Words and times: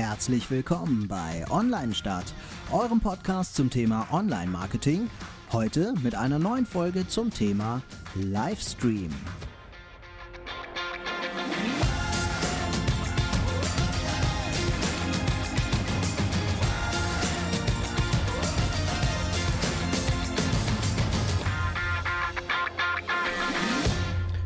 herzlich 0.00 0.50
willkommen 0.50 1.08
bei 1.08 1.44
Online 1.50 1.92
Start, 1.92 2.32
eurem 2.72 3.00
Podcast 3.00 3.54
zum 3.54 3.68
Thema 3.68 4.08
Online 4.10 4.50
Marketing. 4.50 5.10
Heute 5.52 5.92
mit 6.02 6.14
einer 6.14 6.38
neuen 6.38 6.64
Folge 6.64 7.06
zum 7.06 7.30
Thema 7.30 7.82
Livestream. 8.14 9.10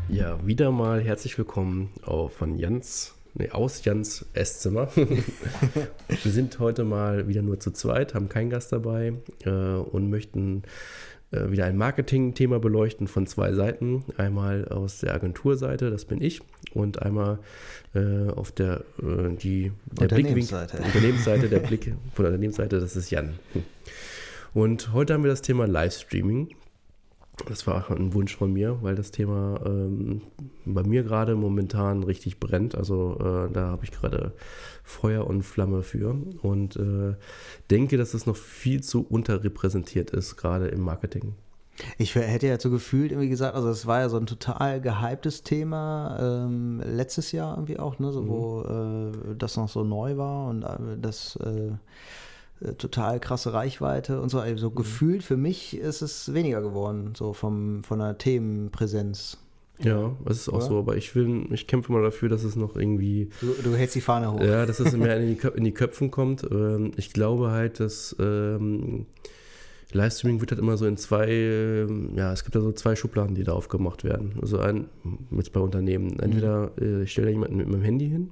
Ja, 0.08 0.44
wieder 0.44 0.72
mal 0.72 1.00
herzlich 1.00 1.38
willkommen 1.38 1.90
auch 2.04 2.32
von 2.32 2.56
Jans, 2.58 3.14
nee, 3.34 3.50
aus 3.50 3.84
Jans 3.84 4.26
Esszimmer. 4.32 4.88
Wir 4.96 6.32
sind 6.32 6.58
heute 6.58 6.84
mal 6.84 7.28
wieder 7.28 7.42
nur 7.42 7.60
zu 7.60 7.70
zweit, 7.72 8.14
haben 8.14 8.28
keinen 8.28 8.50
Gast 8.50 8.72
dabei 8.72 9.14
äh, 9.44 9.50
und 9.50 10.10
möchten 10.10 10.62
äh, 11.30 11.50
wieder 11.50 11.66
ein 11.66 11.76
Marketing-Thema 11.76 12.60
beleuchten 12.60 13.08
von 13.08 13.26
zwei 13.26 13.52
Seiten. 13.52 14.04
Einmal 14.16 14.68
aus 14.68 15.00
der 15.00 15.14
Agenturseite, 15.14 15.90
das 15.90 16.04
bin 16.04 16.22
ich, 16.22 16.40
und 16.72 17.02
einmal 17.02 17.38
äh, 17.94 18.28
auf 18.30 18.52
der, 18.52 18.84
äh, 19.02 19.34
die, 19.36 19.72
der 19.92 20.02
Unternehmensseite. 20.02 20.76
Blickwinkel, 20.76 20.86
Unternehmensseite, 20.86 21.48
der 21.48 21.60
Blick 21.60 21.84
von 22.14 22.24
der 22.24 22.26
Unternehmensseite, 22.32 22.80
das 22.80 22.96
ist 22.96 23.10
Jan. 23.10 23.34
Und 24.52 24.92
heute 24.92 25.14
haben 25.14 25.24
wir 25.24 25.30
das 25.30 25.42
Thema 25.42 25.66
Livestreaming. 25.66 26.48
Das 27.48 27.66
war 27.66 27.76
auch 27.76 27.90
ein 27.90 28.14
Wunsch 28.14 28.36
von 28.36 28.52
mir, 28.52 28.78
weil 28.82 28.94
das 28.94 29.10
Thema 29.10 29.60
ähm, 29.66 30.22
bei 30.64 30.84
mir 30.84 31.02
gerade 31.02 31.34
momentan 31.34 32.04
richtig 32.04 32.38
brennt. 32.38 32.76
Also 32.76 33.16
äh, 33.18 33.52
da 33.52 33.66
habe 33.68 33.84
ich 33.84 33.90
gerade 33.90 34.32
Feuer 34.84 35.26
und 35.26 35.42
Flamme 35.42 35.82
für 35.82 36.16
und 36.42 36.76
äh, 36.76 37.14
denke, 37.70 37.96
dass 37.96 38.14
es 38.14 38.26
noch 38.26 38.36
viel 38.36 38.82
zu 38.82 39.04
unterrepräsentiert 39.04 40.10
ist, 40.10 40.36
gerade 40.36 40.68
im 40.68 40.80
Marketing. 40.80 41.34
Ich 41.98 42.14
hätte 42.14 42.46
ja 42.46 42.60
so 42.60 42.70
gefühlt 42.70 43.10
irgendwie 43.10 43.28
gesagt, 43.28 43.56
also 43.56 43.68
es 43.68 43.86
war 43.86 44.00
ja 44.00 44.08
so 44.08 44.16
ein 44.16 44.26
total 44.26 44.80
gehyptes 44.80 45.42
Thema 45.42 46.16
ähm, 46.20 46.80
letztes 46.86 47.32
Jahr 47.32 47.56
irgendwie 47.56 47.80
auch, 47.80 47.98
ne, 47.98 48.12
so, 48.12 48.22
mhm. 48.22 48.28
wo 48.28 48.62
äh, 48.62 49.34
das 49.36 49.56
noch 49.56 49.68
so 49.68 49.82
neu 49.82 50.16
war 50.16 50.48
und 50.48 50.62
äh, 50.62 50.98
das 51.00 51.34
äh, 51.36 51.72
total 52.78 53.20
krasse 53.20 53.52
Reichweite 53.52 54.20
und 54.20 54.28
so. 54.28 54.38
Also 54.38 54.70
mhm. 54.70 54.74
gefühlt 54.74 55.22
für 55.22 55.36
mich 55.36 55.76
ist 55.76 56.02
es 56.02 56.32
weniger 56.32 56.62
geworden, 56.62 57.12
so 57.16 57.32
vom, 57.32 57.84
von 57.84 57.98
der 57.98 58.18
Themenpräsenz. 58.18 59.38
Ja, 59.80 60.12
das 60.24 60.38
ist 60.38 60.48
auch 60.48 60.54
Oder? 60.54 60.66
so, 60.66 60.78
aber 60.78 60.96
ich 60.96 61.16
will, 61.16 61.46
ich 61.50 61.66
kämpfe 61.66 61.92
mal 61.92 62.02
dafür, 62.02 62.28
dass 62.28 62.44
es 62.44 62.54
noch 62.54 62.76
irgendwie. 62.76 63.30
Du, 63.40 63.54
du 63.62 63.74
hältst 63.74 63.96
die 63.96 64.00
Fahne 64.00 64.32
hoch. 64.32 64.40
Ja, 64.40 64.66
dass 64.66 64.78
es 64.78 64.96
mehr 64.96 65.18
in 65.18 65.28
die, 65.28 65.34
Köp 65.34 65.56
in 65.56 65.64
die 65.64 65.72
Köpfen 65.72 66.12
kommt. 66.12 66.44
Ähm, 66.48 66.92
ich 66.96 67.12
glaube 67.12 67.50
halt, 67.50 67.80
dass 67.80 68.14
ähm, 68.20 69.06
Livestreaming 69.90 70.40
wird 70.40 70.52
halt 70.52 70.60
immer 70.60 70.76
so 70.76 70.86
in 70.86 70.96
zwei, 70.96 71.28
ähm, 71.28 72.12
ja, 72.14 72.32
es 72.32 72.44
gibt 72.44 72.54
da 72.54 72.60
so 72.60 72.70
zwei 72.70 72.94
Schubladen, 72.94 73.34
die 73.34 73.42
da 73.42 73.52
aufgemacht 73.52 74.04
werden. 74.04 74.38
Also 74.40 74.58
ein, 74.58 74.86
jetzt 75.32 75.52
bei 75.52 75.60
Unternehmen. 75.60 76.20
Entweder 76.20 76.70
mhm. 76.76 77.00
äh, 77.00 77.02
ich 77.02 77.10
stelle 77.10 77.26
da 77.26 77.32
jemanden 77.32 77.56
mit 77.56 77.68
meinem 77.68 77.82
Handy 77.82 78.08
hin 78.08 78.30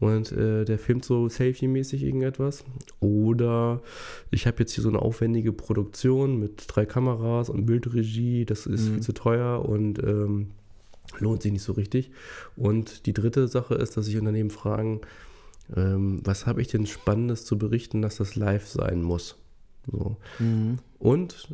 und 0.00 0.32
äh, 0.32 0.64
der 0.64 0.78
filmt 0.78 1.04
so 1.04 1.28
Selfie-mäßig 1.28 2.02
irgendetwas. 2.02 2.64
Oder 3.00 3.82
ich 4.30 4.46
habe 4.46 4.58
jetzt 4.60 4.72
hier 4.72 4.82
so 4.82 4.88
eine 4.88 5.00
aufwendige 5.00 5.52
Produktion 5.52 6.38
mit 6.38 6.64
drei 6.66 6.86
Kameras 6.86 7.50
und 7.50 7.66
Bildregie, 7.66 8.46
das 8.46 8.66
ist 8.66 8.88
mhm. 8.88 8.94
viel 8.94 9.02
zu 9.02 9.12
teuer 9.12 9.64
und 9.64 10.02
ähm, 10.02 10.48
lohnt 11.18 11.42
sich 11.42 11.52
nicht 11.52 11.62
so 11.62 11.72
richtig. 11.72 12.10
Und 12.56 13.06
die 13.06 13.12
dritte 13.12 13.46
Sache 13.46 13.74
ist, 13.74 13.96
dass 13.96 14.06
sich 14.06 14.16
Unternehmen 14.16 14.50
fragen, 14.50 15.02
ähm, 15.76 16.20
was 16.24 16.46
habe 16.46 16.62
ich 16.62 16.68
denn 16.68 16.86
Spannendes 16.86 17.44
zu 17.44 17.58
berichten, 17.58 18.00
dass 18.00 18.16
das 18.16 18.36
live 18.36 18.66
sein 18.66 19.02
muss. 19.02 19.36
So. 19.90 20.16
Mhm. 20.38 20.78
Und 20.98 21.48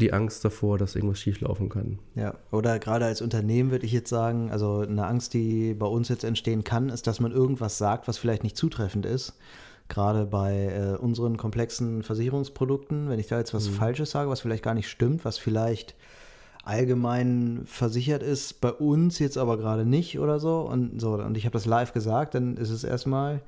die 0.00 0.12
Angst 0.12 0.44
davor, 0.44 0.78
dass 0.78 0.94
irgendwas 0.94 1.20
schieflaufen 1.20 1.68
kann. 1.68 1.98
Ja, 2.14 2.34
oder 2.50 2.78
gerade 2.78 3.04
als 3.04 3.22
Unternehmen 3.22 3.70
würde 3.70 3.86
ich 3.86 3.92
jetzt 3.92 4.10
sagen, 4.10 4.50
also 4.50 4.80
eine 4.80 5.06
Angst, 5.06 5.34
die 5.34 5.74
bei 5.74 5.86
uns 5.86 6.08
jetzt 6.08 6.24
entstehen 6.24 6.64
kann, 6.64 6.88
ist, 6.88 7.06
dass 7.06 7.20
man 7.20 7.32
irgendwas 7.32 7.78
sagt, 7.78 8.08
was 8.08 8.18
vielleicht 8.18 8.42
nicht 8.42 8.56
zutreffend 8.56 9.06
ist. 9.06 9.34
Gerade 9.88 10.26
bei 10.26 10.66
äh, 10.66 10.96
unseren 10.96 11.36
komplexen 11.36 12.02
Versicherungsprodukten, 12.02 13.08
wenn 13.08 13.20
ich 13.20 13.28
da 13.28 13.38
jetzt 13.38 13.54
was 13.54 13.68
mhm. 13.68 13.74
Falsches 13.74 14.10
sage, 14.10 14.28
was 14.28 14.40
vielleicht 14.40 14.64
gar 14.64 14.74
nicht 14.74 14.88
stimmt, 14.88 15.24
was 15.24 15.38
vielleicht 15.38 15.94
allgemein 16.64 17.62
versichert 17.64 18.24
ist, 18.24 18.60
bei 18.60 18.72
uns 18.72 19.20
jetzt 19.20 19.38
aber 19.38 19.56
gerade 19.56 19.86
nicht 19.86 20.18
oder 20.18 20.40
so 20.40 20.62
und 20.62 21.00
so 21.00 21.14
und 21.14 21.36
ich 21.36 21.44
habe 21.44 21.52
das 21.52 21.64
live 21.64 21.92
gesagt, 21.92 22.34
dann 22.34 22.56
ist 22.56 22.70
es 22.70 22.82
erstmal 22.82 23.40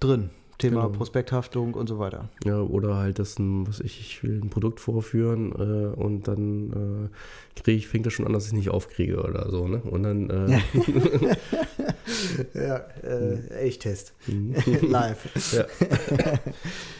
drin. 0.00 0.30
Thema 0.58 0.86
genau. 0.86 0.96
Prospekthaftung 0.96 1.74
und 1.74 1.88
so 1.88 1.98
weiter. 1.98 2.28
Ja, 2.44 2.60
oder 2.60 2.96
halt 2.96 3.18
das, 3.20 3.38
ein, 3.38 3.66
was 3.66 3.80
ich, 3.80 4.00
ich 4.00 4.22
will 4.24 4.40
ein 4.42 4.50
Produkt 4.50 4.80
vorführen 4.80 5.52
äh, 5.52 5.94
und 5.96 6.26
dann 6.26 7.10
äh, 7.54 7.60
kriege 7.60 7.78
ich, 7.78 7.88
fängt 7.88 8.06
das 8.06 8.12
schon 8.12 8.26
an, 8.26 8.32
dass 8.32 8.44
ich 8.44 8.48
es 8.48 8.54
nicht 8.54 8.70
aufkriege 8.70 9.22
oder 9.22 9.50
so, 9.50 9.68
ne? 9.68 9.80
Und 9.82 10.02
dann 10.02 10.30
äh, 10.30 10.58
Ja, 12.54 12.76
äh, 13.02 13.48
Echt-Test. 13.60 14.14
Mhm. 14.26 14.54
Live. 14.88 15.52
ja. 15.52 15.64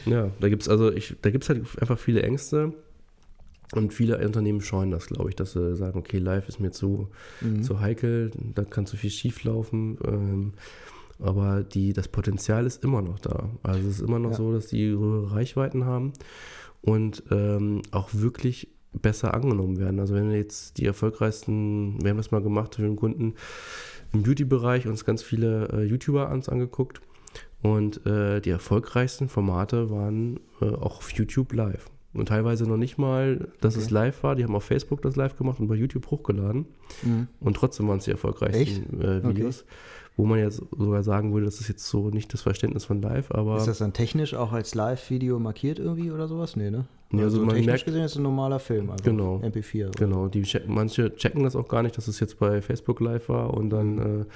ja, 0.05 0.31
da 0.41 0.49
gibt 0.49 0.63
es 0.63 0.69
also, 0.69 0.93
ich, 0.93 1.17
da 1.23 1.31
gibt 1.31 1.45
es 1.45 1.51
halt 1.51 1.67
einfach 1.81 1.99
viele 1.99 2.23
Ängste. 2.23 2.73
Und 3.75 3.93
viele 3.93 4.17
Unternehmen 4.25 4.63
scheuen 4.63 4.91
das, 4.91 5.09
glaube 5.09 5.29
ich, 5.29 5.37
dass 5.37 5.53
sie 5.53 5.77
sagen, 5.77 5.99
okay, 5.99 6.17
live 6.17 6.49
ist 6.49 6.59
mir 6.59 6.71
zu, 6.71 7.09
mhm. 7.43 7.63
zu 7.63 7.81
heikel, 7.81 8.31
da 8.55 8.65
kann 8.65 8.87
zu 8.87 8.97
viel 8.97 9.11
schief 9.11 9.45
laufen. 9.45 9.99
Ähm, 10.07 10.53
aber 11.21 11.63
die, 11.63 11.93
das 11.93 12.09
Potenzial 12.09 12.67
ist 12.67 12.85
immer 12.85 13.03
noch 13.03 13.19
da. 13.19 13.51
Also 13.63 13.89
es 13.89 13.97
ist 13.97 14.01
immer 14.01 14.19
noch 14.19 14.33
ja. 14.33 14.37
so, 14.37 14.53
dass 14.53 14.69
die 14.69 14.87
höhere 14.89 15.33
Reichweiten 15.33 15.85
haben 15.85 16.13
und 16.81 17.23
ähm, 17.31 17.83
auch 17.91 18.11
wirklich 18.13 18.69
besser 18.93 19.35
angenommen 19.35 19.79
werden. 19.79 20.01
Also 20.01 20.15
wenn 20.15 20.31
wir 20.31 20.39
jetzt 20.39 20.79
die 20.79 20.87
erfolgreichsten, 20.87 22.03
wir 22.03 22.11
haben 22.11 22.17
das 22.17 22.31
mal 22.31 22.43
gemacht 22.43 22.77
für 22.77 22.83
den 22.83 22.97
Kunden 22.97 23.35
im 24.13 24.23
Beauty-Bereich, 24.23 24.87
uns 24.87 25.05
ganz 25.05 25.23
viele 25.23 25.69
äh, 25.73 25.83
YouTuber 25.85 26.31
ans 26.31 26.49
angeguckt 26.49 27.01
und 27.63 28.07
äh, 28.07 28.41
die 28.41 28.51
erfolgreichsten 28.51 29.29
Formate 29.29 29.91
waren 29.91 30.41
äh, 30.61 30.67
auch 30.67 30.99
auf 30.99 31.11
YouTube 31.13 31.53
live. 31.53 31.87
Und 32.15 32.29
teilweise 32.29 32.65
noch 32.65 32.79
nicht 32.79 32.97
mal, 32.97 33.49
dass 33.61 33.77
okay. 33.77 33.85
es 33.85 33.91
live 33.91 34.23
war. 34.23 34.35
Die 34.35 34.43
haben 34.43 34.55
auf 34.55 34.65
Facebook 34.65 35.03
das 35.03 35.15
live 35.17 35.37
gemacht 35.37 35.61
und 35.61 35.69
bei 35.69 35.75
YouTube 35.75 36.11
hochgeladen. 36.11 36.65
Mhm. 37.03 37.29
Und 37.39 37.55
trotzdem 37.55 37.87
waren 37.87 37.99
es 37.99 38.05
die 38.05 38.13
erfolgreichsten 38.13 39.01
äh, 39.01 39.23
Videos. 39.23 39.63
Okay 39.63 39.71
wo 40.19 40.27
man 40.27 40.41
jetzt 40.41 40.61
sogar 40.77 41.05
sagen 41.05 41.33
würde, 41.33 41.47
das 41.47 41.61
ist 41.61 41.69
jetzt 41.69 41.87
so 41.87 42.11
nicht 42.11 42.35
das 42.35 42.43
Verständnis 42.43 42.85
von 42.85 43.01
live, 43.01 43.31
aber. 43.31 43.57
Ist 43.57 43.69
das 43.69 43.79
dann 43.79 43.93
technisch 43.93 44.35
auch 44.35 44.51
als 44.53 44.75
Live-Video 44.75 45.39
markiert 45.39 45.79
irgendwie 45.79 46.11
oder 46.11 46.27
sowas? 46.27 46.57
Nee, 46.57 46.71
ne? 46.71 46.87
Ja, 47.13 47.21
also, 47.21 47.37
also 47.37 47.47
man 47.47 47.55
technisch 47.55 47.67
merkt, 47.67 47.85
gesehen 47.85 48.03
ist 48.03 48.11
es 48.11 48.17
ein 48.19 48.25
normaler 48.25 48.59
Film, 48.59 48.91
also 48.91 49.05
genau, 49.05 49.37
MP4. 49.37 49.89
Oder? 49.89 49.91
Genau, 49.97 50.27
die 50.27 50.43
checken, 50.43 50.75
manche 50.75 51.15
checken 51.15 51.45
das 51.45 51.55
auch 51.55 51.69
gar 51.69 51.85
nicht, 51.85 51.97
dass 51.97 52.09
es 52.09 52.19
jetzt 52.19 52.41
bei 52.41 52.61
Facebook 52.61 52.99
live 52.99 53.29
war 53.29 53.55
und 53.55 53.71
dann 53.71 53.95
mhm. 53.95 54.27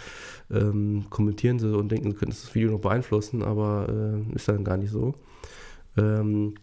äh, 0.51 0.59
ähm, 0.59 1.05
kommentieren 1.11 1.59
sie 1.59 1.77
und 1.77 1.91
denken, 1.91 2.13
sie 2.13 2.17
könnten 2.17 2.31
das 2.31 2.55
Video 2.55 2.71
noch 2.71 2.81
beeinflussen, 2.81 3.43
aber 3.43 3.89
äh, 3.89 4.37
ist 4.37 4.47
dann 4.49 4.63
gar 4.63 4.77
nicht 4.77 4.93
so. 4.93 5.15
Ähm, 5.99 6.55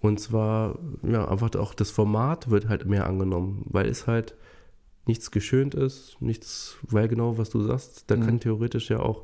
und 0.00 0.18
zwar, 0.18 0.80
ja, 1.08 1.28
einfach 1.28 1.54
auch 1.54 1.74
das 1.74 1.92
Format 1.92 2.50
wird 2.50 2.68
halt 2.68 2.86
mehr 2.86 3.06
angenommen, 3.06 3.64
weil 3.70 3.86
es 3.86 4.08
halt 4.08 4.34
nichts 5.06 5.30
geschönt 5.30 5.74
ist, 5.74 6.16
nichts, 6.20 6.76
weil 6.82 7.08
genau, 7.08 7.36
was 7.36 7.50
du 7.50 7.60
sagst, 7.62 8.04
da 8.06 8.16
mhm. 8.16 8.20
kann 8.26 8.40
theoretisch 8.40 8.88
ja 8.88 9.00
auch 9.00 9.22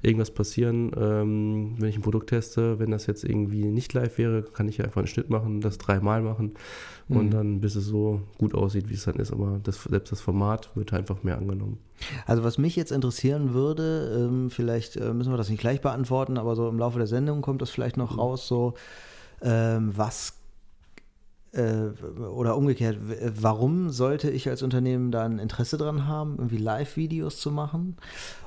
irgendwas 0.00 0.30
passieren, 0.30 0.92
ähm, 0.96 1.74
wenn 1.78 1.88
ich 1.88 1.96
ein 1.96 2.02
Produkt 2.02 2.30
teste, 2.30 2.78
wenn 2.78 2.90
das 2.90 3.06
jetzt 3.06 3.24
irgendwie 3.24 3.64
nicht 3.64 3.92
live 3.92 4.16
wäre, 4.16 4.42
kann 4.42 4.68
ich 4.68 4.78
ja 4.78 4.86
einfach 4.86 4.98
einen 4.98 5.06
Schnitt 5.06 5.28
machen, 5.28 5.60
das 5.60 5.76
dreimal 5.76 6.22
machen 6.22 6.54
mhm. 7.08 7.16
und 7.16 7.30
dann, 7.30 7.60
bis 7.60 7.74
es 7.74 7.84
so 7.84 8.22
gut 8.38 8.54
aussieht, 8.54 8.88
wie 8.88 8.94
es 8.94 9.04
dann 9.04 9.16
ist, 9.16 9.32
aber 9.32 9.60
das, 9.62 9.82
selbst 9.82 10.12
das 10.12 10.20
Format 10.20 10.70
wird 10.74 10.94
einfach 10.94 11.22
mehr 11.22 11.36
angenommen. 11.36 11.78
Also 12.26 12.42
was 12.42 12.56
mich 12.56 12.76
jetzt 12.76 12.92
interessieren 12.92 13.52
würde, 13.52 14.28
ähm, 14.30 14.50
vielleicht 14.50 14.96
äh, 14.96 15.12
müssen 15.12 15.32
wir 15.32 15.36
das 15.36 15.50
nicht 15.50 15.60
gleich 15.60 15.82
beantworten, 15.82 16.38
aber 16.38 16.56
so 16.56 16.68
im 16.68 16.78
Laufe 16.78 16.98
der 16.98 17.06
Sendung 17.06 17.42
kommt 17.42 17.60
das 17.60 17.70
vielleicht 17.70 17.98
noch 17.98 18.14
mhm. 18.14 18.20
raus, 18.20 18.48
so 18.48 18.74
ähm, 19.42 19.92
was 19.94 20.37
oder 21.52 22.56
umgekehrt, 22.56 22.98
warum 23.00 23.90
sollte 23.90 24.30
ich 24.30 24.48
als 24.48 24.62
Unternehmen 24.62 25.10
da 25.10 25.24
ein 25.24 25.38
Interesse 25.38 25.78
dran 25.78 26.06
haben, 26.06 26.36
irgendwie 26.36 26.58
Live-Videos 26.58 27.38
zu 27.38 27.50
machen? 27.50 27.96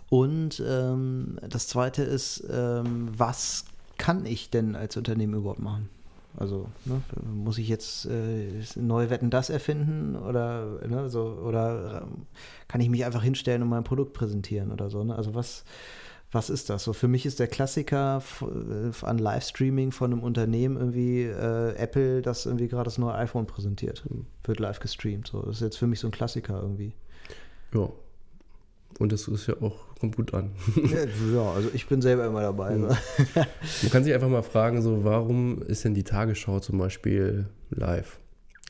Und 0.09 0.61
ähm, 0.67 1.39
das 1.49 1.67
zweite 1.67 2.03
ist, 2.03 2.43
ähm, 2.51 3.09
was 3.15 3.65
kann 3.97 4.25
ich 4.25 4.49
denn 4.49 4.75
als 4.75 4.97
Unternehmen 4.97 5.35
überhaupt 5.35 5.61
machen? 5.61 5.89
Also 6.37 6.67
ne, 6.85 7.01
muss 7.33 7.57
ich 7.57 7.67
jetzt 7.67 8.05
äh, 8.05 8.63
neue 8.75 9.09
Wetten 9.09 9.29
das 9.29 9.49
erfinden 9.49 10.15
oder 10.15 10.79
ne, 10.87 11.09
so 11.09 11.23
oder 11.45 12.03
ähm, 12.03 12.25
kann 12.67 12.81
ich 12.81 12.89
mich 12.89 13.05
einfach 13.05 13.23
hinstellen 13.23 13.61
und 13.61 13.69
mein 13.69 13.83
Produkt 13.83 14.13
präsentieren 14.13 14.71
oder 14.71 14.89
so? 14.89 15.03
Ne? 15.03 15.15
Also 15.15 15.35
was 15.35 15.65
was 16.31 16.49
ist 16.49 16.69
das? 16.69 16.83
So 16.83 16.93
für 16.93 17.07
mich 17.07 17.25
ist 17.25 17.39
der 17.39 17.47
Klassiker 17.47 18.23
äh, 18.41 19.05
an 19.05 19.17
Livestreaming 19.17 19.91
von 19.91 20.13
einem 20.13 20.23
Unternehmen 20.23 20.77
irgendwie 20.77 21.23
äh, 21.23 21.75
Apple, 21.75 22.21
das 22.21 22.45
irgendwie 22.45 22.67
gerade 22.67 22.85
das 22.85 22.97
neue 22.97 23.15
iPhone 23.15 23.45
präsentiert, 23.45 24.03
wird 24.43 24.59
live 24.59 24.79
gestreamt. 24.79 25.27
So, 25.27 25.41
das 25.41 25.57
ist 25.57 25.61
jetzt 25.61 25.77
für 25.77 25.87
mich 25.87 25.99
so 25.99 26.07
ein 26.07 26.11
Klassiker 26.11 26.61
irgendwie. 26.61 26.93
Ja. 27.73 27.89
Und 28.99 29.11
das 29.11 29.27
ist 29.27 29.47
ja 29.47 29.55
auch, 29.61 29.77
kommt 29.99 30.15
gut 30.15 30.33
an. 30.33 30.51
Ja, 31.33 31.51
also 31.55 31.69
ich 31.73 31.87
bin 31.87 32.01
selber 32.01 32.25
immer 32.27 32.41
dabei. 32.41 32.75
Mhm. 32.75 32.87
Man 33.33 33.91
kann 33.91 34.03
sich 34.03 34.13
einfach 34.13 34.29
mal 34.29 34.43
fragen, 34.43 34.81
so, 34.81 35.03
warum 35.03 35.61
ist 35.63 35.83
denn 35.83 35.93
die 35.93 36.03
Tagesschau 36.03 36.59
zum 36.59 36.77
Beispiel 36.77 37.47
live? 37.71 38.19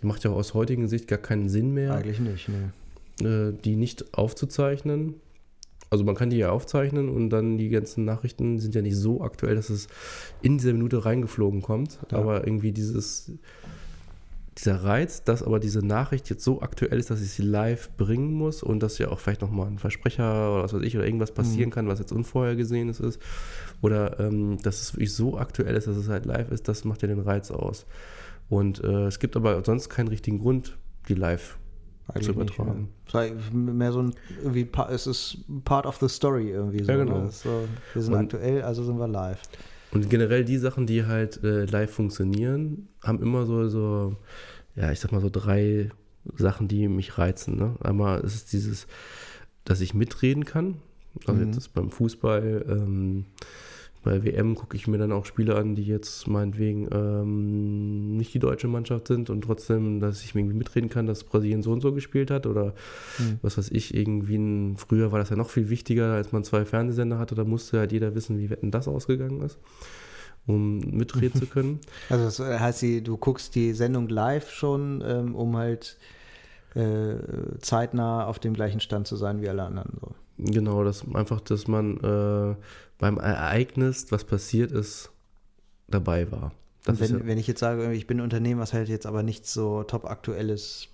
Macht 0.02 0.24
ja 0.24 0.32
aus 0.32 0.54
heutigen 0.54 0.88
Sicht 0.88 1.08
gar 1.08 1.20
keinen 1.20 1.50
Sinn 1.50 1.74
mehr. 1.74 1.94
Eigentlich 1.94 2.20
nicht, 2.20 2.50
ne. 2.50 3.54
Die 3.64 3.76
nicht 3.76 4.16
aufzuzeichnen. 4.16 5.16
Also 5.92 6.06
man 6.06 6.16
kann 6.16 6.30
die 6.30 6.38
ja 6.38 6.52
aufzeichnen 6.52 7.10
und 7.10 7.30
dann 7.30 7.58
die 7.58 7.68
ganzen 7.68 8.06
Nachrichten 8.06 8.60
sind 8.60 8.74
ja 8.74 8.82
nicht 8.82 8.96
so 8.96 9.22
aktuell, 9.22 9.56
dass 9.56 9.70
es 9.70 9.88
in 10.42 10.58
dieser 10.58 10.72
Minute 10.72 11.04
reingeflogen 11.04 11.62
kommt. 11.62 12.00
Ja. 12.12 12.18
Aber 12.18 12.48
irgendwie 12.48 12.72
dieses 12.72 13.34
dieser 14.58 14.84
Reiz, 14.84 15.24
dass 15.24 15.44
aber 15.44 15.60
diese 15.60 15.86
Nachricht 15.86 16.30
jetzt 16.30 16.44
so 16.44 16.62
aktuell 16.62 17.00
ist, 17.00 17.10
dass 17.10 17.22
ich 17.22 17.32
sie 17.32 17.42
live 17.42 17.90
bringen 17.98 18.34
muss 18.34 18.64
und 18.64 18.82
dass 18.84 18.98
ja 18.98 19.10
auch 19.10 19.20
vielleicht 19.20 19.42
nochmal 19.42 19.68
ein 19.68 19.80
Versprecher 19.80 20.54
oder 20.54 20.64
was 20.64 20.74
weiß 20.74 20.82
ich 20.82 20.96
oder 20.96 21.06
irgendwas 21.06 21.34
passieren 21.34 21.70
mhm. 21.70 21.74
kann, 21.74 21.88
was 21.88 22.00
jetzt 22.00 22.12
unvorhergesehenes 22.12 23.00
ist. 23.00 23.22
Oder 23.82 24.20
ähm, 24.20 24.58
dass 24.62 24.82
es 24.82 24.94
wirklich 24.94 25.14
so 25.14 25.38
aktuell 25.38 25.76
ist, 25.76 25.88
dass 25.88 25.98
es 25.98 26.10
halt 26.10 26.26
live 26.26 26.52
ist, 26.52 26.68
das 26.68 26.86
macht 26.86 27.02
ja 27.02 27.08
den 27.08 27.20
Reiz 27.20 27.50
aus. 27.52 27.86
Und 28.50 28.84
äh, 28.84 29.08
es 29.08 29.20
gibt 29.20 29.36
aber 29.36 29.64
sonst 29.66 29.90
keinen 29.90 30.10
richtigen 30.10 30.40
Grund, 30.40 30.78
die 31.08 31.16
live 31.16 31.58
zu 32.20 32.32
übertragen. 32.32 32.90
Nicht, 33.14 33.54
mehr 33.54 33.92
so 33.92 34.02
ein, 34.02 34.14
irgendwie, 34.42 34.68
es 34.90 35.08
ist 35.08 35.38
part 35.64 35.86
of 35.86 35.98
the 35.98 36.08
story 36.08 36.50
irgendwie 36.50 36.84
so. 36.84 36.92
Ja, 36.92 36.98
genau. 36.98 37.22
Ne? 37.22 37.32
So, 37.32 37.68
wir 37.94 38.02
sind 38.02 38.14
und, 38.14 38.20
aktuell, 38.20 38.62
also 38.64 38.84
sind 38.84 38.98
wir 38.98 39.08
live. 39.08 39.42
Und 39.92 40.10
generell 40.10 40.46
die 40.46 40.58
Sachen, 40.58 40.86
die 40.88 41.06
halt 41.06 41.44
äh, 41.44 41.66
live 41.66 41.92
funktionieren, 41.92 42.88
haben 43.04 43.22
immer 43.22 43.46
so, 43.46 43.68
so, 43.68 44.16
ja, 44.76 44.92
ich 44.92 45.00
sag 45.00 45.12
mal 45.12 45.22
so 45.22 45.30
drei 45.30 45.90
Sachen, 46.38 46.68
die 46.68 46.88
mich 46.88 47.18
reizen. 47.18 47.58
Ne? 47.58 47.76
Einmal 47.82 48.22
ist 48.22 48.36
es 48.36 48.46
dieses, 48.46 48.88
dass 49.66 49.82
ich 49.82 49.94
mitreden 49.94 50.46
kann. 50.46 50.76
Also 51.26 51.42
mhm. 51.42 51.48
jetzt 51.48 51.58
ist 51.58 51.70
beim 51.70 51.92
Fußball, 51.92 52.66
ähm, 52.70 53.26
bei 54.04 54.24
WM 54.24 54.56
gucke 54.56 54.76
ich 54.76 54.88
mir 54.88 54.98
dann 54.98 55.12
auch 55.12 55.26
Spiele 55.26 55.56
an, 55.56 55.76
die 55.76 55.86
jetzt 55.86 56.28
meinetwegen 56.28 56.88
ähm, 56.92 58.18
nicht 58.18 58.34
die 58.34 58.40
deutsche 58.40 58.68
Mannschaft 58.68 59.08
sind 59.08 59.30
und 59.30 59.42
trotzdem, 59.42 60.00
dass 60.00 60.24
ich 60.24 60.36
irgendwie 60.36 60.56
mitreden 60.56 60.90
kann, 60.90 61.06
dass 61.06 61.24
Brasilien 61.24 61.62
so 61.62 61.72
und 61.72 61.82
so 61.82 61.94
gespielt 61.94 62.32
hat 62.32 62.48
oder 62.48 62.74
mhm. 63.20 63.40
was 63.44 63.58
weiß 63.58 63.70
ich, 63.70 63.94
irgendwie 63.94 64.38
ein, 64.38 64.78
früher 64.78 65.12
war 65.12 65.20
das 65.20 65.30
ja 65.30 65.36
noch 65.36 65.50
viel 65.50 65.70
wichtiger, 65.70 66.14
als 66.14 66.32
man 66.32 66.44
zwei 66.44 66.66
Fernsehsender 66.66 67.20
hatte, 67.20 67.36
da 67.36 67.44
musste 67.44 67.78
halt 67.78 67.92
jeder 67.92 68.16
wissen, 68.16 68.40
wie 68.40 68.50
wetten 68.50 68.72
das 68.72 68.88
ausgegangen 68.88 69.42
ist, 69.42 69.60
um 70.48 70.80
mitreden 70.80 71.40
zu 71.40 71.46
können. 71.48 71.80
Also 72.10 72.44
das 72.44 72.60
heißt, 72.60 72.84
du 73.04 73.18
guckst 73.18 73.54
die 73.54 73.74
Sendung 73.74 74.10
live 74.10 74.50
schon, 74.50 75.04
ähm, 75.06 75.36
um 75.36 75.56
halt 75.58 76.00
äh, 76.74 77.16
zeitnah 77.60 78.26
auf 78.26 78.40
dem 78.40 78.54
gleichen 78.54 78.80
Stand 78.80 79.06
zu 79.06 79.16
sein 79.16 79.42
wie 79.42 79.50
alle 79.50 79.64
anderen. 79.64 79.98
So. 80.02 80.16
Genau, 80.42 80.84
das 80.84 81.06
einfach, 81.14 81.40
dass 81.42 81.68
man 81.68 81.98
äh, 81.98 82.56
beim 82.98 83.18
Ereignis, 83.18 84.12
was 84.12 84.24
passiert 84.24 84.72
ist, 84.72 85.12
dabei 85.88 86.32
war. 86.32 86.52
Das 86.84 87.00
wenn, 87.00 87.20
ja 87.20 87.26
wenn 87.26 87.38
ich 87.38 87.48
jetzt 87.48 87.60
sage, 87.60 87.94
ich 87.94 88.08
bin 88.08 88.20
ein 88.20 88.24
Unternehmen, 88.24 88.60
was 88.60 88.74
halt 88.74 88.90
jetzt 88.90 89.06
aber 89.06 89.22
nichts 89.22 89.54
so 89.54 89.84
top 89.84 90.06
aktuelles 90.06 90.88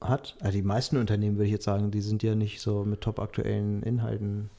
hat, 0.00 0.36
also 0.40 0.56
die 0.56 0.62
meisten 0.62 0.96
Unternehmen 0.96 1.36
würde 1.36 1.46
ich 1.46 1.52
jetzt 1.52 1.64
sagen, 1.64 1.92
die 1.92 2.00
sind 2.00 2.24
ja 2.24 2.34
nicht 2.34 2.60
so 2.60 2.84
mit 2.84 3.00
top 3.02 3.20
aktuellen 3.20 3.82
Inhalten. 3.84 4.50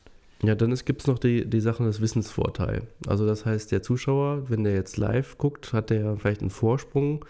Ja, 0.43 0.55
dann 0.55 0.73
gibt 0.85 1.01
es 1.01 1.07
noch 1.07 1.19
die, 1.19 1.45
die 1.45 1.61
Sache 1.61 1.83
des 1.83 2.01
Wissensvorteil. 2.01 2.83
Also 3.07 3.25
das 3.25 3.45
heißt, 3.45 3.71
der 3.71 3.81
Zuschauer, 3.81 4.49
wenn 4.49 4.63
der 4.63 4.73
jetzt 4.73 4.97
live 4.97 5.37
guckt, 5.37 5.73
hat 5.73 5.89
der 5.89 6.17
vielleicht 6.17 6.41
einen 6.41 6.49
Vorsprung 6.49 7.25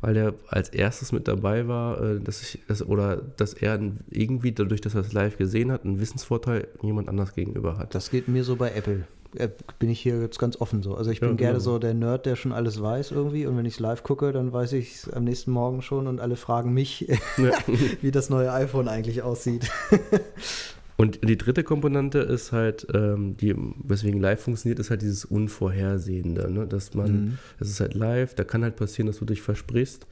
weil 0.00 0.16
er 0.16 0.34
als 0.48 0.68
erstes 0.68 1.12
mit 1.12 1.26
dabei 1.26 1.68
war, 1.68 2.00
äh, 2.00 2.20
dass 2.20 2.42
ich, 2.42 2.60
dass, 2.68 2.86
oder 2.86 3.16
dass 3.16 3.54
er 3.54 3.80
irgendwie 4.10 4.52
dadurch, 4.52 4.80
dass 4.80 4.94
er 4.94 5.00
es 5.00 5.12
live 5.12 5.36
gesehen 5.36 5.72
hat, 5.72 5.84
einen 5.84 6.00
Wissensvorteil 6.00 6.68
jemand 6.82 7.08
anders 7.08 7.34
gegenüber 7.34 7.78
hat. 7.78 7.94
Das 7.94 8.10
geht 8.10 8.28
mir 8.28 8.44
so 8.44 8.56
bei 8.56 8.72
Apple. 8.72 9.04
Äh, 9.36 9.48
bin 9.78 9.90
ich 9.90 10.00
hier 10.00 10.20
jetzt 10.20 10.38
ganz 10.38 10.60
offen 10.60 10.82
so. 10.82 10.94
Also 10.94 11.10
ich 11.10 11.20
bin 11.20 11.30
ja, 11.30 11.34
genau. 11.34 11.48
gerne 11.48 11.60
so 11.60 11.78
der 11.78 11.94
Nerd, 11.94 12.26
der 12.26 12.36
schon 12.36 12.52
alles 12.52 12.80
weiß 12.80 13.10
irgendwie 13.10 13.46
und 13.46 13.56
wenn 13.56 13.66
ich 13.66 13.74
es 13.74 13.80
live 13.80 14.02
gucke, 14.02 14.32
dann 14.32 14.52
weiß 14.52 14.74
ich 14.74 14.96
es 14.96 15.12
am 15.12 15.24
nächsten 15.24 15.50
Morgen 15.50 15.82
schon 15.82 16.06
und 16.06 16.20
alle 16.20 16.36
fragen 16.36 16.72
mich, 16.72 17.08
ja. 17.38 17.52
wie 18.02 18.10
das 18.10 18.30
neue 18.30 18.52
iPhone 18.52 18.88
eigentlich 18.88 19.22
aussieht. 19.22 19.70
Und 20.96 21.28
die 21.28 21.36
dritte 21.36 21.62
Komponente 21.62 22.18
ist 22.20 22.52
halt, 22.52 22.86
ähm, 22.94 23.36
die, 23.36 23.54
weswegen 23.84 24.20
live 24.20 24.40
funktioniert, 24.40 24.78
ist 24.78 24.90
halt 24.90 25.02
dieses 25.02 25.24
Unvorhersehende. 25.24 26.50
Ne? 26.50 26.66
Dass 26.66 26.94
man, 26.94 27.12
mhm. 27.12 27.38
es 27.60 27.68
ist 27.68 27.80
halt 27.80 27.94
live, 27.94 28.34
da 28.34 28.44
kann 28.44 28.62
halt 28.62 28.76
passieren, 28.76 29.06
dass 29.06 29.18
du 29.18 29.24
dich 29.24 29.42
versprichst 29.42 30.06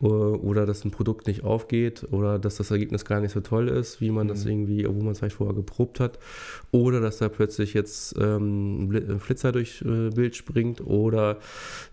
oder 0.00 0.64
dass 0.64 0.84
ein 0.84 0.92
Produkt 0.92 1.26
nicht 1.26 1.42
aufgeht 1.42 2.06
oder 2.12 2.38
dass 2.38 2.56
das 2.56 2.70
Ergebnis 2.70 3.04
gar 3.04 3.20
nicht 3.20 3.32
so 3.32 3.40
toll 3.40 3.68
ist, 3.68 4.00
wie 4.00 4.10
man 4.10 4.26
mhm. 4.26 4.30
das 4.30 4.46
irgendwie, 4.46 4.86
wo 4.86 5.02
man 5.02 5.12
es 5.12 5.18
vielleicht 5.18 5.36
vorher 5.36 5.56
geprobt 5.56 5.98
hat 5.98 6.20
oder 6.70 7.00
dass 7.00 7.18
da 7.18 7.28
plötzlich 7.28 7.74
jetzt 7.74 8.14
ähm, 8.16 8.88
ein 8.90 9.18
Flitzer 9.18 9.50
durch 9.50 9.82
äh, 9.82 10.10
Bild 10.10 10.36
springt 10.36 10.80
oder 10.80 11.38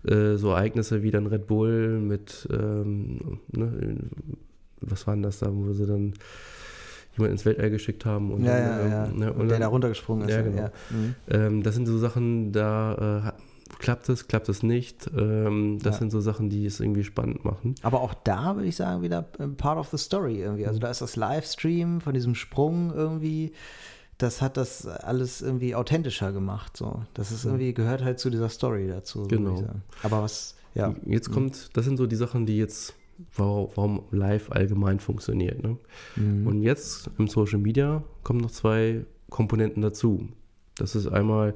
äh, 0.04 0.36
so 0.36 0.50
Ereignisse 0.50 1.02
wie 1.02 1.10
dann 1.10 1.26
Red 1.26 1.48
Bull 1.48 1.98
mit, 1.98 2.46
ähm, 2.52 3.40
ne, 3.50 3.96
was 4.80 5.06
waren 5.08 5.22
das 5.22 5.40
da, 5.40 5.52
wo 5.52 5.72
sie 5.72 5.86
dann 5.86 6.14
jemand 7.16 7.32
ins 7.32 7.44
Weltall 7.44 7.70
geschickt 7.70 8.04
haben. 8.04 8.32
Und 8.32 8.44
ja, 8.44 8.58
dann, 8.58 8.62
ja, 8.62 8.80
ähm, 8.80 8.90
ja. 8.90 9.06
Ne, 9.26 9.32
und 9.32 9.48
der 9.48 9.58
dann, 9.58 9.60
da 9.62 9.68
runtergesprungen 9.68 10.28
ist. 10.28 10.34
Ja, 10.34 10.42
genau. 10.42 10.70
Mhm. 10.90 11.14
Ähm, 11.28 11.62
das 11.62 11.74
sind 11.74 11.86
so 11.86 11.98
Sachen, 11.98 12.52
da 12.52 13.32
äh, 13.34 13.76
klappt 13.78 14.08
es, 14.08 14.28
klappt 14.28 14.48
es 14.48 14.62
nicht. 14.62 15.10
Ähm, 15.16 15.78
das 15.82 15.98
sind 15.98 16.10
so 16.10 16.20
Sachen, 16.20 16.50
die 16.50 16.66
es 16.66 16.80
irgendwie 16.80 17.04
spannend 17.04 17.44
machen. 17.44 17.74
Aber 17.82 18.00
auch 18.00 18.14
da 18.14 18.56
würde 18.56 18.68
ich 18.68 18.76
sagen, 18.76 19.02
wieder 19.02 19.22
part 19.22 19.78
of 19.78 19.88
the 19.90 19.98
story 19.98 20.40
irgendwie. 20.40 20.66
Also 20.66 20.78
da 20.78 20.90
ist 20.90 21.00
das 21.00 21.16
Livestream 21.16 22.00
von 22.00 22.14
diesem 22.14 22.34
Sprung 22.34 22.92
irgendwie 22.94 23.52
das 24.18 24.40
hat 24.40 24.56
das 24.56 24.86
alles 24.86 25.42
irgendwie 25.42 25.74
authentischer 25.74 26.32
gemacht. 26.32 26.76
So. 26.76 27.02
Das 27.14 27.32
ist 27.32 27.44
irgendwie, 27.44 27.74
gehört 27.74 28.02
halt 28.02 28.18
zu 28.18 28.30
dieser 28.30 28.48
Story 28.48 28.88
dazu. 28.88 29.24
Genau. 29.28 29.62
Aber 30.02 30.22
was, 30.22 30.54
ja. 30.74 30.94
Jetzt 31.04 31.30
kommt, 31.30 31.76
das 31.76 31.84
sind 31.84 31.96
so 31.96 32.06
die 32.06 32.16
Sachen, 32.16 32.46
die 32.46 32.56
jetzt 32.56 32.94
warum 33.34 34.02
live 34.10 34.50
allgemein 34.50 35.00
funktioniert. 35.00 35.62
Ne? 35.62 35.76
Mhm. 36.16 36.46
Und 36.46 36.62
jetzt 36.62 37.10
im 37.18 37.28
Social 37.28 37.58
Media 37.58 38.02
kommen 38.22 38.40
noch 38.40 38.50
zwei 38.50 39.04
Komponenten 39.30 39.82
dazu. 39.82 40.28
Das 40.76 40.94
ist 40.94 41.06
einmal 41.06 41.54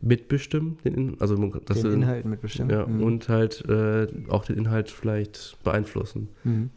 mitbestimmen, 0.00 0.78
den, 0.84 1.20
also 1.20 1.36
das 1.64 1.82
den 1.82 1.92
Inhalt 1.92 2.24
mitbestimmen. 2.24 2.70
Ja, 2.70 2.86
mhm. 2.86 3.02
und 3.02 3.28
halt 3.28 3.64
äh, 3.68 4.08
auch 4.28 4.44
den 4.44 4.56
Inhalt 4.56 4.90
vielleicht 4.90 5.56
beeinflussen. 5.62 6.28
Mhm. 6.44 6.70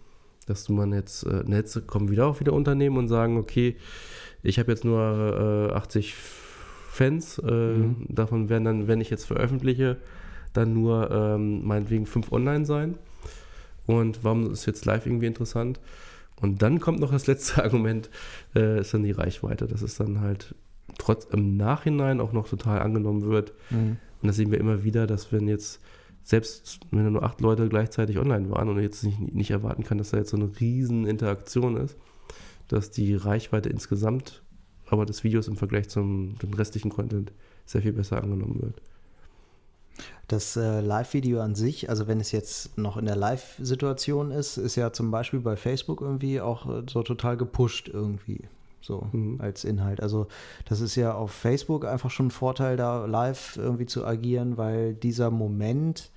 Dass 0.46 0.66
du 0.66 0.74
man 0.74 0.94
jetzt, 0.94 1.24
äh, 1.24 1.44
Netze 1.46 1.82
kommen 1.82 2.10
wieder 2.10 2.28
auch 2.28 2.40
wieder 2.40 2.54
Unternehmen 2.54 2.98
und 2.98 3.08
sagen, 3.08 3.38
okay, 3.38 3.76
ich 4.44 4.60
habe 4.60 4.72
jetzt 4.72 4.86
nur 4.86 5.70
äh, 5.72 5.76
80 5.76 6.16
Fans, 6.16 7.40
äh, 7.40 7.52
mhm. 7.52 8.06
davon 8.08 8.50
werden 8.50 8.66
dann, 8.66 8.88
wenn 8.88 9.02
ich 9.02 9.10
jetzt 9.10 9.26
veröffentliche, 9.26 9.98
dann 10.54 10.74
nur 10.74 11.10
ähm, 11.12 11.66
meinetwegen 11.66 12.06
fünf 12.06 12.32
online 12.32 12.66
sein. 12.66 12.96
Und 13.90 14.24
warum 14.24 14.52
ist 14.52 14.68
jetzt 14.68 14.86
live 14.86 15.08
irgendwie 15.08 15.26
interessant? 15.26 15.80
Und 16.40 16.62
dann 16.62 16.80
kommt 16.80 17.00
noch 17.00 17.12
das 17.12 17.26
letzte 17.26 17.64
Argument, 17.64 18.12
äh, 18.56 18.82
ist 18.82 18.94
dann 18.94 19.02
die 19.02 19.12
Reichweite. 19.12 19.66
dass 19.66 19.82
es 19.82 19.96
dann 19.96 20.22
halt 20.22 20.54
trotz 21.00 21.26
im 21.26 21.58
Nachhinein 21.58 22.22
auch 22.22 22.32
noch 22.32 22.48
total 22.48 22.82
angenommen 22.82 23.24
wird. 23.24 23.52
Mhm. 23.72 23.98
Und 24.22 24.28
das 24.28 24.36
sehen 24.36 24.52
wir 24.52 24.60
immer 24.60 24.84
wieder, 24.84 25.08
dass 25.08 25.32
wenn 25.32 25.48
jetzt, 25.48 25.82
selbst 26.22 26.82
wenn 26.92 27.04
da 27.04 27.10
nur 27.10 27.24
acht 27.24 27.42
Leute 27.42 27.68
gleichzeitig 27.68 28.20
online 28.20 28.52
waren 28.52 28.70
und 28.70 28.80
jetzt 28.80 29.04
nicht, 29.04 29.20
nicht 29.34 29.50
erwarten 29.50 29.84
kann, 29.84 29.98
dass 29.98 30.12
da 30.12 30.18
jetzt 30.18 30.30
so 30.30 30.38
eine 30.38 30.52
riesen 30.60 31.08
Interaktion 31.08 31.76
ist, 31.76 31.98
dass 32.68 32.92
die 32.92 33.16
Reichweite 33.16 33.70
insgesamt 33.70 34.44
aber 34.86 35.08
des 35.08 35.24
Videos 35.24 35.48
im 35.48 35.56
Vergleich 35.56 35.90
zum 35.90 36.38
dem 36.38 36.54
restlichen 36.54 36.92
Content 36.92 37.32
sehr 37.66 37.82
viel 37.82 37.94
besser 37.94 38.22
angenommen 38.22 38.62
wird. 38.62 38.84
Das 40.28 40.56
äh, 40.56 40.82
Live-Video 40.82 41.42
an 41.42 41.56
sich, 41.56 41.90
also 41.90 42.08
wenn 42.08 42.20
es 42.20 42.32
jetzt 42.32 42.78
noch 42.78 42.98
in 42.98 43.06
der 43.06 43.16
Live-Situation 43.16 44.32
ist, 44.32 44.58
ist 44.58 44.76
ja 44.76 44.94
zum 44.94 45.10
Beispiel 45.10 45.40
bei 45.40 45.56
Facebook 45.56 46.02
irgendwie 46.02 46.40
auch 46.40 46.70
äh, 46.70 46.84
so 46.88 47.02
total 47.02 47.36
gepusht 47.36 47.90
irgendwie. 47.92 48.48
So 48.82 49.08
mhm. 49.12 49.40
als 49.42 49.66
Inhalt. 49.66 50.02
Also 50.02 50.28
das 50.66 50.82
ist 50.82 50.96
ja 50.96 51.14
auf 51.14 51.32
Facebook 51.32 51.86
einfach 51.86 52.12
schon 52.12 52.28
ein 52.28 52.32
Vorteil, 52.32 52.78
da 52.78 53.06
live 53.06 53.58
irgendwie 53.58 53.86
zu 53.86 54.06
agieren, 54.06 54.58
weil 54.58 54.94
dieser 54.94 55.32
Moment, 55.32 56.12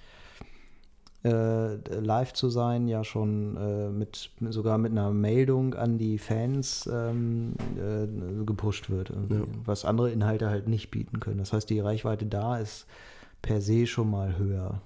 äh, 1.25 1.77
live 1.99 2.33
zu 2.33 2.51
sein, 2.51 2.89
ja 2.89 3.05
schon 3.05 3.57
äh, 3.57 3.89
mit 3.91 4.31
sogar 4.51 4.79
mit 4.79 4.93
einer 4.93 5.11
Meldung 5.11 5.75
an 5.75 5.99
die 5.99 6.19
Fans 6.19 6.89
ähm, 6.93 7.55
äh, 7.77 8.45
gepusht 8.45 8.91
wird, 8.91 9.11
ja. 9.11 9.43
was 9.65 9.85
andere 9.85 10.11
Inhalte 10.11 10.49
halt 10.51 10.69
nicht 10.69 10.91
bieten 10.91 11.21
können. 11.21 11.39
Das 11.39 11.53
heißt, 11.53 11.69
die 11.71 11.81
Reichweite 11.81 12.27
da 12.27 12.59
ist 12.59 12.87
per 13.43 13.61
se 13.61 13.87
schon 13.87 14.11
mal 14.11 14.39
höher. 14.39 14.81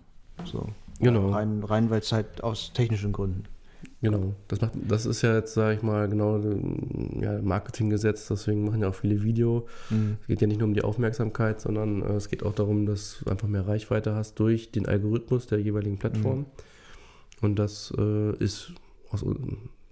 So. 0.45 0.67
Genau. 0.99 1.31
Rein, 1.31 1.63
rein 1.63 1.91
weil 1.91 2.01
es 2.01 2.13
halt 2.13 2.43
aus 2.43 2.73
technischen 2.73 3.13
Gründen. 3.13 3.45
Genau, 4.03 4.35
das, 4.49 4.61
macht, 4.61 4.73
das 4.89 5.07
ist 5.07 5.23
ja 5.23 5.35
jetzt, 5.35 5.55
sage 5.55 5.77
ich 5.77 5.83
mal, 5.83 6.09
genau 6.09 6.39
ja, 7.21 7.41
Marketinggesetz, 7.41 8.29
deswegen 8.29 8.65
machen 8.65 8.83
ja 8.83 8.89
auch 8.89 8.95
viele 8.95 9.23
Video. 9.23 9.67
Mhm. 9.91 10.19
Es 10.21 10.27
geht 10.27 10.41
ja 10.41 10.47
nicht 10.47 10.59
nur 10.59 10.69
um 10.69 10.75
die 10.75 10.83
Aufmerksamkeit, 10.83 11.61
sondern 11.61 12.03
äh, 12.03 12.13
es 12.13 12.29
geht 12.29 12.43
auch 12.43 12.55
darum, 12.55 12.87
dass 12.87 13.19
du 13.25 13.31
einfach 13.31 13.49
mehr 13.49 13.67
Reichweite 13.67 14.15
hast 14.15 14.35
durch 14.39 14.71
den 14.71 14.87
Algorithmus 14.87 15.47
der 15.47 15.61
jeweiligen 15.61 15.99
Plattform. 15.99 16.41
Mhm. 16.41 16.47
Und 17.41 17.59
das 17.59 17.93
äh, 17.97 18.33
ist 18.37 18.73
aus 19.11 19.25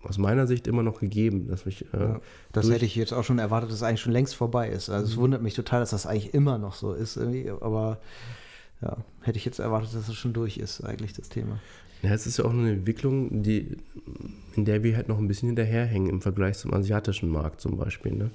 aus 0.05 0.19
meiner 0.19 0.47
Sicht 0.47 0.67
immer 0.67 0.83
noch 0.83 1.01
gegeben, 1.01 1.49
dass 1.49 1.67
mich. 1.67 1.87
Äh, 1.95 1.99
ja, 1.99 2.21
das 2.53 2.71
hätte 2.71 2.85
ich 2.85 2.95
jetzt 2.95 3.13
auch 3.13 3.25
schon 3.25 3.39
erwartet, 3.39 3.71
dass 3.71 3.77
es 3.77 3.83
eigentlich 3.83 4.03
schon 4.03 4.13
längst 4.13 4.35
vorbei 4.35 4.69
ist. 4.69 4.91
Also 4.91 5.07
es 5.07 5.17
mhm. 5.17 5.23
wundert 5.23 5.43
mich 5.43 5.55
total, 5.55 5.81
dass 5.81 5.91
das 5.91 6.07
eigentlich 6.07 6.35
immer 6.35 6.59
noch 6.59 6.75
so 6.75 6.93
ist, 6.93 7.19
aber 7.19 8.01
ja, 8.83 8.97
hätte 9.23 9.39
ich 9.39 9.45
jetzt 9.45 9.59
erwartet, 9.59 9.95
dass 9.95 10.09
es 10.09 10.15
schon 10.15 10.33
durch 10.33 10.59
ist, 10.59 10.83
eigentlich 10.83 11.13
das 11.13 11.29
Thema. 11.29 11.59
Ja, 12.03 12.11
es 12.11 12.27
ist 12.27 12.37
ja 12.37 12.45
auch 12.45 12.51
eine 12.51 12.71
Entwicklung, 12.71 13.43
die, 13.43 13.79
in 14.57 14.67
der 14.67 14.83
wir 14.83 14.95
halt 14.95 15.09
noch 15.09 15.19
ein 15.19 15.27
bisschen 15.27 15.49
hinterherhängen 15.49 16.11
im 16.11 16.21
Vergleich 16.21 16.59
zum 16.59 16.75
asiatischen 16.75 17.31
Markt 17.31 17.63
zum 17.63 17.79
Beispiel. 17.79 18.13
Ne? 18.13 18.31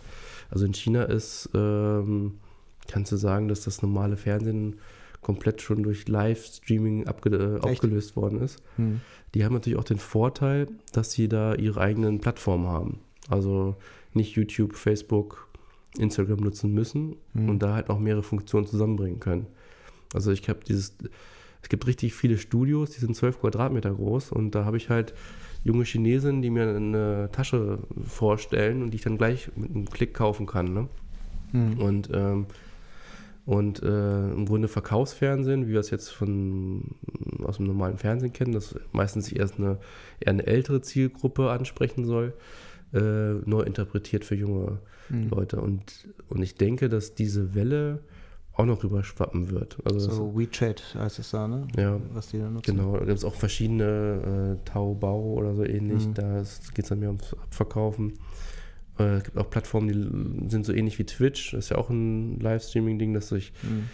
Also 0.49 0.65
in 0.65 0.73
China 0.73 1.03
ist, 1.03 1.49
ähm, 1.53 2.39
kannst 2.87 3.11
du 3.11 3.17
sagen, 3.17 3.47
dass 3.47 3.61
das 3.61 3.83
normale 3.83 4.17
Fernsehen 4.17 4.79
komplett 5.21 5.61
schon 5.61 5.83
durch 5.83 6.07
Livestreaming 6.07 7.07
aufgelöst 7.07 8.15
worden 8.15 8.41
ist. 8.41 8.63
Hm. 8.77 9.01
Die 9.35 9.45
haben 9.45 9.53
natürlich 9.53 9.77
auch 9.77 9.83
den 9.83 9.99
Vorteil, 9.99 10.67
dass 10.91 11.11
sie 11.11 11.27
da 11.27 11.53
ihre 11.53 11.79
eigenen 11.79 12.19
Plattformen 12.19 12.67
haben. 12.67 12.99
Also 13.29 13.75
nicht 14.13 14.35
YouTube, 14.35 14.75
Facebook, 14.75 15.47
Instagram 15.97 16.39
nutzen 16.39 16.73
müssen 16.73 17.17
hm. 17.33 17.49
und 17.49 17.59
da 17.59 17.75
halt 17.75 17.89
auch 17.89 17.99
mehrere 17.99 18.23
Funktionen 18.23 18.65
zusammenbringen 18.65 19.19
können. 19.19 19.45
Also 20.13 20.31
ich 20.31 20.47
habe 20.49 20.59
dieses, 20.67 20.95
es 21.61 21.69
gibt 21.69 21.87
richtig 21.87 22.13
viele 22.13 22.37
Studios, 22.37 22.91
die 22.91 22.99
sind 22.99 23.15
12 23.15 23.41
Quadratmeter 23.41 23.93
groß 23.93 24.31
und 24.31 24.55
da 24.55 24.65
habe 24.65 24.77
ich 24.77 24.89
halt 24.89 25.13
junge 25.63 25.83
Chinesen, 25.83 26.41
die 26.41 26.49
mir 26.49 26.69
eine 26.69 27.29
Tasche 27.31 27.79
vorstellen 28.07 28.81
und 28.81 28.91
die 28.91 28.95
ich 28.95 29.03
dann 29.03 29.17
gleich 29.17 29.49
mit 29.55 29.69
einem 29.71 29.89
Klick 29.89 30.13
kaufen 30.13 30.45
kann. 30.45 30.73
Ne? 30.73 30.87
Hm. 31.51 31.79
Und 31.79 32.09
ähm, 32.13 32.47
und 33.49 33.81
äh, 33.81 34.31
im 34.31 34.45
Grunde 34.45 34.67
Verkaufsfernsehen, 34.67 35.67
wie 35.67 35.71
wir 35.71 35.79
es 35.79 35.89
jetzt 35.89 36.09
von, 36.09 36.83
aus 37.43 37.57
dem 37.57 37.65
normalen 37.65 37.97
Fernsehen 37.97 38.31
kennen, 38.31 38.51
das 38.51 38.75
meistens 38.91 39.31
erst 39.31 39.57
eine, 39.57 39.79
eher 40.19 40.33
eine 40.33 40.45
ältere 40.45 40.81
Zielgruppe 40.81 41.49
ansprechen 41.49 42.05
soll, 42.05 42.33
äh, 42.93 43.33
neu 43.45 43.61
interpretiert 43.61 44.23
für 44.23 44.35
junge 44.35 44.77
mhm. 45.09 45.29
Leute. 45.29 45.61
Und, 45.61 46.09
und 46.27 46.43
ich 46.43 46.57
denke, 46.57 46.89
dass 46.89 47.15
diese 47.15 47.55
Welle 47.55 48.03
auch 48.59 48.65
noch 48.65 48.83
rüberschwappen 48.83 49.51
wird. 49.51 49.77
Also 49.85 49.99
so 49.99 50.37
WeChat 50.37 50.95
heißt 50.95 51.19
es 51.19 51.31
da, 51.31 51.47
ne? 51.47 51.65
Ja, 51.77 51.99
was 52.13 52.27
die 52.27 52.39
da 52.39 52.49
nutzen. 52.49 52.75
Genau, 52.75 52.97
da 52.97 53.05
gibt 53.05 53.17
es 53.17 53.23
auch 53.23 53.35
verschiedene 53.35 54.57
äh, 54.59 54.69
Taobao 54.69 55.33
oder 55.35 55.55
so 55.55 55.63
ähnlich. 55.63 56.05
Mhm. 56.05 56.13
Da 56.13 56.43
geht 56.73 56.83
es 56.83 56.89
dann 56.89 56.99
mehr 56.99 57.07
ums 57.07 57.33
Abverkaufen. 57.33 58.19
Äh, 58.99 59.15
es 59.15 59.23
gibt 59.23 59.37
auch 59.37 59.49
Plattformen, 59.49 59.87
die 59.87 60.49
sind 60.49 60.65
so 60.65 60.73
ähnlich 60.73 60.99
wie 60.99 61.05
Twitch. 61.05 61.51
Das 61.51 61.65
ist 61.65 61.69
ja 61.69 61.77
auch 61.77 61.89
ein 61.89 62.37
Livestreaming-Ding, 62.41 63.13
dass 63.13 63.31
ich 63.31 63.53
mhm. 63.63 63.87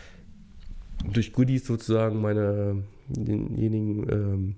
durch 1.14 1.32
Goodies 1.32 1.68
sozusagen 1.68 2.20
meine 2.20 2.84
denjenigen 3.08 4.10
ähm, 4.10 4.56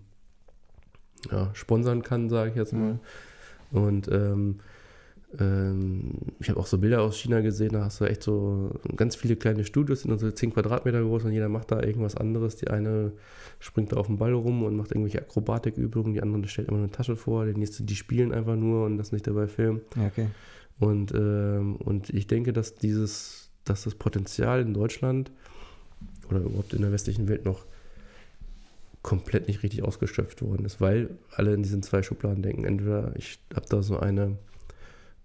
ja, 1.30 1.50
sponsern 1.54 2.02
kann, 2.02 2.30
sage 2.30 2.52
ich 2.52 2.56
jetzt 2.56 2.72
mal. 2.72 2.94
Mhm. 2.94 3.78
Und 3.78 4.08
ähm, 4.08 4.14
ähm, 4.14 4.60
ich 5.34 6.50
habe 6.50 6.60
auch 6.60 6.68
so 6.68 6.78
Bilder 6.78 7.02
aus 7.02 7.18
China 7.18 7.42
gesehen, 7.42 7.74
da 7.74 7.84
hast 7.84 8.00
du 8.00 8.06
echt 8.06 8.24
so 8.24 8.72
ganz 8.96 9.18
viele 9.18 9.36
kleine 9.36 9.66
Studios, 9.66 10.02
sind 10.02 10.18
so 10.18 10.32
10 10.32 10.54
Quadratmeter 10.54 11.02
groß 11.02 11.26
und 11.26 11.34
jeder 11.34 11.50
macht 11.50 11.70
da 11.72 11.84
irgendwas 11.84 12.16
anderes. 12.16 12.56
Die 12.56 12.70
eine 12.70 13.12
springt 13.60 13.92
da 13.92 13.98
auf 13.98 14.08
dem 14.08 14.18
Ball 14.18 14.32
rum 14.34 14.64
und 14.64 14.78
macht 14.78 14.92
irgendwelche 14.92 15.22
Akrobatikübungen, 15.22 16.14
die 16.14 16.22
andere 16.22 16.48
stellt 16.48 16.70
immer 16.70 16.78
eine 16.78 16.92
Tasche 16.92 17.18
vor, 17.18 17.44
der 17.44 17.58
nächste, 17.58 17.84
die 17.84 17.96
spielen 17.96 18.32
einfach 18.32 18.56
nur 18.56 18.86
und 18.86 18.98
das 18.98 19.12
nicht 19.12 19.28
dabei 19.28 19.48
filmen. 19.48 19.82
Okay. 20.00 20.28
Und, 20.80 21.14
ähm, 21.14 21.76
und 21.76 22.10
ich 22.10 22.28
denke, 22.28 22.54
dass 22.54 22.76
dieses, 22.76 23.50
dass 23.66 23.84
das 23.84 23.96
Potenzial 23.96 24.62
in 24.62 24.74
Deutschland 24.74 25.32
oder 26.30 26.40
überhaupt 26.40 26.74
in 26.74 26.84
der 26.84 26.94
westlichen 26.94 27.28
Welt 27.28 27.44
noch 27.44 27.66
komplett 29.02 29.50
nicht 29.50 29.62
richtig 29.62 29.84
ausgeschöpft 29.84 30.42
worden 30.42 30.66
ist, 30.66 30.80
weil 30.80 31.10
alle 31.36 31.54
in 31.54 31.64
diesen 31.64 31.84
zwei 31.84 32.02
Schubladen 32.02 32.44
denken. 32.44 32.64
Entweder 32.64 33.14
ich 33.18 33.40
habe 33.54 33.66
da 33.68 33.84
so 33.84 34.00
eine 34.00 34.24
ähm, 34.24 34.38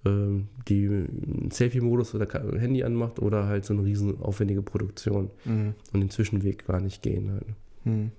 die 0.04 0.86
einen 0.86 1.50
Selfie-Modus 1.50 2.14
oder 2.14 2.26
Handy 2.58 2.82
anmacht 2.82 3.20
oder 3.20 3.46
halt 3.46 3.64
so 3.64 3.74
eine 3.74 3.84
riesen 3.84 4.20
aufwendige 4.20 4.62
Produktion 4.62 5.30
mhm. 5.44 5.74
und 5.92 6.00
den 6.00 6.10
Zwischenweg 6.10 6.66
gar 6.66 6.80
nicht 6.80 7.02
gehen. 7.02 7.32
Halt. 7.32 7.46
Mhm. 7.84 8.12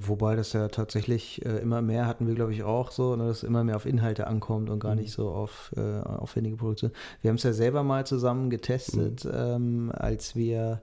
Wobei 0.00 0.36
das 0.36 0.52
ja 0.52 0.68
tatsächlich 0.68 1.44
äh, 1.46 1.58
immer 1.58 1.80
mehr 1.80 2.06
hatten 2.06 2.26
wir, 2.26 2.34
glaube 2.34 2.52
ich, 2.52 2.62
auch 2.62 2.90
so, 2.90 3.16
ne, 3.16 3.28
dass 3.28 3.38
es 3.38 3.42
immer 3.42 3.64
mehr 3.64 3.76
auf 3.76 3.86
Inhalte 3.86 4.26
ankommt 4.26 4.68
und 4.68 4.80
gar 4.80 4.94
mhm. 4.94 5.02
nicht 5.02 5.12
so 5.12 5.30
auf 5.30 5.72
äh, 5.76 6.00
aufwendige 6.00 6.56
Produktion. 6.56 6.90
Wir 7.20 7.30
haben 7.30 7.36
es 7.36 7.42
ja 7.42 7.52
selber 7.52 7.82
mal 7.82 8.06
zusammen 8.06 8.50
getestet, 8.50 9.24
mhm. 9.24 9.30
ähm, 9.34 9.92
als 9.94 10.36
wir 10.36 10.82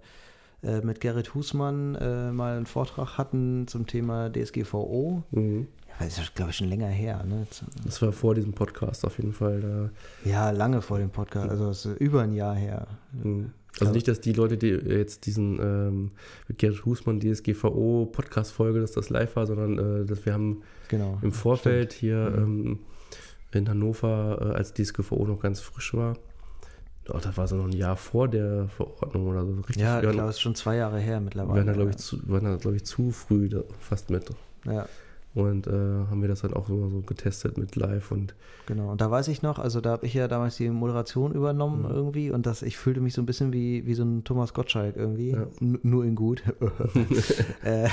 äh, 0.63 0.81
mit 0.81 1.01
Gerrit 1.01 1.35
Husmann 1.35 1.95
äh, 1.95 2.31
mal 2.31 2.57
einen 2.57 2.65
Vortrag 2.65 3.17
hatten 3.17 3.67
zum 3.67 3.85
Thema 3.85 4.29
DSGVO. 4.31 5.23
Mhm. 5.31 5.67
Das 5.99 6.17
ist, 6.17 6.33
glaube 6.33 6.51
ich, 6.51 6.57
schon 6.57 6.69
länger 6.69 6.87
her. 6.87 7.23
Ne? 7.27 7.45
Das 7.83 8.01
war 8.01 8.11
vor 8.11 8.33
diesem 8.33 8.53
Podcast 8.53 9.05
auf 9.05 9.17
jeden 9.17 9.33
Fall. 9.33 9.61
Da. 9.61 10.29
Ja, 10.29 10.51
lange 10.51 10.81
vor 10.81 10.97
dem 10.97 11.09
Podcast, 11.09 11.49
also 11.49 11.69
ist 11.71 11.85
über 11.99 12.21
ein 12.21 12.33
Jahr 12.33 12.55
her. 12.55 12.87
Mhm. 13.11 13.51
Also 13.79 13.93
nicht, 13.93 14.07
dass 14.07 14.19
die 14.19 14.33
Leute, 14.33 14.57
die 14.57 14.67
jetzt 14.69 15.25
diesen 15.25 15.59
ähm, 15.59 16.11
mit 16.47 16.57
Gerrit 16.57 16.85
Husmann 16.85 17.19
DSGVO 17.19 18.09
Podcast-Folge, 18.11 18.81
dass 18.81 18.93
das 18.93 19.09
live 19.09 19.35
war, 19.35 19.45
sondern 19.45 20.01
äh, 20.01 20.05
dass 20.05 20.25
wir 20.25 20.33
haben 20.33 20.63
genau, 20.87 21.19
im 21.21 21.31
Vorfeld 21.31 21.93
stimmt. 21.93 21.99
hier 21.99 22.29
mhm. 22.31 22.65
ähm, 22.65 22.79
in 23.51 23.69
Hannover, 23.69 24.39
äh, 24.41 24.55
als 24.55 24.73
DSGVO 24.73 25.25
noch 25.25 25.39
ganz 25.39 25.59
frisch 25.59 25.93
war, 25.93 26.17
oh, 27.09 27.19
das 27.21 27.37
war 27.37 27.47
so 27.47 27.55
noch 27.55 27.65
ein 27.65 27.73
Jahr 27.73 27.95
vor 27.95 28.27
der 28.27 28.67
Verordnung 28.69 29.27
oder 29.27 29.45
so. 29.45 29.53
Richtig, 29.53 29.77
ja, 29.77 30.01
ich 30.01 30.09
glaube, 30.09 30.29
es 30.29 30.35
ist 30.35 30.41
schon 30.41 30.55
zwei 30.55 30.75
Jahre 30.75 30.99
her 30.99 31.19
mittlerweile. 31.19 31.53
Wir 31.53 31.59
waren 31.59 31.67
da, 31.67 31.73
glaube 31.73 31.89
ich, 31.91 31.97
zu, 31.97 32.17
waren 32.27 32.75
ich, 32.75 32.85
zu 32.85 33.11
früh 33.11 33.49
da, 33.49 33.63
fast 33.79 34.09
mit. 34.09 34.29
Ja. 34.65 34.87
Und 35.35 35.67
äh, 35.67 35.71
haben 35.71 36.21
wir 36.21 36.27
das 36.27 36.41
dann 36.41 36.53
auch 36.53 36.67
so, 36.67 36.89
so 36.89 37.01
getestet 37.01 37.57
mit 37.57 37.75
live 37.75 38.11
und. 38.11 38.33
Genau, 38.65 38.91
und 38.91 38.99
da 38.99 39.11
weiß 39.11 39.27
ich 39.27 39.43
noch, 39.43 39.59
also 39.59 39.79
da 39.79 39.91
habe 39.91 40.05
ich 40.07 40.13
ja 40.15 40.27
damals 40.27 40.57
die 40.57 40.69
Moderation 40.69 41.33
übernommen 41.33 41.83
mhm. 41.83 41.91
irgendwie 41.91 42.31
und 42.31 42.47
das, 42.47 42.63
ich 42.63 42.77
fühlte 42.77 42.99
mich 42.99 43.13
so 43.13 43.21
ein 43.21 43.27
bisschen 43.27 43.53
wie, 43.53 43.85
wie 43.85 43.93
so 43.93 44.03
ein 44.03 44.23
Thomas 44.23 44.53
Gottschalk 44.53 44.95
irgendwie, 44.95 45.31
ja. 45.31 45.47
nur 45.59 46.03
in 46.05 46.15
gut. 46.15 46.43
Äh, 47.63 47.89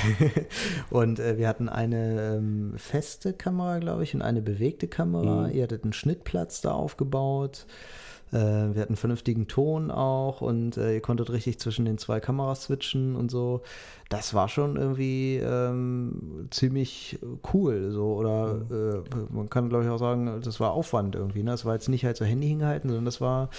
und 0.91 1.19
äh, 1.19 1.39
wir 1.39 1.49
hatten 1.49 1.69
eine 1.69 2.37
ähm, 2.37 2.73
feste 2.77 3.33
Kamera, 3.33 3.79
glaube 3.79 4.05
ich, 4.05 4.15
und 4.15 4.23
eine 4.23 4.41
bewegte 4.41 4.87
Kamera. 4.87 5.49
Mhm. 5.49 5.55
Ihr 5.55 5.65
hattet 5.65 5.83
einen 5.83 5.93
Schnittplatz 5.93 6.61
da 6.61 6.73
aufgebaut. 6.73 7.67
Äh, 8.33 8.75
wir 8.75 8.83
hatten 8.83 8.97
vernünftigen 8.97 9.47
Ton 9.47 9.91
auch 9.91 10.41
und 10.41 10.77
äh, 10.77 10.95
ihr 10.95 11.01
konntet 11.01 11.31
richtig 11.31 11.59
zwischen 11.61 11.85
den 11.85 11.99
zwei 11.99 12.21
Kameras 12.21 12.65
switchen 12.65 13.15
und 13.15 13.31
so. 13.31 13.63
Das 14.09 14.35
war 14.35 14.49
schon 14.49 14.77
irgendwie 14.77 15.37
ähm, 15.37 16.49
ziemlich 16.51 17.19
cool. 17.53 17.91
So. 17.93 18.15
Oder 18.15 18.55
mhm. 18.55 19.05
äh, 19.15 19.35
man 19.35 19.51
kann, 19.51 19.69
glaube 19.69 19.85
ich, 19.85 19.91
auch 19.91 19.99
sagen, 19.99 20.41
das 20.43 20.61
war 20.61 20.73
Aufwand 20.73 21.15
irgendwie. 21.15 21.43
Ne? 21.43 21.53
Das 21.53 21.65
war 21.65 21.75
jetzt 21.75 21.89
nicht 21.89 22.05
halt 22.05 22.17
so 22.17 22.25
Handy 22.25 22.49
hingehalten, 22.49 22.89
sondern 22.89 23.05
das 23.05 23.21
war 23.21 23.51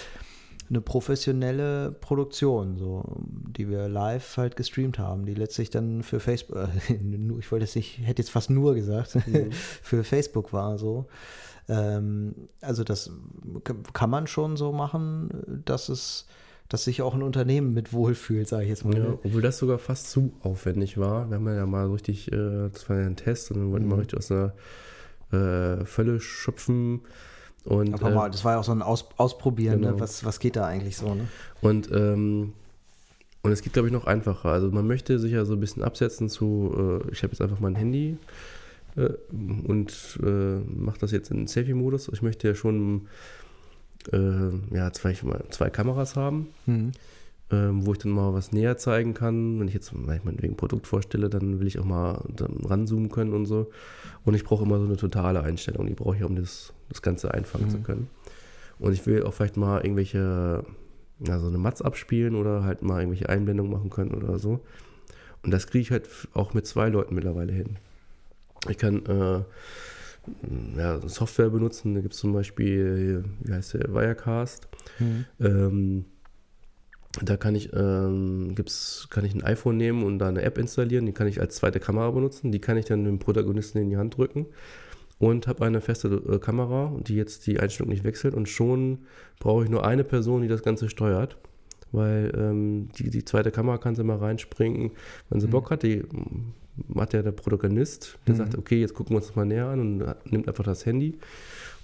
eine 0.68 0.80
professionelle 0.80 1.92
Produktion, 1.92 2.76
so, 2.76 3.04
die 3.26 3.68
wir 3.68 3.88
live 3.88 4.36
halt 4.36 4.56
gestreamt 4.56 4.98
haben, 4.98 5.24
die 5.24 5.34
letztlich 5.34 5.70
dann 5.70 6.02
für 6.02 6.20
Facebook, 6.20 6.56
äh, 6.56 6.94
ich 7.38 7.50
wollte 7.50 7.64
jetzt 7.64 7.76
nicht, 7.76 7.98
hätte 8.02 8.22
jetzt 8.22 8.30
fast 8.30 8.50
nur 8.50 8.74
gesagt, 8.74 9.14
mhm. 9.26 9.50
für 9.52 10.04
Facebook 10.04 10.52
war 10.52 10.78
so. 10.78 11.06
Ähm, 11.68 12.34
also 12.60 12.84
das 12.84 13.10
kann 13.92 14.10
man 14.10 14.26
schon 14.26 14.56
so 14.56 14.72
machen, 14.72 15.62
dass 15.64 15.88
es 15.88 16.26
dass 16.68 16.84
sich 16.84 17.00
auch 17.00 17.14
ein 17.14 17.22
Unternehmen 17.22 17.72
mit 17.72 17.92
wohlfühlt, 17.92 18.46
sage 18.46 18.64
ich 18.64 18.68
jetzt 18.68 18.84
mal. 18.84 18.94
Ja, 18.94 19.04
ne? 19.04 19.18
obwohl 19.24 19.40
das 19.40 19.58
sogar 19.58 19.78
fast 19.78 20.10
zu 20.10 20.32
aufwendig 20.42 20.98
war. 20.98 21.28
Wir 21.30 21.36
haben 21.36 21.46
ja 21.46 21.64
mal 21.66 21.90
richtig, 21.90 22.30
äh, 22.30 22.68
das 22.70 22.88
war 22.90 23.00
ja 23.00 23.06
ein 23.06 23.16
Test 23.16 23.50
und 23.50 23.58
dann 23.58 23.72
wollten 23.72 23.88
wir 23.88 23.94
mhm. 23.94 24.00
richtig 24.00 24.18
aus 24.18 24.30
einer 24.30 24.52
äh, 25.32 25.84
Völle 25.86 26.20
schöpfen. 26.20 27.00
Und, 27.64 27.94
Aber 27.94 28.10
mal, 28.10 28.28
äh, 28.28 28.30
das 28.30 28.44
war 28.44 28.52
ja 28.52 28.58
auch 28.60 28.64
so 28.64 28.72
ein 28.72 28.82
Aus 28.82 29.06
Ausprobieren, 29.16 29.80
ne? 29.80 29.86
genau. 29.86 29.96
ne? 29.96 30.00
was, 30.00 30.24
was 30.24 30.40
geht 30.40 30.56
da 30.56 30.66
eigentlich 30.66 30.96
so, 30.96 31.14
ne? 31.14 31.28
Und, 31.60 31.90
ähm, 31.92 32.54
und 33.42 33.52
es 33.52 33.62
geht, 33.62 33.72
glaube 33.72 33.88
ich, 33.88 33.92
noch 33.92 34.06
einfacher. 34.06 34.50
Also 34.50 34.70
man 34.70 34.86
möchte 34.86 35.18
sich 35.18 35.32
ja 35.32 35.44
so 35.44 35.54
ein 35.54 35.60
bisschen 35.60 35.82
absetzen 35.82 36.28
zu, 36.28 37.02
äh, 37.06 37.12
ich 37.12 37.22
habe 37.22 37.32
jetzt 37.32 37.40
einfach 37.40 37.60
mein 37.60 37.74
Handy 37.74 38.18
äh, 38.96 39.10
und 39.30 40.18
äh, 40.22 40.58
mache 40.58 40.98
das 40.98 41.12
jetzt 41.12 41.30
in 41.30 41.46
Selfie-Modus. 41.46 42.08
Ich 42.12 42.22
möchte 42.22 42.48
ja 42.48 42.54
schon 42.54 43.08
äh, 44.12 44.74
ja, 44.74 44.92
zwei, 44.92 45.16
zwei 45.50 45.70
Kameras 45.70 46.16
haben, 46.16 46.48
mhm. 46.66 46.92
Ähm, 47.50 47.86
wo 47.86 47.92
ich 47.92 47.98
dann 47.98 48.12
mal 48.12 48.34
was 48.34 48.52
näher 48.52 48.76
zeigen 48.76 49.14
kann. 49.14 49.58
Wenn 49.58 49.68
ich 49.68 49.74
jetzt 49.74 49.92
wegen 49.94 50.56
Produkt 50.56 50.86
vorstelle, 50.86 51.30
dann 51.30 51.60
will 51.60 51.66
ich 51.66 51.78
auch 51.78 51.84
mal 51.84 52.24
dann 52.34 52.58
ranzoomen 52.64 53.10
können 53.10 53.32
und 53.32 53.46
so. 53.46 53.70
Und 54.24 54.34
ich 54.34 54.44
brauche 54.44 54.64
immer 54.64 54.78
so 54.78 54.84
eine 54.84 54.96
totale 54.96 55.42
Einstellung, 55.42 55.86
die 55.86 55.94
brauche 55.94 56.16
ich, 56.16 56.24
um 56.24 56.36
das, 56.36 56.72
das 56.88 57.02
Ganze 57.02 57.32
einfangen 57.32 57.66
mhm. 57.66 57.70
zu 57.70 57.78
können. 57.80 58.08
Und 58.78 58.92
ich 58.92 59.06
will 59.06 59.24
auch 59.24 59.34
vielleicht 59.34 59.56
mal 59.56 59.80
irgendwelche, 59.80 60.64
ja, 61.20 61.38
so 61.38 61.48
eine 61.48 61.58
Matz 61.58 61.80
abspielen 61.80 62.34
oder 62.34 62.64
halt 62.64 62.82
mal 62.82 63.00
irgendwelche 63.00 63.28
Einblendungen 63.28 63.72
machen 63.72 63.90
können 63.90 64.12
oder 64.12 64.38
so. 64.38 64.60
Und 65.42 65.50
das 65.52 65.66
kriege 65.66 65.82
ich 65.82 65.90
halt 65.90 66.08
auch 66.34 66.54
mit 66.54 66.66
zwei 66.66 66.88
Leuten 66.88 67.14
mittlerweile 67.14 67.52
hin. 67.52 67.78
Ich 68.68 68.76
kann 68.76 69.06
äh, 69.06 69.42
ja, 70.76 71.00
Software 71.08 71.50
benutzen. 71.50 71.94
Da 71.94 72.00
gibt 72.00 72.14
es 72.14 72.20
zum 72.20 72.32
Beispiel, 72.32 73.24
wie 73.40 73.52
heißt 73.52 73.74
der, 73.74 73.92
Wirecast. 73.94 74.68
Mhm. 74.98 75.24
Ähm, 75.40 76.04
da 77.22 77.36
kann 77.36 77.54
ich, 77.54 77.72
ähm, 77.74 78.54
gibt's, 78.54 79.08
kann 79.10 79.24
ich 79.24 79.34
ein 79.34 79.42
iPhone 79.42 79.76
nehmen 79.76 80.04
und 80.04 80.18
da 80.18 80.28
eine 80.28 80.42
App 80.42 80.58
installieren. 80.58 81.06
Die 81.06 81.12
kann 81.12 81.26
ich 81.26 81.40
als 81.40 81.56
zweite 81.56 81.80
Kamera 81.80 82.10
benutzen. 82.10 82.52
Die 82.52 82.60
kann 82.60 82.76
ich 82.76 82.84
dann 82.86 83.04
dem 83.04 83.18
Protagonisten 83.18 83.78
in 83.78 83.90
die 83.90 83.96
Hand 83.96 84.16
drücken. 84.16 84.46
und 85.18 85.46
habe 85.46 85.64
eine 85.64 85.80
feste 85.80 86.08
äh, 86.08 86.38
Kamera, 86.38 86.92
die 87.00 87.16
jetzt 87.16 87.46
die 87.46 87.58
Einstellung 87.60 87.90
nicht 87.90 88.04
wechselt 88.04 88.34
und 88.34 88.48
schon 88.48 88.98
brauche 89.40 89.64
ich 89.64 89.70
nur 89.70 89.84
eine 89.84 90.04
Person, 90.04 90.42
die 90.42 90.48
das 90.48 90.62
Ganze 90.62 90.88
steuert, 90.88 91.36
weil 91.92 92.32
ähm, 92.36 92.88
die, 92.98 93.10
die 93.10 93.24
zweite 93.24 93.50
Kamera 93.50 93.78
kann 93.78 93.94
sie 93.94 94.04
mal 94.04 94.18
reinspringen, 94.18 94.92
wenn 95.28 95.40
sie 95.40 95.46
mhm. 95.48 95.52
Bock 95.52 95.70
hat. 95.70 95.82
Die 95.82 96.04
hat 96.96 97.12
ja 97.12 97.22
der 97.22 97.32
Protagonist, 97.32 98.18
der 98.26 98.34
mhm. 98.34 98.38
sagt, 98.38 98.58
okay, 98.58 98.80
jetzt 98.80 98.94
gucken 98.94 99.12
wir 99.14 99.18
uns 99.18 99.26
das 99.28 99.36
mal 99.36 99.44
näher 99.44 99.66
an 99.66 99.80
und 99.80 100.32
nimmt 100.32 100.48
einfach 100.48 100.64
das 100.64 100.86
Handy. 100.86 101.18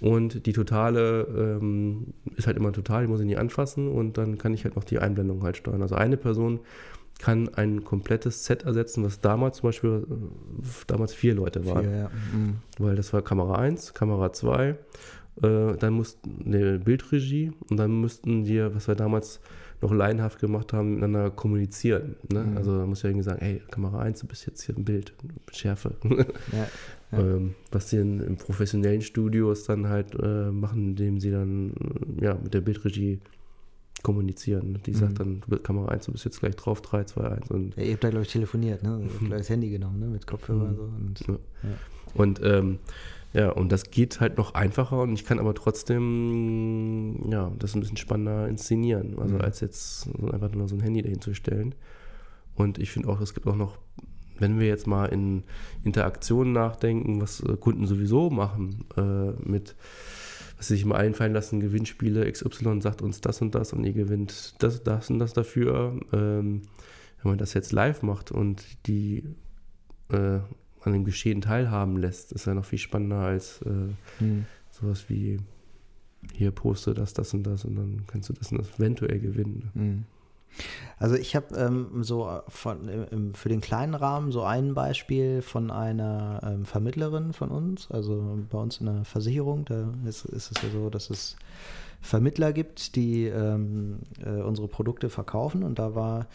Und 0.01 0.45
die 0.45 0.53
totale 0.53 1.57
ähm, 1.61 2.07
ist 2.35 2.47
halt 2.47 2.57
immer 2.57 2.71
total, 2.73 3.03
die 3.03 3.07
muss 3.07 3.21
ich 3.21 3.25
nie 3.25 3.37
anfassen 3.37 3.87
und 3.87 4.17
dann 4.17 4.37
kann 4.37 4.53
ich 4.53 4.65
halt 4.65 4.75
noch 4.75 4.83
die 4.83 4.99
Einblendung 4.99 5.41
halt 5.43 5.57
steuern. 5.57 5.81
Also 5.81 5.95
eine 5.95 6.17
Person 6.17 6.59
kann 7.19 7.49
ein 7.55 7.83
komplettes 7.85 8.45
Set 8.45 8.63
ersetzen, 8.63 9.03
was 9.03 9.21
damals 9.21 9.57
zum 9.57 9.69
Beispiel 9.69 10.05
äh, 10.09 10.65
damals 10.87 11.13
vier 11.13 11.35
Leute 11.35 11.65
waren. 11.65 11.83
Vier, 11.83 11.97
ja. 11.97 12.09
mhm. 12.33 12.55
Weil 12.77 12.95
das 12.95 13.13
war 13.13 13.21
Kamera 13.21 13.55
1, 13.55 13.93
Kamera 13.93 14.33
2, 14.33 14.69
äh, 14.69 14.75
dann 15.41 15.93
mussten 15.93 16.43
eine 16.45 16.79
Bildregie 16.79 17.53
und 17.69 17.77
dann 17.77 18.01
müssten 18.01 18.47
wir, 18.47 18.75
was 18.75 18.87
wir 18.87 18.95
damals 18.95 19.39
noch 19.81 19.91
laienhaft 19.91 20.39
gemacht 20.39 20.73
haben, 20.73 20.95
miteinander 20.95 21.31
kommunizieren. 21.31 22.15
Ne? 22.31 22.43
Mhm. 22.43 22.57
Also 22.57 22.77
da 22.77 22.85
muss 22.85 23.01
ja 23.03 23.09
irgendwie 23.09 23.23
sagen, 23.25 23.39
hey, 23.41 23.61
Kamera 23.71 23.99
1, 23.99 24.19
du 24.19 24.27
bist 24.27 24.45
jetzt 24.45 24.63
hier 24.63 24.75
im 24.75 24.85
Bild, 24.85 25.13
Schärfe. 25.51 25.95
Ja, 26.51 26.67
ja. 27.11 27.19
ähm, 27.19 27.55
was 27.71 27.89
sie 27.89 27.97
in, 27.97 28.19
in, 28.19 28.37
professionellen 28.37 29.01
Studios 29.01 29.63
dann 29.65 29.89
halt 29.89 30.15
äh, 30.15 30.51
machen, 30.51 30.89
indem 30.89 31.19
sie 31.19 31.31
dann 31.31 31.73
ja, 32.19 32.35
mit 32.35 32.53
der 32.53 32.61
Bildregie 32.61 33.19
kommunizieren. 34.01 34.79
Die 34.85 34.91
mhm. 34.91 34.95
sagt 34.95 35.19
dann, 35.19 35.41
du 35.41 35.47
bist 35.47 35.63
Kamera 35.63 35.89
1, 35.89 36.05
du 36.05 36.11
bist 36.11 36.25
jetzt 36.25 36.39
gleich 36.39 36.55
drauf, 36.55 36.81
3, 36.81 37.03
2, 37.05 37.21
1. 37.29 37.51
Und 37.51 37.75
ja, 37.75 37.83
ihr 37.83 37.93
habt 37.93 38.03
da, 38.03 38.09
glaube 38.09 38.23
ich, 38.25 38.31
telefoniert, 38.31 38.83
ne? 38.83 39.01
Ihr 39.01 39.09
habt 39.13 39.19
gleich 39.19 39.39
das 39.39 39.49
Handy 39.49 39.69
genommen, 39.69 39.99
ne? 39.99 40.07
Mit 40.07 40.27
Kopfhörer 40.27 40.71
mhm. 40.71 40.75
so. 40.75 40.83
Und, 40.83 41.27
ja. 41.27 41.33
Ja. 41.63 41.69
und 42.13 42.41
ähm, 42.43 42.79
ja, 43.35 43.49
und 43.49 43.69
das 43.73 43.91
geht 43.91 44.21
halt 44.21 44.37
noch 44.37 44.53
einfacher 44.53 45.01
und 45.01 45.11
ich 45.11 45.25
kann 45.25 45.39
aber 45.39 45.53
trotzdem, 45.53 47.29
ja, 47.29 47.51
das 47.59 47.75
ein 47.75 47.81
bisschen 47.81 47.97
spannender 47.97 48.47
inszenieren. 48.47 49.19
Also 49.19 49.35
mhm. 49.35 49.41
als 49.41 49.59
jetzt 49.59 50.07
einfach 50.31 50.51
nur 50.53 50.69
so 50.69 50.75
ein 50.77 50.79
Handy 50.79 51.01
dahin 51.01 51.19
zu 51.19 51.33
stellen. 51.33 51.75
Und 52.55 52.77
ich 52.79 52.91
finde 52.91 53.09
auch, 53.09 53.19
es 53.19 53.33
gibt 53.33 53.45
auch 53.45 53.57
noch, 53.57 53.77
wenn 54.39 54.57
wir 54.57 54.67
jetzt 54.67 54.87
mal 54.87 55.07
in 55.07 55.43
Interaktionen 55.83 56.53
nachdenken, 56.53 57.19
was 57.19 57.41
äh, 57.41 57.57
Kunden 57.57 57.85
sowieso 57.87 58.29
machen 58.29 58.85
äh, 58.95 59.31
mit 59.43 59.75
was 60.57 60.69
sich 60.69 60.85
mal 60.85 60.95
einfallen 60.95 61.33
lassen, 61.33 61.59
Gewinnspiele 61.59 62.31
XY 62.31 62.79
sagt 62.79 63.01
uns 63.01 63.19
das 63.19 63.41
und 63.41 63.53
das 63.53 63.73
und 63.73 63.83
ihr 63.83 63.91
gewinnt 63.91 64.55
das, 64.59 64.81
das 64.81 65.09
und 65.09 65.19
das 65.19 65.33
dafür. 65.33 65.99
Ähm, 66.13 66.61
wenn 67.21 67.31
man 67.31 67.37
das 67.37 67.53
jetzt 67.53 67.73
live 67.73 68.01
macht 68.01 68.31
und 68.31 68.65
die 68.87 69.25
äh, 70.09 70.39
an 70.85 70.93
dem 70.93 71.05
Geschehen 71.05 71.41
teilhaben 71.41 71.97
lässt, 71.97 72.31
ist 72.31 72.45
ja 72.45 72.53
noch 72.53 72.65
viel 72.65 72.79
spannender 72.79 73.19
als 73.19 73.61
äh, 73.63 73.89
hm. 74.19 74.45
sowas 74.71 75.05
wie 75.09 75.39
hier 76.33 76.51
poste 76.51 76.93
das, 76.93 77.13
das 77.13 77.33
und 77.33 77.43
das 77.43 77.65
und 77.65 77.75
dann 77.75 78.03
kannst 78.07 78.29
du 78.29 78.33
das 78.33 78.51
und 78.51 78.59
das 78.59 78.79
eventuell 78.79 79.19
gewinnen. 79.19 79.71
Hm. 79.73 80.03
Also 80.97 81.15
ich 81.15 81.35
habe 81.35 81.53
ähm, 81.55 82.03
so 82.03 82.39
von, 82.47 82.87
im, 82.87 83.33
für 83.33 83.49
den 83.49 83.61
kleinen 83.61 83.93
Rahmen 83.93 84.31
so 84.31 84.43
ein 84.43 84.73
Beispiel 84.73 85.41
von 85.41 85.69
einer 85.69 86.39
ähm, 86.43 86.65
Vermittlerin 86.65 87.33
von 87.33 87.49
uns, 87.49 87.91
also 87.91 88.39
bei 88.49 88.57
uns 88.57 88.77
in 88.77 88.85
der 88.85 89.03
Versicherung, 89.03 89.65
da 89.65 89.93
ist, 90.05 90.25
ist 90.25 90.51
es 90.51 90.61
ja 90.61 90.69
so, 90.69 90.89
dass 90.89 91.09
es 91.09 91.35
Vermittler 92.01 92.53
gibt, 92.53 92.95
die 92.95 93.25
ähm, 93.25 93.99
äh, 94.23 94.41
unsere 94.41 94.67
Produkte 94.67 95.09
verkaufen 95.09 95.63
und 95.63 95.79
da 95.79 95.95
war 95.95 96.27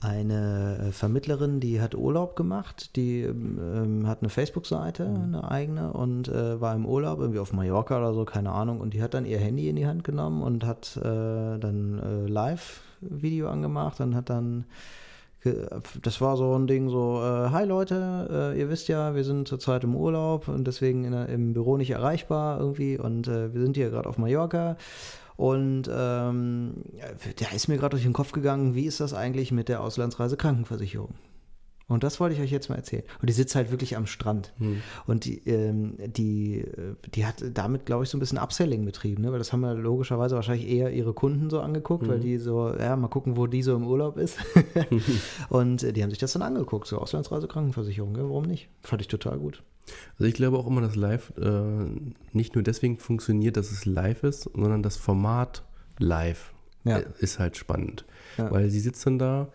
eine 0.00 0.88
äh, 0.88 0.92
Vermittlerin, 0.92 1.60
die 1.60 1.80
hat 1.80 1.94
Urlaub 1.94 2.36
gemacht, 2.36 2.96
die 2.96 3.22
ähm, 3.22 4.06
hat 4.06 4.22
eine 4.22 4.28
Facebook-Seite, 4.28 5.06
mhm. 5.08 5.34
eine 5.34 5.50
eigene 5.50 5.92
und 5.92 6.28
äh, 6.28 6.60
war 6.60 6.74
im 6.74 6.86
Urlaub, 6.86 7.20
irgendwie 7.20 7.40
auf 7.40 7.52
Mallorca 7.52 7.98
oder 7.98 8.14
so, 8.14 8.24
keine 8.24 8.52
Ahnung, 8.52 8.80
und 8.80 8.94
die 8.94 9.02
hat 9.02 9.14
dann 9.14 9.24
ihr 9.24 9.38
Handy 9.38 9.68
in 9.68 9.76
die 9.76 9.86
Hand 9.86 10.04
genommen 10.04 10.42
und 10.42 10.64
hat 10.64 10.96
äh, 10.96 11.58
dann 11.58 11.98
äh, 11.98 12.28
Live-Video 12.28 13.48
angemacht 13.48 14.00
und 14.00 14.14
hat 14.14 14.30
dann 14.30 14.64
das 16.02 16.20
war 16.20 16.36
so 16.36 16.54
ein 16.58 16.66
Ding 16.66 16.88
so, 16.88 17.22
äh, 17.22 17.50
hi 17.50 17.64
Leute, 17.64 18.54
äh, 18.54 18.58
ihr 18.58 18.68
wisst 18.70 18.88
ja, 18.88 19.14
wir 19.14 19.22
sind 19.22 19.46
zurzeit 19.46 19.84
im 19.84 19.94
Urlaub 19.94 20.48
und 20.48 20.66
deswegen 20.66 21.04
in, 21.04 21.12
im 21.12 21.52
Büro 21.52 21.76
nicht 21.76 21.90
erreichbar 21.90 22.58
irgendwie 22.58 22.98
und 22.98 23.28
äh, 23.28 23.54
wir 23.54 23.60
sind 23.60 23.76
hier 23.76 23.90
gerade 23.90 24.08
auf 24.08 24.18
Mallorca 24.18 24.76
und 25.38 25.88
ähm, 25.88 26.82
da 27.38 27.54
ist 27.54 27.68
mir 27.68 27.76
gerade 27.76 27.92
durch 27.92 28.02
den 28.02 28.12
Kopf 28.12 28.32
gegangen, 28.32 28.74
wie 28.74 28.86
ist 28.86 28.98
das 28.98 29.14
eigentlich 29.14 29.52
mit 29.52 29.68
der 29.68 29.80
Auslandsreise 29.80 30.36
Krankenversicherung? 30.36 31.14
Und 31.88 32.04
das 32.04 32.20
wollte 32.20 32.34
ich 32.34 32.40
euch 32.40 32.50
jetzt 32.50 32.68
mal 32.68 32.76
erzählen. 32.76 33.02
Und 33.20 33.30
die 33.30 33.32
sitzt 33.32 33.54
halt 33.54 33.70
wirklich 33.70 33.96
am 33.96 34.06
Strand. 34.06 34.52
Hm. 34.58 34.82
Und 35.06 35.24
die, 35.24 35.38
ähm, 35.48 35.94
die, 35.98 36.64
die 37.14 37.24
hat 37.24 37.42
damit, 37.54 37.86
glaube 37.86 38.04
ich, 38.04 38.10
so 38.10 38.18
ein 38.18 38.20
bisschen 38.20 38.38
Upselling 38.38 38.84
betrieben, 38.84 39.22
ne? 39.22 39.32
weil 39.32 39.38
das 39.38 39.52
haben 39.54 39.62
ja 39.62 39.72
logischerweise 39.72 40.34
wahrscheinlich 40.34 40.68
eher 40.68 40.92
ihre 40.92 41.14
Kunden 41.14 41.48
so 41.48 41.60
angeguckt, 41.60 42.02
hm. 42.02 42.10
weil 42.10 42.20
die 42.20 42.36
so, 42.36 42.74
ja, 42.78 42.94
mal 42.96 43.08
gucken, 43.08 43.36
wo 43.38 43.46
die 43.46 43.62
so 43.62 43.74
im 43.74 43.86
Urlaub 43.86 44.18
ist. 44.18 44.38
und 45.48 45.82
äh, 45.82 45.92
die 45.92 46.02
haben 46.02 46.10
sich 46.10 46.18
das 46.18 46.34
dann 46.34 46.42
angeguckt, 46.42 46.86
so 46.86 46.98
Auslandsreise 46.98 47.48
Krankenversicherung, 47.48 48.14
ja, 48.16 48.22
warum 48.22 48.44
nicht? 48.44 48.68
Fand 48.82 49.00
ich 49.00 49.08
total 49.08 49.38
gut. 49.38 49.62
Also 50.18 50.24
ich 50.24 50.34
glaube 50.34 50.58
auch 50.58 50.66
immer, 50.66 50.82
dass 50.82 50.96
live 50.96 51.32
äh, 51.38 51.50
nicht 52.32 52.54
nur 52.54 52.62
deswegen 52.62 52.98
funktioniert, 52.98 53.56
dass 53.56 53.70
es 53.70 53.86
live 53.86 54.22
ist, 54.24 54.42
sondern 54.42 54.82
das 54.82 54.98
Format 54.98 55.62
live 55.98 56.52
ja. 56.84 56.98
ist 57.18 57.38
halt 57.38 57.56
spannend. 57.56 58.04
Ja. 58.36 58.50
Weil 58.50 58.70
sie 58.70 58.80
sitzt 58.80 59.04
dann 59.06 59.18
da 59.18 59.48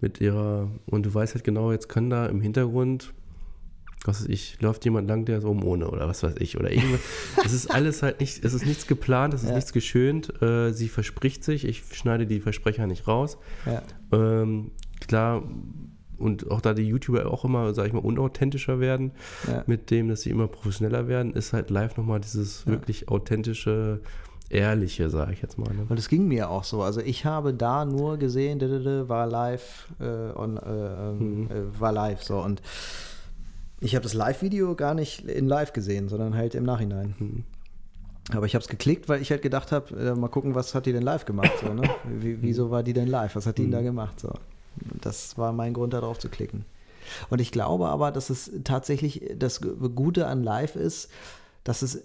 mit 0.00 0.20
ihrer, 0.20 0.70
und 0.86 1.06
du 1.06 1.14
weißt 1.14 1.34
halt 1.34 1.44
genau, 1.44 1.72
jetzt 1.72 1.88
kann 1.88 2.10
da 2.10 2.26
im 2.26 2.40
Hintergrund, 2.40 3.12
was 4.04 4.20
weiß 4.20 4.28
ich, 4.28 4.60
läuft 4.60 4.84
jemand 4.84 5.08
lang, 5.08 5.24
der 5.24 5.38
ist 5.38 5.44
oben 5.44 5.62
ohne 5.64 5.90
oder 5.90 6.08
was 6.08 6.22
weiß 6.22 6.34
ich 6.38 6.56
oder 6.56 6.70
irgendwas. 6.70 7.00
es 7.44 7.52
ist 7.52 7.70
alles 7.70 8.02
halt 8.02 8.20
nicht, 8.20 8.44
es 8.44 8.54
ist 8.54 8.64
nichts 8.64 8.86
geplant, 8.86 9.34
es 9.34 9.42
ist 9.42 9.48
ja. 9.48 9.56
nichts 9.56 9.72
geschönt. 9.72 10.40
Äh, 10.40 10.72
sie 10.72 10.88
verspricht 10.88 11.42
sich, 11.42 11.64
ich 11.64 11.82
schneide 11.92 12.26
die 12.26 12.40
Versprecher 12.40 12.86
nicht 12.86 13.08
raus. 13.08 13.38
Ähm, 14.12 14.70
klar 15.00 15.42
und 16.18 16.50
auch 16.50 16.60
da 16.60 16.74
die 16.74 16.82
YouTuber 16.82 17.30
auch 17.30 17.44
immer, 17.44 17.72
sag 17.74 17.86
ich 17.86 17.92
mal, 17.92 18.00
unauthentischer 18.00 18.80
werden, 18.80 19.12
ja. 19.46 19.62
mit 19.66 19.90
dem, 19.90 20.08
dass 20.08 20.22
sie 20.22 20.30
immer 20.30 20.48
professioneller 20.48 21.08
werden, 21.08 21.32
ist 21.32 21.52
halt 21.52 21.70
live 21.70 21.96
nochmal 21.96 22.20
dieses 22.20 22.64
ja. 22.64 22.72
wirklich 22.72 23.08
authentische, 23.08 24.00
ehrliche, 24.50 25.10
sage 25.10 25.32
ich 25.32 25.42
jetzt 25.42 25.58
mal. 25.58 25.72
Ne? 25.74 25.86
Und 25.88 25.98
es 25.98 26.08
ging 26.08 26.26
mir 26.26 26.50
auch 26.50 26.64
so. 26.64 26.82
Also 26.82 27.00
ich 27.00 27.24
habe 27.24 27.54
da 27.54 27.84
nur 27.84 28.16
gesehen, 28.16 28.60
war 29.08 29.26
live, 29.26 29.88
äh, 30.00 30.04
on, 30.04 30.56
äh, 30.56 30.60
ähm, 30.60 31.18
mhm. 31.18 31.50
äh, 31.50 31.80
war 31.80 31.92
live 31.92 32.22
so 32.22 32.38
und 32.40 32.62
ich 33.80 33.94
habe 33.94 34.02
das 34.02 34.14
Live-Video 34.14 34.74
gar 34.74 34.94
nicht 34.94 35.24
in 35.24 35.46
live 35.46 35.72
gesehen, 35.72 36.08
sondern 36.08 36.34
halt 36.34 36.56
im 36.56 36.64
Nachhinein. 36.64 37.14
Mhm. 37.18 37.44
Aber 38.34 38.44
ich 38.44 38.54
habe 38.54 38.62
es 38.62 38.68
geklickt, 38.68 39.08
weil 39.08 39.22
ich 39.22 39.30
halt 39.30 39.40
gedacht 39.40 39.72
habe, 39.72 39.94
äh, 39.96 40.14
mal 40.14 40.28
gucken, 40.28 40.54
was 40.54 40.74
hat 40.74 40.86
die 40.86 40.92
denn 40.92 41.02
live 41.02 41.24
gemacht? 41.24 41.52
So, 41.60 41.72
ne? 41.72 41.88
Wie, 42.04 42.42
wieso 42.42 42.70
war 42.70 42.82
die 42.82 42.92
denn 42.92 43.08
live? 43.08 43.36
Was 43.36 43.46
hat 43.46 43.56
die 43.56 43.62
mhm. 43.62 43.70
denn 43.70 43.80
da 43.80 43.82
gemacht? 43.82 44.20
So. 44.20 44.32
Das 45.00 45.38
war 45.38 45.52
mein 45.52 45.72
Grund, 45.74 45.92
darauf 45.92 46.18
zu 46.18 46.28
klicken. 46.28 46.64
Und 47.30 47.40
ich 47.40 47.52
glaube 47.52 47.88
aber, 47.88 48.10
dass 48.10 48.30
es 48.30 48.50
tatsächlich 48.64 49.30
das 49.36 49.60
Gute 49.60 50.26
an 50.26 50.42
Live 50.42 50.76
ist, 50.76 51.08
dass 51.64 51.80
es 51.80 52.02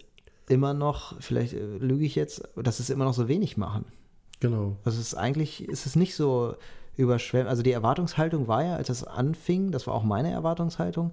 immer 0.54 0.74
noch, 0.74 1.20
vielleicht 1.20 1.54
äh, 1.54 1.78
lüge 1.78 2.06
ich 2.06 2.16
jetzt, 2.16 2.44
dass 2.56 2.80
es 2.80 2.90
immer 2.90 3.06
noch 3.06 3.14
so 3.14 3.28
wenig 3.28 3.58
machen. 3.58 3.86
Genau. 4.40 4.78
Also 4.84 5.00
es 5.00 5.08
ist 5.08 5.16
eigentlich, 5.16 5.68
ist 5.68 5.86
es 5.86 5.96
nicht 5.96 6.16
so 6.16 6.56
überschwemmt. 6.96 7.50
Also 7.50 7.64
die 7.64 7.72
Erwartungshaltung 7.72 8.48
war 8.48 8.64
ja, 8.64 8.76
als 8.76 8.90
es 8.90 9.04
anfing, 9.04 9.72
das 9.72 9.88
war 9.88 9.96
auch 9.96 10.04
meine 10.04 10.32
Erwartungshaltung, 10.32 11.12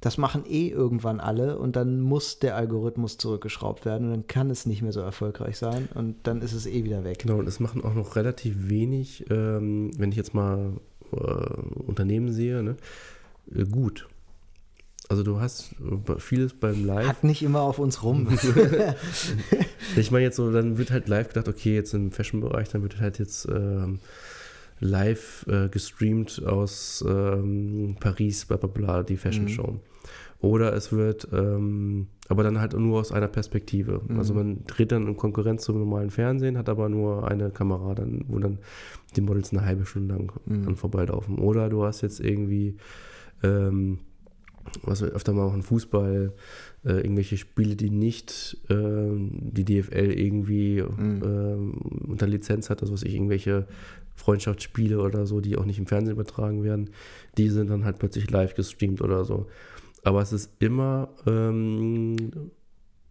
das 0.00 0.16
machen 0.16 0.44
eh 0.48 0.68
irgendwann 0.68 1.20
alle 1.20 1.58
und 1.58 1.76
dann 1.76 2.00
muss 2.00 2.38
der 2.38 2.56
Algorithmus 2.56 3.18
zurückgeschraubt 3.18 3.84
werden 3.84 4.06
und 4.06 4.10
dann 4.12 4.26
kann 4.26 4.48
es 4.50 4.64
nicht 4.64 4.80
mehr 4.80 4.92
so 4.92 5.00
erfolgreich 5.00 5.58
sein 5.58 5.90
und 5.94 6.16
dann 6.22 6.40
ist 6.40 6.54
es 6.54 6.66
eh 6.66 6.84
wieder 6.84 7.04
weg. 7.04 7.18
Genau, 7.18 7.36
und 7.36 7.46
es 7.46 7.60
machen 7.60 7.84
auch 7.84 7.94
noch 7.94 8.16
relativ 8.16 8.70
wenig, 8.70 9.26
ähm, 9.30 9.90
wenn 9.98 10.10
ich 10.10 10.16
jetzt 10.16 10.32
mal 10.32 10.72
äh, 11.12 11.16
Unternehmen 11.86 12.32
sehe, 12.32 12.62
ne, 12.62 12.76
äh, 13.54 13.64
gut. 13.64 14.08
Also 15.10 15.24
du 15.24 15.40
hast 15.40 15.74
vieles 16.18 16.54
beim 16.54 16.86
Live. 16.86 17.08
Hat 17.08 17.24
nicht 17.24 17.42
immer 17.42 17.62
auf 17.62 17.80
uns 17.80 18.04
rum. 18.04 18.28
ich 19.96 20.12
meine 20.12 20.24
jetzt 20.24 20.36
so, 20.36 20.52
dann 20.52 20.78
wird 20.78 20.92
halt 20.92 21.08
live 21.08 21.26
gedacht, 21.26 21.48
okay, 21.48 21.74
jetzt 21.74 21.94
im 21.94 22.12
Fashion-Bereich, 22.12 22.68
dann 22.68 22.82
wird 22.82 23.00
halt 23.00 23.18
jetzt 23.18 23.48
ähm, 23.52 23.98
live 24.78 25.44
äh, 25.48 25.68
gestreamt 25.68 26.46
aus 26.46 27.04
ähm, 27.08 27.96
Paris, 27.98 28.44
bla 28.44 28.56
bla 28.56 28.68
bla, 28.68 29.02
die 29.02 29.16
Fashion 29.16 29.46
mhm. 29.46 29.48
Show. 29.48 29.80
Oder 30.38 30.74
es 30.74 30.92
wird, 30.92 31.26
ähm, 31.32 32.06
aber 32.28 32.44
dann 32.44 32.60
halt 32.60 32.74
nur 32.74 33.00
aus 33.00 33.10
einer 33.10 33.26
Perspektive. 33.26 34.02
Mhm. 34.06 34.16
Also 34.16 34.32
man 34.32 34.64
dreht 34.64 34.92
dann 34.92 35.08
in 35.08 35.16
Konkurrenz 35.16 35.64
zum 35.64 35.80
normalen 35.80 36.10
Fernsehen, 36.10 36.56
hat 36.56 36.68
aber 36.68 36.88
nur 36.88 37.28
eine 37.28 37.50
Kamera, 37.50 37.96
dann, 37.96 38.26
wo 38.28 38.38
dann 38.38 38.58
die 39.16 39.22
Models 39.22 39.50
eine 39.50 39.64
halbe 39.64 39.86
Stunde 39.86 40.14
lang 40.14 40.32
mhm. 40.46 40.66
dann 40.66 40.76
vorbeilaufen. 40.76 41.40
Oder 41.40 41.68
du 41.68 41.82
hast 41.84 42.00
jetzt 42.02 42.20
irgendwie, 42.20 42.76
ähm, 43.42 43.98
was 44.82 45.02
wir 45.02 45.08
öfter 45.08 45.32
mal 45.32 45.46
machen, 45.46 45.62
Fußball, 45.62 46.32
äh, 46.84 46.92
irgendwelche 46.92 47.36
Spiele, 47.36 47.76
die 47.76 47.90
nicht 47.90 48.56
äh, 48.68 48.74
die 48.74 49.64
DFL 49.64 50.12
irgendwie 50.12 50.82
mhm. 50.82 51.22
äh, 51.22 52.10
unter 52.10 52.26
Lizenz 52.26 52.70
hat, 52.70 52.82
also 52.82 52.92
was 52.92 53.02
ich, 53.02 53.14
irgendwelche 53.14 53.66
Freundschaftsspiele 54.14 55.00
oder 55.00 55.26
so, 55.26 55.40
die 55.40 55.56
auch 55.56 55.64
nicht 55.64 55.78
im 55.78 55.86
Fernsehen 55.86 56.14
übertragen 56.14 56.62
werden, 56.62 56.90
die 57.36 57.48
sind 57.48 57.70
dann 57.70 57.84
halt 57.84 57.98
plötzlich 57.98 58.30
live 58.30 58.54
gestreamt 58.54 59.00
oder 59.00 59.24
so. 59.24 59.46
aber 60.04 60.20
es 60.22 60.32
ist 60.32 60.50
immer, 60.58 61.08
ähm, 61.26 62.16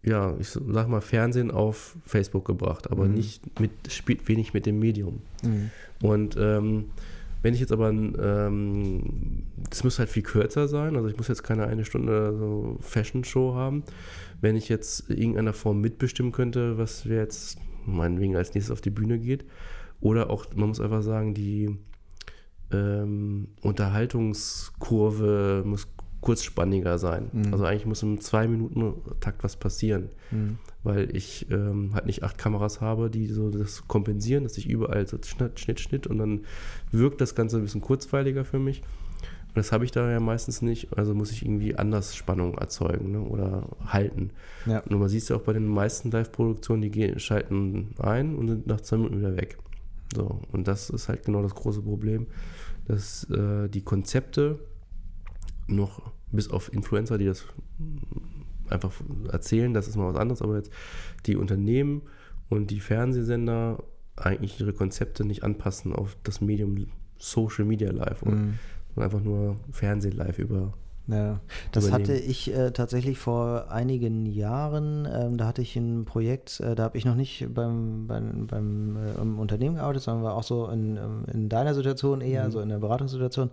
ja, 0.02 0.34
ich 0.38 0.48
sag 0.48 0.88
mal, 0.88 1.00
Fernsehen 1.00 1.50
auf 1.50 1.96
Facebook 2.06 2.46
gebracht, 2.46 2.90
aber 2.90 3.04
mhm. 3.04 3.14
nicht 3.14 3.60
mit, 3.60 3.70
spielt 3.90 4.26
wenig 4.28 4.54
mit 4.54 4.66
dem 4.66 4.78
Medium. 4.78 5.20
Mhm. 5.42 5.70
Und 6.02 6.36
ähm, 6.38 6.86
wenn 7.42 7.54
ich 7.54 7.60
jetzt 7.60 7.72
aber, 7.72 7.90
ähm, 7.90 9.44
das 9.68 9.84
muss 9.84 9.98
halt 9.98 10.08
viel 10.08 10.22
kürzer 10.22 10.68
sein, 10.68 10.96
also 10.96 11.08
ich 11.08 11.16
muss 11.16 11.28
jetzt 11.28 11.42
keine 11.42 11.66
eine 11.66 11.84
Stunde 11.84 12.36
so 12.38 12.78
Fashion-Show 12.80 13.54
haben. 13.54 13.84
Wenn 14.40 14.56
ich 14.56 14.68
jetzt 14.68 15.10
irgendeiner 15.10 15.52
Form 15.52 15.80
mitbestimmen 15.80 16.32
könnte, 16.32 16.78
was 16.78 17.06
wir 17.06 17.16
jetzt 17.16 17.58
meinetwegen 17.86 18.36
als 18.36 18.54
nächstes 18.54 18.72
auf 18.72 18.80
die 18.80 18.90
Bühne 18.90 19.18
geht, 19.18 19.44
oder 20.00 20.30
auch, 20.30 20.46
man 20.54 20.68
muss 20.68 20.80
einfach 20.80 21.02
sagen, 21.02 21.34
die 21.34 21.76
ähm, 22.72 23.48
Unterhaltungskurve 23.62 25.62
muss 25.66 25.88
kurzspanniger 26.20 26.98
sein. 26.98 27.30
Mhm. 27.32 27.52
Also 27.52 27.64
eigentlich 27.64 27.86
muss 27.86 28.02
im 28.02 28.20
zwei 28.20 28.46
Minuten 28.46 28.94
Takt 29.20 29.42
was 29.42 29.56
passieren, 29.56 30.10
mhm. 30.30 30.58
weil 30.82 31.14
ich 31.16 31.50
ähm, 31.50 31.90
halt 31.94 32.06
nicht 32.06 32.22
acht 32.22 32.36
Kameras 32.36 32.80
habe, 32.80 33.10
die 33.10 33.26
so 33.26 33.50
das 33.50 33.88
kompensieren, 33.88 34.44
dass 34.44 34.58
ich 34.58 34.68
überall 34.68 35.06
so 35.06 35.18
Schnitt, 35.24 35.58
Schnitt, 35.58 35.80
Schnitt 35.80 36.06
und 36.06 36.18
dann 36.18 36.44
wirkt 36.92 37.20
das 37.20 37.34
Ganze 37.34 37.56
ein 37.56 37.62
bisschen 37.62 37.80
kurzweiliger 37.80 38.44
für 38.44 38.58
mich. 38.58 38.82
Und 39.48 39.56
das 39.56 39.72
habe 39.72 39.84
ich 39.84 39.90
da 39.90 40.08
ja 40.08 40.20
meistens 40.20 40.62
nicht, 40.62 40.96
also 40.96 41.12
muss 41.12 41.32
ich 41.32 41.44
irgendwie 41.44 41.74
anders 41.74 42.14
Spannung 42.14 42.56
erzeugen 42.58 43.10
ne, 43.10 43.20
oder 43.20 43.66
halten. 43.84 44.30
Ja. 44.66 44.78
Und 44.80 44.98
man 44.98 45.08
sieht 45.08 45.22
es 45.22 45.28
ja 45.28 45.36
auch 45.36 45.42
bei 45.42 45.52
den 45.52 45.66
meisten 45.66 46.10
Live-Produktionen, 46.10 46.82
die 46.82 46.90
gehen, 46.90 47.18
schalten 47.18 47.94
ein 47.98 48.36
und 48.36 48.46
sind 48.46 48.66
nach 48.68 48.80
zwei 48.80 48.98
Minuten 48.98 49.18
wieder 49.18 49.36
weg. 49.36 49.58
So, 50.14 50.40
und 50.52 50.68
das 50.68 50.90
ist 50.90 51.08
halt 51.08 51.24
genau 51.24 51.42
das 51.42 51.54
große 51.54 51.82
Problem, 51.82 52.26
dass 52.86 53.28
äh, 53.30 53.68
die 53.68 53.82
Konzepte 53.82 54.60
noch 55.70 56.12
bis 56.30 56.50
auf 56.50 56.72
Influencer, 56.72 57.18
die 57.18 57.26
das 57.26 57.44
einfach 58.68 58.92
erzählen, 59.30 59.74
das 59.74 59.88
ist 59.88 59.96
mal 59.96 60.12
was 60.12 60.20
anderes, 60.20 60.42
aber 60.42 60.56
jetzt 60.56 60.70
die 61.26 61.36
Unternehmen 61.36 62.02
und 62.48 62.70
die 62.70 62.80
Fernsehsender 62.80 63.82
eigentlich 64.16 64.60
ihre 64.60 64.72
Konzepte 64.72 65.24
nicht 65.24 65.42
anpassen 65.42 65.92
auf 65.92 66.16
das 66.22 66.40
Medium 66.40 66.86
Social 67.18 67.64
Media 67.64 67.90
Live, 67.90 68.24
mhm. 68.24 68.54
einfach 68.96 69.20
nur 69.20 69.56
Fernseh 69.72 70.10
live 70.10 70.38
über 70.38 70.74
ja, 71.10 71.40
das 71.72 71.86
übernehmen. 71.86 72.10
hatte 72.10 72.18
ich 72.18 72.54
äh, 72.54 72.70
tatsächlich 72.70 73.18
vor 73.18 73.70
einigen 73.70 74.26
Jahren. 74.26 75.08
Ähm, 75.12 75.36
da 75.36 75.46
hatte 75.46 75.62
ich 75.62 75.76
ein 75.76 76.04
Projekt, 76.04 76.60
äh, 76.60 76.74
da 76.74 76.84
habe 76.84 76.98
ich 76.98 77.04
noch 77.04 77.14
nicht 77.14 77.48
beim, 77.54 78.06
beim, 78.06 78.46
beim 78.46 78.96
äh, 78.96 79.40
Unternehmen 79.40 79.76
gearbeitet, 79.76 80.02
sondern 80.02 80.24
war 80.24 80.34
auch 80.34 80.42
so 80.42 80.68
in, 80.68 80.96
ähm, 80.96 81.24
in 81.32 81.48
deiner 81.48 81.74
Situation 81.74 82.20
eher, 82.20 82.46
mhm. 82.46 82.50
so 82.52 82.60
in 82.60 82.68
der 82.68 82.78
Beratungssituation. 82.78 83.50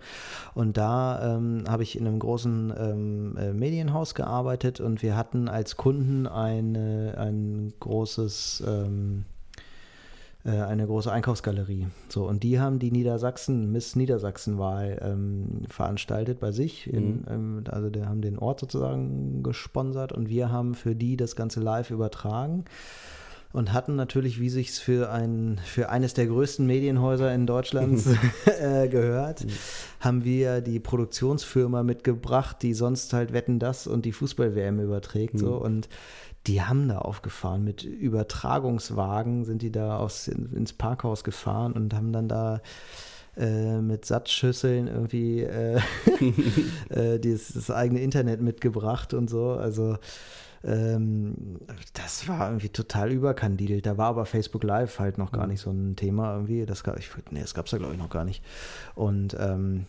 Und 0.54 0.78
da 0.78 1.36
ähm, 1.36 1.64
habe 1.68 1.84
ich 1.84 1.98
in 1.98 2.08
einem 2.08 2.20
großen 2.20 2.74
ähm, 2.78 3.38
äh, 3.38 3.54
Medienhaus 3.54 4.16
gearbeitet 4.16 4.80
und 4.80 5.02
wir 5.02 5.16
hatten 5.16 5.48
als 5.50 5.78
Kunden 5.78 6.28
eine, 6.28 7.16
ein 7.18 7.74
großes 7.80 8.64
ähm, 8.68 9.26
äh, 9.26 9.37
eine 10.52 10.86
große 10.86 11.12
Einkaufsgalerie. 11.12 11.88
So, 12.10 12.28
und 12.28 12.44
die 12.44 12.60
haben 12.60 12.80
die 12.80 12.92
Niedersachsen, 12.92 13.72
Miss 13.72 13.96
Niedersachsen-Wahl 13.96 15.00
ähm, 15.02 15.64
veranstaltet 15.70 16.40
bei 16.40 16.52
sich. 16.52 16.92
In, 16.92 17.08
mhm. 17.08 17.26
ähm, 17.30 17.64
also 17.70 17.90
die 17.90 18.06
haben 18.06 18.22
den 18.22 18.38
Ort 18.38 18.60
sozusagen 18.60 19.44
gesponsert 19.44 20.12
und 20.12 20.30
wir 20.30 20.52
haben 20.52 20.76
für 20.76 20.96
die 20.96 21.18
das 21.18 21.36
Ganze 21.36 21.60
live 21.60 21.92
übertragen 21.92 22.66
und 23.54 23.74
hatten 23.74 23.96
natürlich, 23.96 24.40
wie 24.40 24.50
sich 24.50 24.70
es 24.70 24.80
für 24.80 25.12
ein 25.12 25.60
für 25.66 25.90
eines 25.90 26.14
der 26.14 26.28
größten 26.28 26.66
Medienhäuser 26.66 27.34
in 27.34 27.48
Deutschland 27.48 28.04
äh, 28.62 28.88
gehört, 28.88 29.46
mhm. 29.46 29.50
haben 30.00 30.24
wir 30.24 30.62
die 30.62 30.80
Produktionsfirma 30.80 31.84
mitgebracht, 31.84 32.58
die 32.62 32.74
sonst 32.74 33.14
halt 33.14 33.34
Wetten 33.34 33.60
das 33.60 33.88
und 33.88 34.06
die 34.06 34.12
Fußball-WM 34.12 34.80
überträgt. 34.80 35.36
Mhm. 35.36 35.40
So 35.40 35.56
und 35.56 35.90
die 36.48 36.62
haben 36.62 36.88
da 36.88 37.00
aufgefahren 37.00 37.64
mit 37.64 37.84
Übertragungswagen, 37.84 39.46
sind 39.46 39.62
die 39.62 39.72
da 39.72 39.98
aufs, 39.98 40.28
ins 40.28 40.74
Parkhaus 40.74 41.24
gefahren 41.24 41.74
und 41.74 41.94
haben 41.94 42.14
dann 42.14 42.28
da 42.28 42.62
äh, 43.36 43.82
mit 43.82 44.06
Satzschüsseln 44.06 44.88
irgendwie 44.88 45.42
äh, 45.42 45.80
äh, 46.90 47.20
dieses, 47.20 47.54
das 47.54 47.72
eigene 47.72 48.00
Internet 48.00 48.42
mitgebracht 48.42 49.14
und 49.14 49.30
so. 49.30 49.52
Also 49.52 49.98
ähm, 50.64 51.60
das 51.94 52.28
war 52.28 52.50
irgendwie 52.50 52.70
total 52.70 53.12
überkandidelt. 53.12 53.86
Da 53.86 53.98
war 53.98 54.08
aber 54.08 54.26
Facebook 54.26 54.64
Live 54.64 55.00
halt 55.00 55.18
noch 55.18 55.32
gar 55.32 55.44
mhm. 55.44 55.52
nicht 55.52 55.62
so 55.62 55.72
ein 55.72 55.96
Thema 55.96 56.34
irgendwie. 56.34 56.66
Das 56.66 56.84
gab 56.84 56.98
ich, 56.98 57.10
nee, 57.30 57.42
das 57.42 57.54
gab 57.54 57.66
es 57.66 57.72
da 57.72 57.78
glaube 57.78 57.94
ich 57.94 58.00
noch 58.00 58.10
gar 58.10 58.26
nicht. 58.26 58.44
Und 58.96 59.36
ähm, 59.40 59.86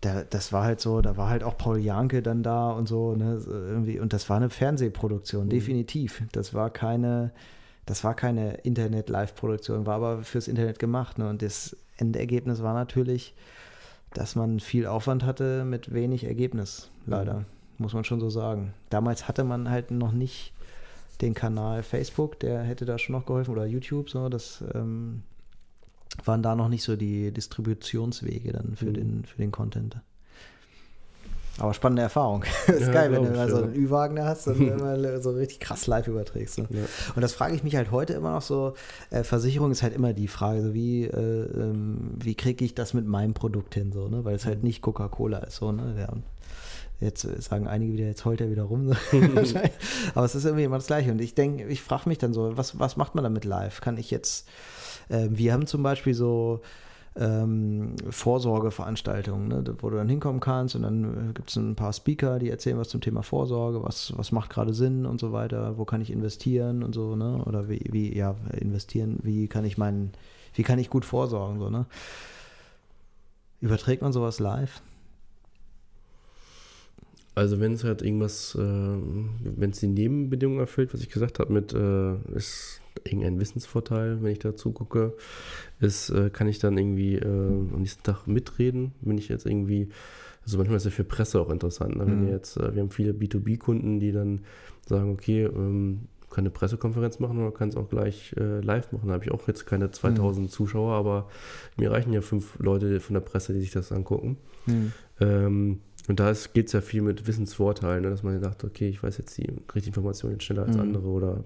da, 0.00 0.24
das 0.24 0.52
war 0.52 0.64
halt 0.64 0.80
so, 0.80 1.00
da 1.00 1.16
war 1.16 1.28
halt 1.28 1.42
auch 1.42 1.56
Paul 1.56 1.78
Janke 1.78 2.22
dann 2.22 2.42
da 2.42 2.70
und 2.70 2.86
so, 2.86 3.14
ne, 3.14 3.40
irgendwie, 3.46 3.98
und 3.98 4.12
das 4.12 4.28
war 4.28 4.36
eine 4.36 4.50
Fernsehproduktion, 4.50 5.46
mhm. 5.46 5.50
definitiv. 5.50 6.22
Das 6.32 6.54
war 6.54 6.70
keine, 6.70 7.32
das 7.86 8.04
war 8.04 8.14
keine 8.14 8.54
Internet-Live-Produktion, 8.58 9.86
war 9.86 9.96
aber 9.96 10.22
fürs 10.22 10.48
Internet 10.48 10.78
gemacht, 10.78 11.18
ne, 11.18 11.28
und 11.28 11.42
das 11.42 11.76
Endergebnis 11.96 12.62
war 12.62 12.74
natürlich, 12.74 13.34
dass 14.12 14.36
man 14.36 14.60
viel 14.60 14.86
Aufwand 14.86 15.24
hatte 15.24 15.64
mit 15.64 15.92
wenig 15.92 16.24
Ergebnis, 16.24 16.90
leider, 17.06 17.40
mhm. 17.40 17.44
muss 17.78 17.94
man 17.94 18.04
schon 18.04 18.20
so 18.20 18.30
sagen. 18.30 18.74
Damals 18.90 19.28
hatte 19.28 19.44
man 19.44 19.70
halt 19.70 19.90
noch 19.90 20.12
nicht 20.12 20.52
den 21.22 21.32
Kanal 21.32 21.82
Facebook, 21.82 22.38
der 22.40 22.62
hätte 22.62 22.84
da 22.84 22.98
schon 22.98 23.14
noch 23.14 23.24
geholfen, 23.24 23.52
oder 23.52 23.64
YouTube, 23.64 24.10
so, 24.10 24.28
das, 24.28 24.62
ähm, 24.74 25.22
waren 26.24 26.42
da 26.42 26.54
noch 26.54 26.68
nicht 26.68 26.82
so 26.82 26.96
die 26.96 27.32
Distributionswege 27.32 28.52
dann 28.52 28.76
für, 28.76 28.86
mhm. 28.86 28.94
den, 28.94 29.24
für 29.24 29.38
den 29.38 29.52
Content. 29.52 29.96
Aber 31.58 31.72
spannende 31.72 32.02
Erfahrung. 32.02 32.44
ist 32.66 32.80
ja, 32.80 32.92
geil, 32.92 33.12
wenn 33.12 33.24
du 33.24 33.30
mal 33.30 33.48
so 33.48 33.62
einen 33.62 33.74
Ü-Wagen 33.74 34.22
hast 34.22 34.46
und 34.46 34.60
immer 34.60 35.20
so 35.20 35.30
richtig 35.30 35.60
krass 35.60 35.86
live 35.86 36.06
überträgst. 36.06 36.58
Ne? 36.58 36.66
Ja. 36.70 36.84
Und 37.14 37.22
das 37.22 37.32
frage 37.32 37.54
ich 37.54 37.64
mich 37.64 37.76
halt 37.76 37.90
heute 37.90 38.12
immer 38.12 38.32
noch 38.32 38.42
so. 38.42 38.74
Äh, 39.10 39.24
Versicherung 39.24 39.70
ist 39.70 39.82
halt 39.82 39.94
immer 39.94 40.12
die 40.12 40.28
Frage, 40.28 40.62
so 40.62 40.74
wie, 40.74 41.04
äh, 41.04 41.10
ähm, 41.10 42.12
wie 42.18 42.34
kriege 42.34 42.64
ich 42.64 42.74
das 42.74 42.92
mit 42.94 43.06
meinem 43.06 43.32
Produkt 43.32 43.74
hin, 43.74 43.92
so, 43.92 44.08
ne? 44.08 44.24
Weil 44.24 44.34
es 44.34 44.44
halt 44.44 44.58
mhm. 44.58 44.66
nicht 44.66 44.82
Coca-Cola 44.82 45.38
ist, 45.38 45.56
so, 45.56 45.72
ne? 45.72 45.94
Ja, 45.98 46.12
jetzt 47.00 47.22
sagen 47.42 47.66
einige 47.66 47.92
wieder, 47.92 48.06
jetzt 48.06 48.24
heult 48.24 48.40
er 48.40 48.50
wieder 48.50 48.64
rum. 48.64 48.92
Aber 50.14 50.24
es 50.24 50.34
ist 50.34 50.44
irgendwie 50.44 50.64
immer 50.64 50.76
das 50.76 50.86
Gleiche. 50.86 51.10
Und 51.10 51.20
ich 51.20 51.34
denke, 51.34 51.66
ich 51.66 51.82
frage 51.82 52.08
mich 52.08 52.18
dann 52.18 52.32
so, 52.32 52.56
was, 52.56 52.78
was 52.78 52.96
macht 52.96 53.14
man 53.14 53.24
damit 53.24 53.44
live? 53.44 53.80
Kann 53.80 53.96
ich 53.96 54.10
jetzt 54.10 54.46
wir 55.08 55.52
haben 55.52 55.66
zum 55.66 55.82
Beispiel 55.82 56.14
so 56.14 56.60
ähm, 57.18 57.94
Vorsorgeveranstaltungen, 58.10 59.48
ne, 59.48 59.64
wo 59.78 59.90
du 59.90 59.96
dann 59.96 60.08
hinkommen 60.08 60.40
kannst 60.40 60.74
und 60.74 60.82
dann 60.82 61.30
äh, 61.30 61.32
gibt 61.32 61.48
es 61.50 61.56
ein 61.56 61.74
paar 61.74 61.92
Speaker, 61.92 62.38
die 62.38 62.50
erzählen 62.50 62.78
was 62.78 62.88
zum 62.88 63.00
Thema 63.00 63.22
Vorsorge, 63.22 63.82
was, 63.82 64.12
was 64.16 64.32
macht 64.32 64.50
gerade 64.50 64.74
Sinn 64.74 65.06
und 65.06 65.18
so 65.18 65.32
weiter, 65.32 65.78
wo 65.78 65.84
kann 65.84 66.00
ich 66.00 66.10
investieren 66.10 66.82
und 66.82 66.94
so, 66.94 67.16
ne? 67.16 67.42
Oder 67.46 67.68
wie, 67.68 67.84
wie, 67.90 68.16
ja, 68.16 68.36
investieren, 68.60 69.18
wie 69.22 69.48
kann 69.48 69.64
ich 69.64 69.78
meinen, 69.78 70.12
wie 70.54 70.62
kann 70.62 70.78
ich 70.78 70.90
gut 70.90 71.04
vorsorgen, 71.04 71.58
so, 71.58 71.70
ne? 71.70 71.86
Überträgt 73.60 74.02
man 74.02 74.12
sowas 74.12 74.38
live? 74.38 74.82
Also 77.34 77.60
wenn 77.60 77.72
es 77.72 77.84
halt 77.84 78.02
irgendwas, 78.02 78.54
äh, 78.54 78.58
wenn 78.58 79.70
es 79.70 79.80
die 79.80 79.88
Nebenbedingungen 79.88 80.60
erfüllt, 80.60 80.92
was 80.92 81.00
ich 81.00 81.08
gesagt 81.08 81.38
habe, 81.38 81.52
mit 81.52 81.72
äh, 81.72 82.16
ist 82.34 82.80
irgendein 83.04 83.40
Wissensvorteil, 83.40 84.22
wenn 84.22 84.32
ich 84.32 84.38
da 84.38 84.54
zugucke, 84.56 85.16
ist, 85.80 86.10
äh, 86.10 86.30
kann 86.30 86.48
ich 86.48 86.58
dann 86.58 86.76
irgendwie 86.78 87.16
äh, 87.16 87.26
am 87.26 87.80
nächsten 87.80 88.02
Tag 88.02 88.26
mitreden, 88.26 88.92
wenn 89.00 89.18
ich 89.18 89.28
jetzt 89.28 89.46
irgendwie, 89.46 89.88
also 90.44 90.58
manchmal 90.58 90.76
ist 90.76 90.84
ja 90.84 90.90
für 90.90 91.04
Presse 91.04 91.40
auch 91.40 91.50
interessant, 91.50 91.96
ne? 91.96 92.06
wenn 92.06 92.24
mhm. 92.24 92.28
jetzt, 92.28 92.56
äh, 92.56 92.74
wir 92.74 92.82
haben 92.82 92.90
viele 92.90 93.12
B2B-Kunden, 93.12 94.00
die 94.00 94.12
dann 94.12 94.40
sagen, 94.86 95.12
okay, 95.12 95.44
ähm, 95.44 96.08
kann 96.30 96.42
eine 96.42 96.50
Pressekonferenz 96.50 97.18
machen 97.18 97.38
oder 97.38 97.50
kann 97.50 97.68
es 97.70 97.76
auch 97.76 97.88
gleich 97.88 98.34
äh, 98.36 98.60
live 98.60 98.92
machen. 98.92 99.08
Da 99.08 99.14
habe 99.14 99.24
ich 99.24 99.30
auch 99.30 99.46
jetzt 99.48 99.64
keine 99.64 99.90
2000 99.90 100.46
mhm. 100.46 100.50
Zuschauer, 100.50 100.92
aber 100.92 101.28
mir 101.76 101.90
reichen 101.90 102.12
ja 102.12 102.20
fünf 102.20 102.58
Leute 102.58 103.00
von 103.00 103.14
der 103.14 103.20
Presse, 103.20 103.54
die 103.54 103.60
sich 103.60 103.70
das 103.70 103.92
angucken. 103.92 104.36
Mhm. 104.66 104.92
Ähm, 105.20 105.80
und 106.08 106.20
da 106.20 106.32
geht 106.52 106.66
es 106.66 106.72
ja 106.72 106.80
viel 106.80 107.02
mit 107.02 107.26
Wissensvorteilen, 107.26 108.02
ne? 108.02 108.10
dass 108.10 108.22
man 108.22 108.40
sagt, 108.40 108.64
okay, 108.64 108.88
ich 108.88 109.02
weiß 109.02 109.18
jetzt 109.18 109.36
die 109.38 109.50
richtige 109.74 109.86
Information 109.86 110.32
jetzt 110.32 110.44
schneller 110.44 110.64
als 110.64 110.76
mhm. 110.76 110.82
andere 110.82 111.06
oder 111.06 111.44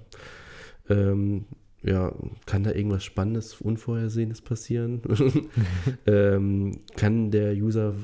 ähm, 0.91 1.45
ja, 1.83 2.13
kann 2.45 2.63
da 2.63 2.73
irgendwas 2.73 3.05
Spannendes, 3.05 3.61
Unvorhersehenes 3.61 4.43
passieren? 4.43 5.01
ähm, 6.07 6.81
kann 6.97 7.31
der 7.31 7.55
User 7.55 7.95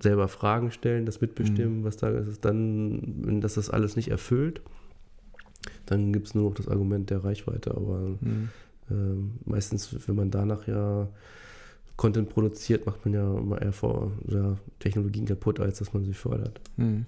selber 0.00 0.28
Fragen 0.28 0.70
stellen, 0.70 1.04
das 1.04 1.20
mitbestimmen, 1.20 1.80
mhm. 1.80 1.84
was 1.84 1.98
da 1.98 2.08
ist? 2.08 2.44
Dann, 2.44 3.02
wenn 3.26 3.40
das 3.40 3.54
das 3.54 3.68
alles 3.68 3.96
nicht 3.96 4.08
erfüllt, 4.08 4.62
dann 5.86 6.12
gibt 6.12 6.28
es 6.28 6.34
nur 6.34 6.48
noch 6.48 6.54
das 6.54 6.68
Argument 6.68 7.10
der 7.10 7.22
Reichweite. 7.22 7.72
Aber 7.72 8.16
mhm. 8.20 8.48
ähm, 8.90 9.32
meistens, 9.44 9.94
wenn 10.08 10.16
man 10.16 10.30
danach 10.30 10.66
ja 10.66 11.08
Content 11.96 12.30
produziert, 12.30 12.86
macht 12.86 13.04
man 13.04 13.14
ja 13.14 13.38
immer 13.38 13.60
eher 13.60 13.72
vor 13.72 14.12
ja, 14.28 14.56
Technologien 14.78 15.26
kaputt, 15.26 15.60
als 15.60 15.78
dass 15.78 15.92
man 15.92 16.04
sie 16.04 16.14
fördert. 16.14 16.60
Mhm. 16.76 17.04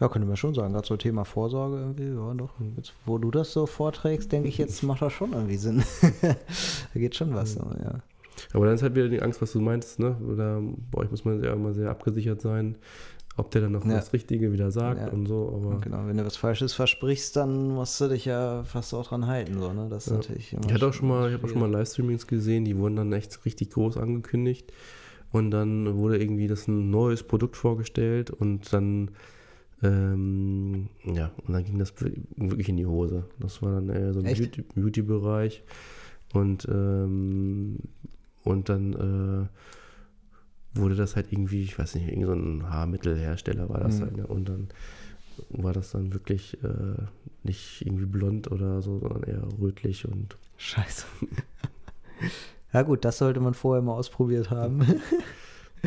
Ja, 0.00 0.08
könnte 0.08 0.26
man 0.28 0.36
schon 0.36 0.54
sagen. 0.54 0.72
Gerade 0.72 0.86
so 0.86 0.96
Thema 0.96 1.24
Vorsorge 1.24 1.76
irgendwie, 1.78 2.08
ja 2.14 2.34
doch. 2.34 2.50
Jetzt, 2.76 2.92
wo 3.06 3.18
du 3.18 3.30
das 3.30 3.52
so 3.52 3.66
vorträgst, 3.66 4.30
denke 4.32 4.48
ich, 4.48 4.58
jetzt 4.58 4.82
macht 4.82 5.02
das 5.02 5.12
schon 5.12 5.32
irgendwie 5.32 5.56
Sinn. 5.56 5.82
da 6.22 7.00
geht 7.00 7.14
schon 7.16 7.34
was, 7.34 7.54
so, 7.54 7.60
ja. 7.82 8.00
Aber 8.52 8.66
dann 8.66 8.74
ist 8.74 8.82
halt 8.82 8.94
wieder 8.94 9.08
die 9.08 9.22
Angst, 9.22 9.40
was 9.42 9.52
du 9.52 9.60
meinst, 9.60 9.98
ne? 9.98 10.16
Oder 10.28 10.60
bei 10.90 10.98
euch 10.98 11.10
muss 11.10 11.24
man 11.24 11.42
ja 11.42 11.52
immer 11.52 11.72
sehr 11.72 11.90
abgesichert 11.90 12.40
sein. 12.40 12.76
ob 13.36 13.50
der 13.50 13.62
dann 13.62 13.72
noch 13.72 13.84
Ja. 13.84 13.94
das 13.94 14.12
Richtige 14.12 14.52
wieder 14.52 14.70
sagt 14.70 15.00
Ja. 15.00 15.08
und 15.08 15.26
so, 15.26 15.52
aber 15.60 15.80
Genau, 15.80 16.06
wenn 16.06 16.16
du 16.16 16.24
was 16.24 16.36
Falsches 16.36 16.72
versprichst, 16.72 17.34
dann 17.34 17.70
musst 17.70 18.00
du 18.00 18.06
dich 18.06 18.26
ja 18.26 18.62
fast 18.62 18.94
auch 18.94 19.08
dran 19.08 19.26
halten, 19.26 19.58
so, 19.58 19.72
ne? 19.72 19.88
Das 19.90 20.04
ist 20.06 20.10
Ja. 20.12 20.16
natürlich 20.18 20.52
immer 20.52 20.66
ich 20.66 20.72
hatte 20.72 20.86
auch 20.86 20.92
schon 20.92 21.08
mal, 21.08 21.28
ich 21.28 21.34
habe 21.34 21.44
auch 21.44 21.48
schon 21.48 21.58
mal. 21.60 21.68
Livestreamings 21.68 22.28
gesehen, 22.28 22.64
die 22.64 22.78
wurden 22.78 22.94
dann 22.94 23.12
echt 23.12 23.44
richtig 23.44 23.70
groß 23.70 23.96
angekündigt 23.96 24.72
und 25.32 25.50
dann 25.50 25.96
wurde 25.96 26.18
irgendwie 26.22 26.46
das 26.46 26.68
ein 26.68 26.90
neues 26.90 27.24
Produkt 27.24 27.56
vorgestellt 27.56 28.30
und 28.30 28.72
dann 28.72 29.10
ähm, 29.82 30.88
ja, 31.04 31.30
und 31.46 31.52
dann 31.52 31.64
ging 31.64 31.78
das 31.78 31.94
wirklich 32.00 32.68
in 32.68 32.76
die 32.76 32.86
Hose. 32.86 33.24
Das 33.40 33.60
war 33.62 33.72
dann 33.80 33.88
eher 33.90 34.12
so 34.14 34.20
ein 34.20 34.26
Echt? 34.26 34.40
Beauty- 34.42 34.64
Beauty-Bereich 34.74 35.62
und 36.32 36.66
ähm, 36.70 37.78
und 38.44 38.68
dann 38.68 38.92
äh, 38.92 40.78
wurde 40.78 40.96
das 40.96 41.16
halt 41.16 41.32
irgendwie, 41.32 41.62
ich 41.62 41.78
weiß 41.78 41.94
nicht, 41.94 42.08
irgend 42.08 42.26
so 42.26 42.32
ein 42.32 42.68
Haarmittelhersteller 42.68 43.68
war 43.68 43.80
das 43.80 43.98
Mhm. 43.98 44.02
halt, 44.02 44.16
ne? 44.16 44.26
und 44.26 44.48
dann 44.48 44.68
war 45.50 45.72
das 45.72 45.90
dann 45.90 46.12
wirklich 46.12 46.62
äh, 46.62 47.02
nicht 47.42 47.82
irgendwie 47.84 48.06
blond 48.06 48.50
oder 48.52 48.82
so, 48.82 48.98
sondern 49.00 49.22
eher 49.24 49.42
rötlich 49.60 50.06
und 50.06 50.36
Scheiße. 50.56 51.06
ja 52.72 52.82
gut, 52.82 53.04
das 53.04 53.18
sollte 53.18 53.40
man 53.40 53.54
vorher 53.54 53.82
mal 53.82 53.94
ausprobiert 53.94 54.50
haben. 54.50 54.82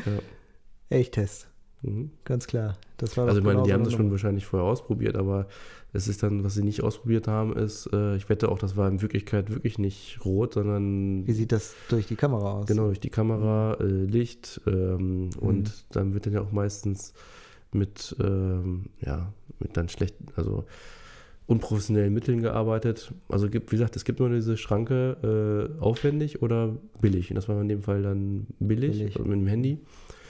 ja. 0.05 0.19
Echt-Test, 0.89 1.49
Mhm. 1.81 2.11
ganz 2.25 2.47
klar. 2.47 2.77
Das 2.97 3.15
war 3.17 3.27
Also 3.27 3.39
ich 3.39 3.45
meine, 3.45 3.61
die 3.61 3.65
genau 3.67 3.73
haben 3.75 3.85
so 3.85 3.91
das 3.91 3.97
schon 3.97 4.09
wahrscheinlich 4.11 4.45
vorher 4.45 4.67
ausprobiert, 4.67 5.15
aber 5.15 5.47
es 5.93 6.07
ist 6.07 6.23
dann, 6.23 6.43
was 6.43 6.55
sie 6.55 6.63
nicht 6.63 6.81
ausprobiert 6.83 7.27
haben, 7.27 7.55
ist, 7.55 7.87
äh, 7.93 8.15
ich 8.15 8.27
wette 8.29 8.49
auch, 8.49 8.57
das 8.59 8.75
war 8.75 8.87
in 8.89 9.01
Wirklichkeit 9.01 9.51
wirklich 9.51 9.77
nicht 9.77 10.19
rot, 10.25 10.55
sondern 10.55 11.25
Wie 11.27 11.33
sieht 11.33 11.51
das 11.51 11.75
durch 11.89 12.07
die 12.07 12.15
Kamera 12.15 12.53
aus? 12.59 12.65
genau 12.67 12.87
durch 12.87 12.99
die 12.99 13.09
Kamera, 13.11 13.77
äh, 13.79 13.83
Licht 13.85 14.59
ähm, 14.65 15.29
und 15.39 15.69
Mhm. 15.69 15.71
dann 15.91 16.13
wird 16.13 16.25
dann 16.25 16.33
ja 16.33 16.41
auch 16.41 16.51
meistens 16.51 17.13
mit, 17.71 18.15
ähm, 18.23 18.87
ja, 19.01 19.31
mit 19.59 19.77
dann 19.77 19.87
schlechten, 19.89 20.25
also 20.35 20.65
unprofessionellen 21.45 22.13
Mitteln 22.13 22.41
gearbeitet. 22.41 23.13
Also 23.29 23.49
gibt, 23.49 23.71
wie 23.71 23.75
gesagt, 23.77 23.95
es 23.95 24.03
gibt 24.03 24.19
nur 24.19 24.29
diese 24.29 24.57
Schranke 24.57 25.69
äh, 25.79 25.81
aufwendig 25.81 26.41
oder 26.41 26.75
billig. 26.99 27.29
Und 27.31 27.35
das 27.35 27.47
war 27.47 27.61
in 27.61 27.69
dem 27.69 27.81
Fall 27.83 28.01
dann 28.03 28.47
billig, 28.59 28.97
Billig. 28.97 29.19
mit 29.19 29.27
dem 29.31 29.47
Handy. 29.47 29.77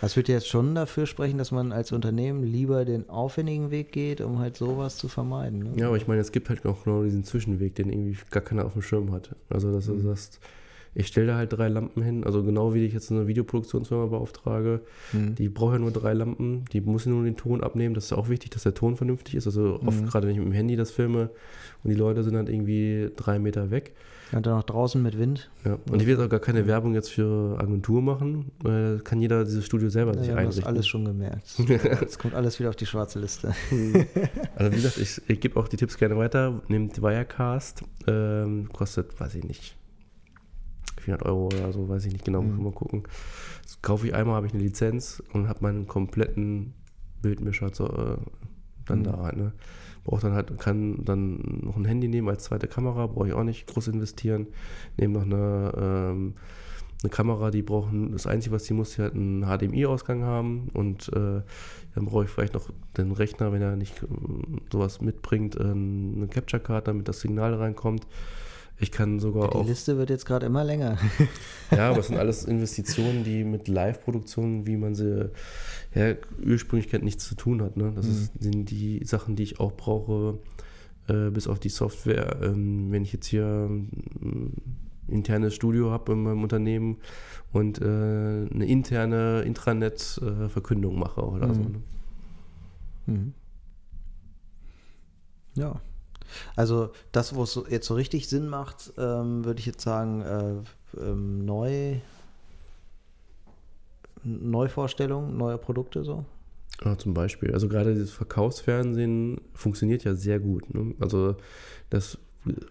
Das 0.02 0.16
würde 0.16 0.32
jetzt 0.32 0.48
schon 0.48 0.76
dafür 0.76 1.06
sprechen, 1.08 1.38
dass 1.40 1.52
man 1.52 1.72
als 1.72 1.92
Unternehmen 1.92 2.44
lieber 2.44 2.86
den 2.86 3.10
aufwendigen 3.10 3.72
Weg 3.72 3.92
geht, 3.92 4.22
um 4.22 4.38
halt 4.40 4.56
sowas 4.56 4.98
zu 4.98 5.08
vermeiden. 5.08 5.60
Ne? 5.60 5.72
Ja, 5.76 5.88
aber 5.88 5.98
ich 5.98 6.08
meine, 6.08 6.22
es 6.22 6.32
gibt 6.32 6.50
halt 6.50 6.66
auch 6.66 6.84
genau 6.84 7.04
diesen 7.04 7.24
Zwischenweg, 7.24 7.74
den 7.76 7.90
irgendwie 7.90 8.18
gar 8.30 8.44
keiner 8.44 8.66
auf 8.66 8.74
dem 8.74 8.82
Schirm 8.84 9.12
hat. 9.12 9.36
Also, 9.50 9.72
dass 9.72 9.88
du 9.88 9.94
Mhm. 9.94 10.04
sagst, 10.04 10.40
ich 11.00 11.08
stelle 11.08 11.28
da 11.28 11.36
halt 11.38 11.54
drei 11.54 11.68
Lampen 11.68 12.02
hin, 12.02 12.24
also 12.24 12.44
genau 12.44 12.74
wie 12.74 12.86
ich 12.86 12.94
jetzt 12.94 13.12
eine 13.12 13.28
Videoproduktionsfirma 13.28 14.08
beauftrage, 14.08 14.82
Mhm. 15.14 15.36
die 15.36 15.48
braucht 15.50 15.74
ja 15.74 15.80
nur 15.80 15.92
drei 15.92 16.14
Lampen, 16.14 16.66
die 16.74 16.82
muss 16.82 17.06
nur 17.06 17.24
den 17.24 17.38
Ton 17.38 17.64
abnehmen, 17.64 17.94
das 17.94 18.06
ist 18.06 18.14
auch 18.14 18.30
wichtig, 18.30 18.50
dass 18.52 18.64
der 18.64 18.74
Ton 18.74 18.96
vernünftig 18.96 19.36
ist. 19.36 19.46
Also 19.46 19.80
oft 19.86 20.02
Mhm. 20.02 20.08
gerade 20.08 20.28
wenn 20.28 20.34
ich 20.34 20.40
mit 20.40 20.48
dem 20.48 20.54
Handy 20.54 20.76
das 20.76 20.90
filme 20.92 21.30
und 21.84 21.90
die 21.92 21.96
Leute 21.96 22.24
sind 22.24 22.36
halt 22.36 22.50
irgendwie 22.50 23.12
drei 23.16 23.38
Meter 23.40 23.70
weg. 23.70 23.94
Und 24.34 24.46
dann 24.46 24.56
noch 24.58 24.64
draußen 24.64 25.02
mit 25.02 25.18
Wind. 25.18 25.50
Ja. 25.64 25.78
Und 25.90 26.02
ich 26.02 26.06
will 26.08 26.16
jetzt 26.16 26.22
auch 26.26 26.28
gar 26.30 26.42
keine 26.42 26.68
Werbung 26.68 26.94
jetzt 26.96 27.10
für 27.12 27.58
Agentur 27.60 28.02
machen, 28.02 28.52
äh, 28.66 28.98
kann 29.02 29.22
jeder 29.22 29.46
dieses 29.46 29.66
Studio 29.66 29.88
selber 29.88 30.14
Ja, 30.16 30.20
sich 30.20 30.28
wir 30.28 30.36
haben 30.36 30.46
das 30.48 30.56
einrichten. 30.56 30.74
alles 30.74 30.88
schon 30.88 31.06
gemerkt. 31.06 31.56
Jetzt 32.02 32.20
kommt 32.20 32.34
alles 32.34 32.60
wieder 32.60 32.68
auf 32.70 32.76
die 32.76 32.86
schwarze 32.88 33.20
Liste. 33.20 33.54
Also 34.56 34.72
wie 34.72 34.76
gesagt, 34.76 34.98
ich, 34.98 35.22
ich 35.30 35.40
gebe 35.40 35.58
auch 35.60 35.68
die 35.68 35.78
Tipps 35.78 35.98
gerne 35.98 36.18
weiter. 36.18 36.62
Nehmt 36.68 37.02
Wirecast, 37.02 37.84
ähm, 38.08 38.68
kostet, 38.74 39.18
weiß 39.20 39.36
ich 39.36 39.44
nicht, 39.46 39.78
400 41.08 41.26
Euro 41.26 41.48
oder 41.48 41.72
so, 41.72 41.88
weiß 41.88 42.06
ich 42.06 42.14
nicht 42.14 42.26
genau, 42.26 42.42
muss 42.42 42.52
Mhm. 42.52 42.58
man 42.58 42.66
mal 42.66 42.78
gucken. 42.78 43.04
Das 43.64 43.82
kaufe 43.82 44.08
ich 44.08 44.14
einmal, 44.14 44.36
habe 44.36 44.48
ich 44.48 44.54
eine 44.54 44.64
Lizenz 44.64 45.24
und 45.34 45.48
habe 45.48 45.60
meinen 45.62 45.88
kompletten 45.88 46.74
Bildmischer 47.22 47.72
zu, 47.72 47.86
äh, 47.86 48.18
dann 48.86 49.00
Mhm. 49.00 49.04
da 49.04 49.18
halt, 49.24 49.38
ne. 49.38 49.54
Brauche 50.04 50.22
dann 50.22 50.34
halt, 50.34 50.58
kann 50.60 51.04
dann 51.04 51.62
noch 51.64 51.76
ein 51.76 51.84
Handy 51.86 52.08
nehmen 52.08 52.30
als 52.30 52.46
zweite 52.46 52.68
Kamera, 52.68 53.08
brauche 53.08 53.28
ich 53.28 53.34
auch 53.34 53.44
nicht 53.44 53.68
groß 53.68 53.90
investieren. 53.90 54.48
Nehme 54.98 55.14
noch 55.16 55.24
eine, 55.24 55.74
ähm, 55.78 56.34
eine 57.04 57.10
Kamera, 57.10 57.52
die 57.52 57.62
brauchen, 57.62 58.12
das 58.14 58.26
Einzige, 58.26 58.56
was 58.56 58.64
die 58.64 58.74
muss, 58.74 58.96
die 58.96 59.02
halt 59.02 59.14
einen 59.16 59.44
HDMI-Ausgang 59.44 60.24
haben 60.24 60.70
und 60.74 61.10
äh, 61.10 61.42
dann 61.94 62.06
brauche 62.06 62.24
ich 62.24 62.30
vielleicht 62.30 62.54
noch 62.54 62.70
den 62.98 63.12
Rechner, 63.12 63.52
wenn 63.52 63.62
er 63.62 63.76
nicht 63.76 64.02
ähm, 64.04 64.62
sowas 64.72 65.02
mitbringt, 65.02 65.56
äh, 65.58 65.64
eine 65.64 66.28
Capture 66.30 66.62
Card, 66.62 66.88
damit 66.88 67.08
das 67.08 67.20
Signal 67.20 67.54
reinkommt. 67.54 68.08
Ich 68.80 68.92
kann 68.92 69.20
sogar 69.20 69.50
Die 69.50 69.56
auch, 69.56 69.66
Liste 69.68 69.98
wird 69.98 70.10
jetzt 70.12 70.26
gerade 70.26 70.46
immer 70.46 70.64
länger. 70.64 70.98
ja, 71.72 71.90
aber 71.90 72.00
es 72.00 72.08
sind 72.08 72.18
alles 72.18 72.46
Investitionen, 72.54 73.24
die 73.24 73.44
mit 73.44 73.68
Live-Produktionen, 73.68 74.68
wie 74.68 74.78
man 74.78 74.94
sie 74.94 75.32
ja, 75.96 76.14
ursprünglich 76.46 76.90
kennt, 76.90 77.04
nichts 77.04 77.26
zu 77.26 77.34
tun 77.36 77.62
hat. 77.64 77.76
Ne? 77.76 77.92
Das 77.96 78.06
Mhm. 78.06 78.12
ist, 78.12 78.32
sind 78.40 78.70
die 78.70 79.04
Sachen, 79.04 79.36
die 79.36 79.44
ich 79.44 79.60
auch 79.60 79.72
brauche, 79.74 80.38
äh, 81.08 81.32
bis 81.32 81.48
auf 81.48 81.60
die 81.60 81.70
Software. 81.70 82.38
Ähm, 82.44 82.92
wenn 82.92 83.02
ich 83.04 83.14
jetzt 83.14 83.26
hier 83.26 83.46
ein 83.68 84.54
internes 85.08 85.56
Studio 85.56 85.90
habe 85.90 86.12
in 86.12 86.22
meinem 86.22 86.44
Unternehmen 86.44 86.98
und 87.54 87.80
äh, 87.82 87.84
eine 87.86 88.66
interne 88.68 89.42
Intranet-Verkündung 89.42 91.00
mache 91.00 91.22
oder 91.26 91.54
so. 91.54 91.62
Mhm. 91.62 91.72
Ne? 91.72 91.82
Mhm. 93.08 93.34
Ja. 95.56 95.82
Also 96.56 96.92
das, 97.12 97.36
wo 97.36 97.44
es 97.44 97.60
jetzt 97.70 97.88
so 97.88 97.96
richtig 97.96 98.28
Sinn 98.28 98.48
macht, 98.48 98.94
ähm, 98.98 99.46
würde 99.46 99.60
ich 99.60 99.66
jetzt 99.66 99.82
sagen, 99.82 100.22
äh, 100.22 101.00
ähm, 101.02 101.46
neu, 101.46 101.98
Neuvorstellung 104.24 105.38
neuer 105.38 105.58
Produkte 105.58 106.04
so. 106.04 106.26
Ja, 106.84 106.98
zum 106.98 107.14
Beispiel. 107.14 107.54
Also 107.54 107.68
gerade 107.68 107.94
dieses 107.94 108.12
Verkaufsfernsehen 108.12 109.42
funktioniert 109.54 110.04
ja 110.04 110.14
sehr 110.14 110.40
gut. 110.40 110.74
Ne? 110.74 110.94
Also 111.00 111.36
das 111.90 112.18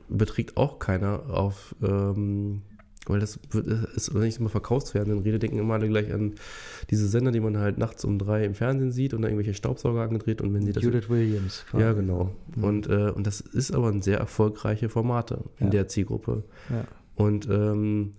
überträgt 0.08 0.56
auch 0.56 0.78
keiner 0.78 1.28
auf, 1.30 1.74
ähm, 1.82 2.62
weil 3.06 3.20
das 3.20 3.38
wird, 3.50 3.66
ist, 3.94 4.14
wenn 4.14 4.22
ich 4.24 4.38
immer 4.38 4.48
Verkaufsfernsehen 4.48 5.18
rede, 5.20 5.38
denken 5.38 5.58
immer 5.58 5.74
alle 5.74 5.88
gleich 5.88 6.12
an 6.12 6.34
diese 6.90 7.06
Sender, 7.08 7.30
die 7.32 7.40
man 7.40 7.56
halt 7.58 7.78
nachts 7.78 8.04
um 8.04 8.18
drei 8.18 8.44
im 8.44 8.54
Fernsehen 8.54 8.92
sieht 8.92 9.14
und 9.14 9.22
da 9.22 9.28
irgendwelche 9.28 9.54
Staubsauger 9.54 10.02
angedreht 10.02 10.40
und 10.42 10.52
wenn 10.54 10.62
sie 10.62 10.72
das 10.72 10.82
Judith 10.82 11.08
Williams. 11.08 11.64
ja, 11.72 11.92
genau. 11.92 12.34
Mhm. 12.54 12.64
Und, 12.64 12.88
äh, 12.88 13.10
und 13.10 13.26
das 13.26 13.40
ist 13.40 13.72
aber 13.74 13.88
ein 13.88 14.02
sehr 14.02 14.18
erfolgreiche 14.18 14.88
Formate 14.88 15.44
in 15.58 15.66
Ja. 15.66 15.70
der 15.70 15.88
Zielgruppe. 15.88 16.44
Ja. 16.70 16.84
Und, 17.14 17.48
ähm, 17.48 18.14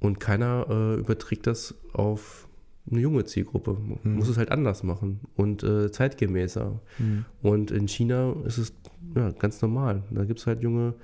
und 0.00 0.20
keiner 0.20 0.66
äh, 0.70 1.00
überträgt 1.00 1.46
das 1.46 1.74
auf 1.92 2.48
eine 2.90 3.00
junge 3.00 3.24
Zielgruppe. 3.24 3.76
Mhm. 4.02 4.14
Muss 4.14 4.28
es 4.28 4.38
halt 4.38 4.50
anders 4.50 4.82
machen 4.82 5.20
und 5.36 5.62
äh, 5.62 5.90
zeitgemäßer. 5.90 6.80
Mhm. 6.98 7.24
Und 7.42 7.70
in 7.70 7.88
China 7.88 8.34
ist 8.46 8.58
es 8.58 8.72
ja, 9.14 9.30
ganz 9.32 9.60
normal. 9.60 10.04
Da 10.10 10.24
gibt 10.24 10.38
es 10.40 10.46
halt 10.46 10.62
junge 10.62 10.94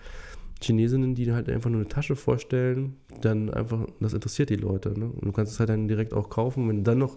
Chinesinnen, 0.65 1.15
die 1.15 1.33
halt 1.33 1.49
einfach 1.49 1.71
nur 1.71 1.81
eine 1.81 1.89
Tasche 1.89 2.17
vorstellen, 2.17 2.97
dann 3.21 3.51
einfach, 3.51 3.87
das 4.01 4.13
interessiert 4.15 4.51
die 4.51 4.57
Leute. 4.57 4.99
Ne? 4.99 5.07
Und 5.07 5.25
du 5.25 5.33
kannst 5.33 5.53
es 5.53 5.61
halt 5.61 5.69
dann 5.71 5.89
direkt 5.89 6.13
auch 6.13 6.29
kaufen. 6.31 6.69
Wenn 6.69 6.85
dann 6.85 6.99
noch, 6.99 7.17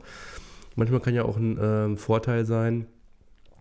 manchmal 0.75 0.99
kann 0.99 1.13
ja 1.15 1.23
auch 1.23 1.37
ein 1.37 1.57
ähm, 1.61 1.97
Vorteil 1.97 2.45
sein, 2.45 2.85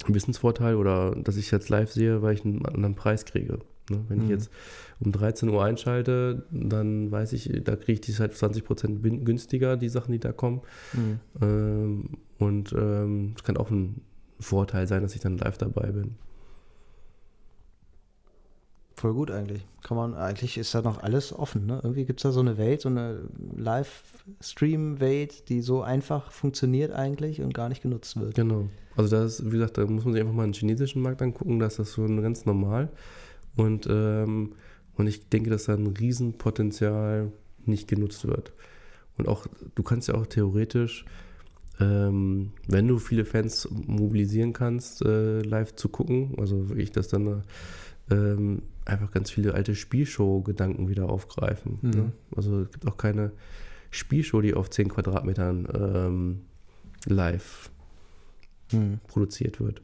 ein 0.06 0.14
Wissensvorteil 0.14 0.74
oder 0.76 1.14
dass 1.14 1.36
ich 1.36 1.50
jetzt 1.50 1.68
live 1.68 1.90
sehe, 1.90 2.20
weil 2.22 2.34
ich 2.34 2.44
einen 2.44 2.64
anderen 2.66 2.94
Preis 2.94 3.24
kriege. 3.24 3.58
Ne? 3.90 4.04
Wenn 4.08 4.18
ich 4.18 4.24
Mhm. 4.24 4.30
jetzt 4.30 4.50
um 5.00 5.12
13 5.12 5.48
Uhr 5.48 5.64
einschalte, 5.64 6.44
dann 6.50 7.10
weiß 7.10 7.32
ich, 7.32 7.50
da 7.64 7.76
kriege 7.76 7.92
ich 7.92 8.00
die 8.00 8.12
halt 8.14 8.34
20% 8.34 9.00
bin- 9.00 9.24
günstiger, 9.24 9.76
die 9.76 9.88
Sachen, 9.88 10.12
die 10.12 10.18
da 10.18 10.32
kommen. 10.32 10.60
Mhm. 10.92 11.20
Ähm, 11.40 12.08
und 12.38 12.74
ähm, 12.76 13.32
es 13.36 13.44
kann 13.44 13.56
auch 13.56 13.70
ein 13.70 14.00
Vorteil 14.40 14.86
sein, 14.86 15.02
dass 15.02 15.14
ich 15.14 15.20
dann 15.20 15.38
live 15.38 15.56
dabei 15.56 15.92
bin. 15.92 16.16
Voll 18.96 19.12
gut 19.12 19.30
eigentlich. 19.30 19.66
Kann 19.82 19.98
man, 19.98 20.14
eigentlich 20.14 20.56
ist 20.56 20.74
da 20.74 20.80
noch 20.80 21.02
alles 21.02 21.32
offen, 21.32 21.66
ne? 21.66 21.80
Irgendwie 21.82 22.06
gibt 22.06 22.20
es 22.20 22.22
da 22.22 22.32
so 22.32 22.40
eine 22.40 22.56
Welt, 22.56 22.80
so 22.80 22.88
eine 22.88 23.20
Livestream-Welt, 23.54 25.50
die 25.50 25.60
so 25.60 25.82
einfach 25.82 26.32
funktioniert 26.32 26.92
eigentlich 26.92 27.42
und 27.42 27.52
gar 27.52 27.68
nicht 27.68 27.82
genutzt 27.82 28.18
wird. 28.18 28.34
Genau. 28.34 28.68
Also 28.96 29.14
das 29.14 29.40
ist, 29.40 29.46
wie 29.46 29.50
gesagt, 29.50 29.76
da 29.76 29.84
muss 29.84 30.04
man 30.04 30.14
sich 30.14 30.22
einfach 30.22 30.34
mal 30.34 30.46
den 30.46 30.54
chinesischen 30.54 31.02
Markt 31.02 31.20
angucken, 31.20 31.58
da 31.58 31.66
ist 31.66 31.78
das 31.78 31.92
so 31.92 32.06
ganz 32.06 32.46
normal. 32.46 32.88
Und, 33.54 33.86
ähm, 33.90 34.54
und 34.96 35.06
ich 35.06 35.28
denke, 35.28 35.50
dass 35.50 35.64
da 35.64 35.74
ein 35.74 35.88
Riesenpotenzial 35.88 37.30
nicht 37.66 37.88
genutzt 37.88 38.26
wird. 38.26 38.54
Und 39.18 39.28
auch, 39.28 39.46
du 39.74 39.82
kannst 39.82 40.08
ja 40.08 40.14
auch 40.14 40.26
theoretisch, 40.26 41.04
ähm, 41.80 42.52
wenn 42.66 42.88
du 42.88 42.98
viele 42.98 43.26
Fans 43.26 43.68
mobilisieren 43.70 44.54
kannst, 44.54 45.02
äh, 45.04 45.40
live 45.42 45.74
zu 45.74 45.90
gucken, 45.90 46.34
also 46.38 46.70
wirklich, 46.70 46.92
dass 46.92 47.08
dann 47.08 47.42
ähm, 48.10 48.62
einfach 48.84 49.10
ganz 49.10 49.30
viele 49.30 49.54
alte 49.54 49.74
Spielshow-Gedanken 49.74 50.88
wieder 50.88 51.08
aufgreifen. 51.08 51.78
Mhm. 51.82 51.90
Ne? 51.90 52.12
Also 52.36 52.60
es 52.60 52.70
gibt 52.70 52.86
auch 52.86 52.96
keine 52.96 53.32
Spielshow, 53.90 54.40
die 54.40 54.54
auf 54.54 54.70
10 54.70 54.88
Quadratmetern 54.88 55.68
ähm, 55.74 56.40
live 57.06 57.70
Mhm. 58.72 58.98
produziert 59.06 59.60
wird. 59.60 59.80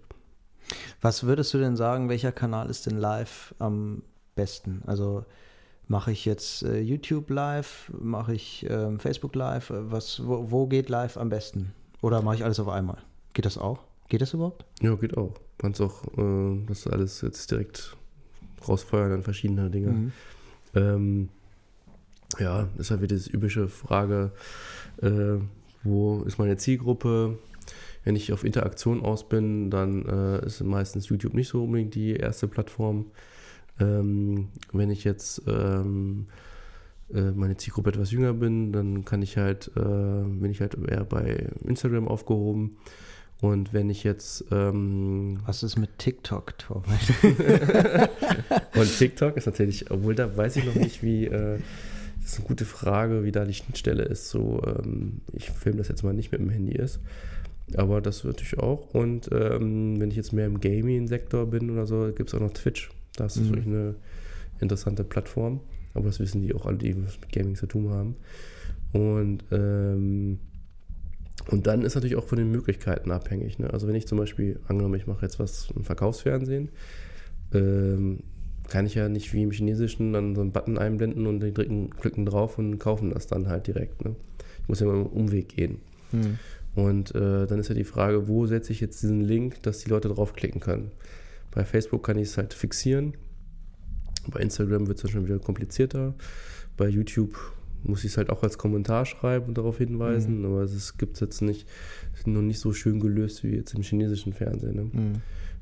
Was 1.01 1.23
würdest 1.25 1.55
du 1.55 1.59
denn 1.59 1.77
sagen, 1.77 2.09
welcher 2.09 2.33
Kanal 2.33 2.69
ist 2.69 2.87
denn 2.87 2.97
live 2.97 3.55
am 3.61 4.03
besten? 4.35 4.83
Also 4.87 5.25
mache 5.87 6.11
ich 6.13 6.25
jetzt 6.25 6.63
äh, 6.65 6.81
YouTube 6.81 7.31
live, 7.31 7.93
mache 8.01 8.35
ich 8.35 8.67
ähm, 8.69 8.99
Facebook 8.99 9.35
live, 9.37 9.73
was, 9.73 10.27
wo, 10.27 10.51
wo 10.51 10.67
geht 10.67 10.89
live 10.89 11.17
am 11.17 11.29
besten? 11.29 11.73
Oder 12.01 12.23
mache 12.23 12.37
ich 12.37 12.45
alles 12.45 12.59
auf 12.59 12.69
einmal? 12.69 12.99
Geht 13.35 13.45
das 13.45 13.57
auch? 13.59 13.85
Geht 14.09 14.21
das 14.23 14.35
überhaupt? 14.35 14.65
Ja, 14.81 14.95
geht 14.97 15.17
auch. 15.17 15.35
Kannst 15.59 15.81
auch 15.81 16.03
äh, 16.19 16.65
das 16.67 16.87
alles 16.89 17.21
jetzt 17.21 17.51
direkt 17.53 17.97
rausfeuern 18.69 19.13
an 19.13 19.23
verschiedene 19.23 19.71
Dinge. 19.71 19.91
Mhm. 19.91 20.13
Ähm, 20.75 21.29
ja, 22.39 22.69
ist 22.79 22.91
halt 22.91 23.03
wieder 23.03 23.17
die 23.17 23.31
übliche 23.31 23.69
Frage, 23.69 24.33
äh, 25.03 25.39
wo 25.83 26.23
ist 26.23 26.39
meine 26.39 26.57
Zielgruppe? 26.57 27.39
Wenn 28.05 28.17
ich 28.17 28.33
auf 28.33 28.45
Interaktion 28.45 29.03
aus 29.03 29.29
bin, 29.29 29.71
dann 29.71 30.07
äh, 30.07 30.47
ist 30.47 30.63
meistens 30.63 31.09
YouTube 31.09 31.35
nicht 31.35 31.49
so 31.49 31.65
unbedingt 31.65 31.95
die 31.95 32.17
erste 32.17 32.49
Plattform. 32.49 33.07
Ähm, 33.79 34.49
wenn 34.73 34.91
ich 34.91 35.05
jetzt 35.05 35.43
ähm, 35.47 36.27
äh, 37.13 37.31
meine 37.31 37.57
Zielgruppe 37.57 37.91
etwas 37.91 38.11
jünger 38.11 38.33
bin, 38.33 38.73
dann 38.73 39.05
kann 39.05 39.23
ich 39.23 39.37
halt, 39.37 39.71
äh, 39.77 39.81
bin 39.81 40.51
ich 40.51 40.61
halt 40.61 40.77
eher 40.89 41.05
bei 41.05 41.49
Instagram 41.65 42.09
aufgehoben. 42.09 42.77
Und 43.43 43.73
wenn 43.73 43.91
ich 43.91 44.05
jetzt. 44.05 44.45
Ähm, 44.53 45.41
Was 45.45 45.65
ist 45.65 45.77
mit 45.77 45.99
TikTok, 45.99 46.57
Torben? 46.59 46.93
und 48.77 48.99
TikTok 48.99 49.37
ist 49.37 49.47
natürlich, 49.47 49.91
obwohl 49.91 50.15
da 50.15 50.35
weiß 50.35 50.57
ich 50.57 50.65
noch 50.65 50.77
nicht, 50.77 51.03
wie. 51.03 51.27
Äh, 51.27 51.59
das 52.23 52.35
ist 52.35 52.39
eine 52.39 52.47
gute 52.47 52.65
Frage, 52.65 53.25
wie 53.25 53.33
da 53.33 53.45
die 53.45 53.53
Schnittstelle 53.53 54.05
ist. 54.05 54.31
So, 54.31 54.63
ähm, 54.65 55.23
ich 55.33 55.51
filme 55.51 55.79
das 55.79 55.89
jetzt 55.89 56.05
mal 56.05 56.15
nicht 56.15 56.31
mit 56.31 56.41
dem 56.41 56.51
Handy 56.51 56.77
ist. 56.77 57.01
Aber 57.75 58.01
das 58.01 58.23
würde 58.23 58.43
ich 58.43 58.61
auch. 58.61 58.95
Und 58.95 59.29
ähm, 59.33 59.99
wenn 59.99 60.13
ich 60.13 60.17
jetzt 60.17 60.33
mehr 60.33 60.47
im 60.47 60.61
Gaming-Sektor 60.61 61.47
bin 61.47 61.69
oder 61.69 61.89
so, 61.89 62.13
gibt 62.15 62.29
es 62.29 62.37
auch 62.37 62.41
noch 62.41 62.53
Twitch. 62.53 62.93
Das 63.17 63.37
ist 63.37 63.47
mhm. 63.47 63.49
wirklich 63.49 63.67
eine 63.67 63.95
interessante 64.61 65.03
Plattform. 65.03 65.59
Aber 65.95 66.07
das 66.07 66.21
wissen 66.21 66.43
die 66.43 66.55
auch 66.55 66.65
alle, 66.65 66.79
die 66.79 66.95
was 67.05 67.21
mit 67.21 67.33
Gaming 67.33 67.57
zu 67.57 67.67
tun 67.67 67.91
haben. 67.91 68.15
Und, 68.93 69.43
ähm, 69.51 70.39
und 71.51 71.67
dann 71.67 71.83
ist 71.83 71.95
natürlich 71.95 72.17
auch 72.17 72.25
von 72.25 72.39
den 72.39 72.51
Möglichkeiten 72.51 73.11
abhängig. 73.11 73.59
Ne? 73.59 73.73
Also 73.73 73.89
wenn 73.89 73.95
ich 73.95 74.07
zum 74.07 74.19
Beispiel, 74.19 74.61
angenommen, 74.69 74.95
ich 74.95 75.07
mache 75.07 75.23
jetzt 75.23 75.39
was 75.39 75.71
im 75.75 75.85
Verkaufsfernsehen, 75.85 76.71
ähm, 77.53 78.21
kann 78.69 78.87
ich 78.87 78.95
ja 78.95 79.09
nicht 79.09 79.33
wie 79.33 79.43
im 79.43 79.51
Chinesischen 79.51 80.13
dann 80.13 80.35
so 80.35 80.41
einen 80.41 80.53
Button 80.53 80.79
einblenden 80.79 81.27
und 81.27 81.41
die 81.41 81.53
drücken, 81.53 81.91
klicken 81.91 82.25
drauf 82.25 82.59
und 82.59 82.79
kaufen 82.79 83.11
das 83.11 83.27
dann 83.27 83.49
halt 83.49 83.67
direkt. 83.67 84.05
Ne? 84.05 84.15
Ich 84.63 84.69
muss 84.69 84.81
ja 84.81 84.87
immer 84.87 84.95
einen 84.95 85.07
Umweg 85.07 85.49
gehen. 85.49 85.81
Hm. 86.13 86.39
Und 86.75 87.15
äh, 87.15 87.47
dann 87.47 87.59
ist 87.59 87.69
ja 87.69 87.75
die 87.75 87.85
Frage, 87.85 88.29
wo 88.29 88.47
setze 88.47 88.73
ich 88.73 88.81
jetzt 88.81 89.03
diesen 89.03 89.21
Link, 89.21 89.63
dass 89.63 89.81
die 89.81 89.91
Leute 89.91 90.09
draufklicken 90.09 90.61
können. 90.61 90.91
Bei 91.51 91.65
Facebook 91.65 92.05
kann 92.05 92.17
ich 92.17 92.29
es 92.29 92.39
halt 92.39 92.55
fixieren. 92.55 93.15
Bei 94.29 94.41
Instagram 94.41 94.87
wird 94.87 94.99
es 94.99 95.03
dann 95.03 95.11
schon 95.11 95.27
wieder 95.27 95.39
komplizierter. 95.39 96.15
Bei 96.77 96.89
YouTube 96.89 97.37
muss 97.85 98.05
ich 98.05 98.13
es 98.13 98.17
halt 98.17 98.31
auch 98.31 98.43
als 98.43 98.59
Kommentar 98.59 99.05
schreiben 99.07 99.47
und 99.47 99.59
darauf 99.59 99.79
hinweisen, 99.79 100.41
mhm. 100.41 100.47
aber 100.47 100.63
es 100.63 100.99
gibt 100.99 101.15
es 101.15 101.21
jetzt 101.21 101.43
nicht, 101.43 101.67
noch 102.27 102.43
nicht 102.43 102.61
so 102.61 102.73
schön 102.73 103.01
gelöst 103.01 103.43
wie 103.45 103.57
jetzt 103.57 103.75
im 103.75 103.83
chinesischen 103.83 104.33
Fernsehen. 104.33 104.75
Ne? 104.75 104.83
Mhm. 104.93 105.13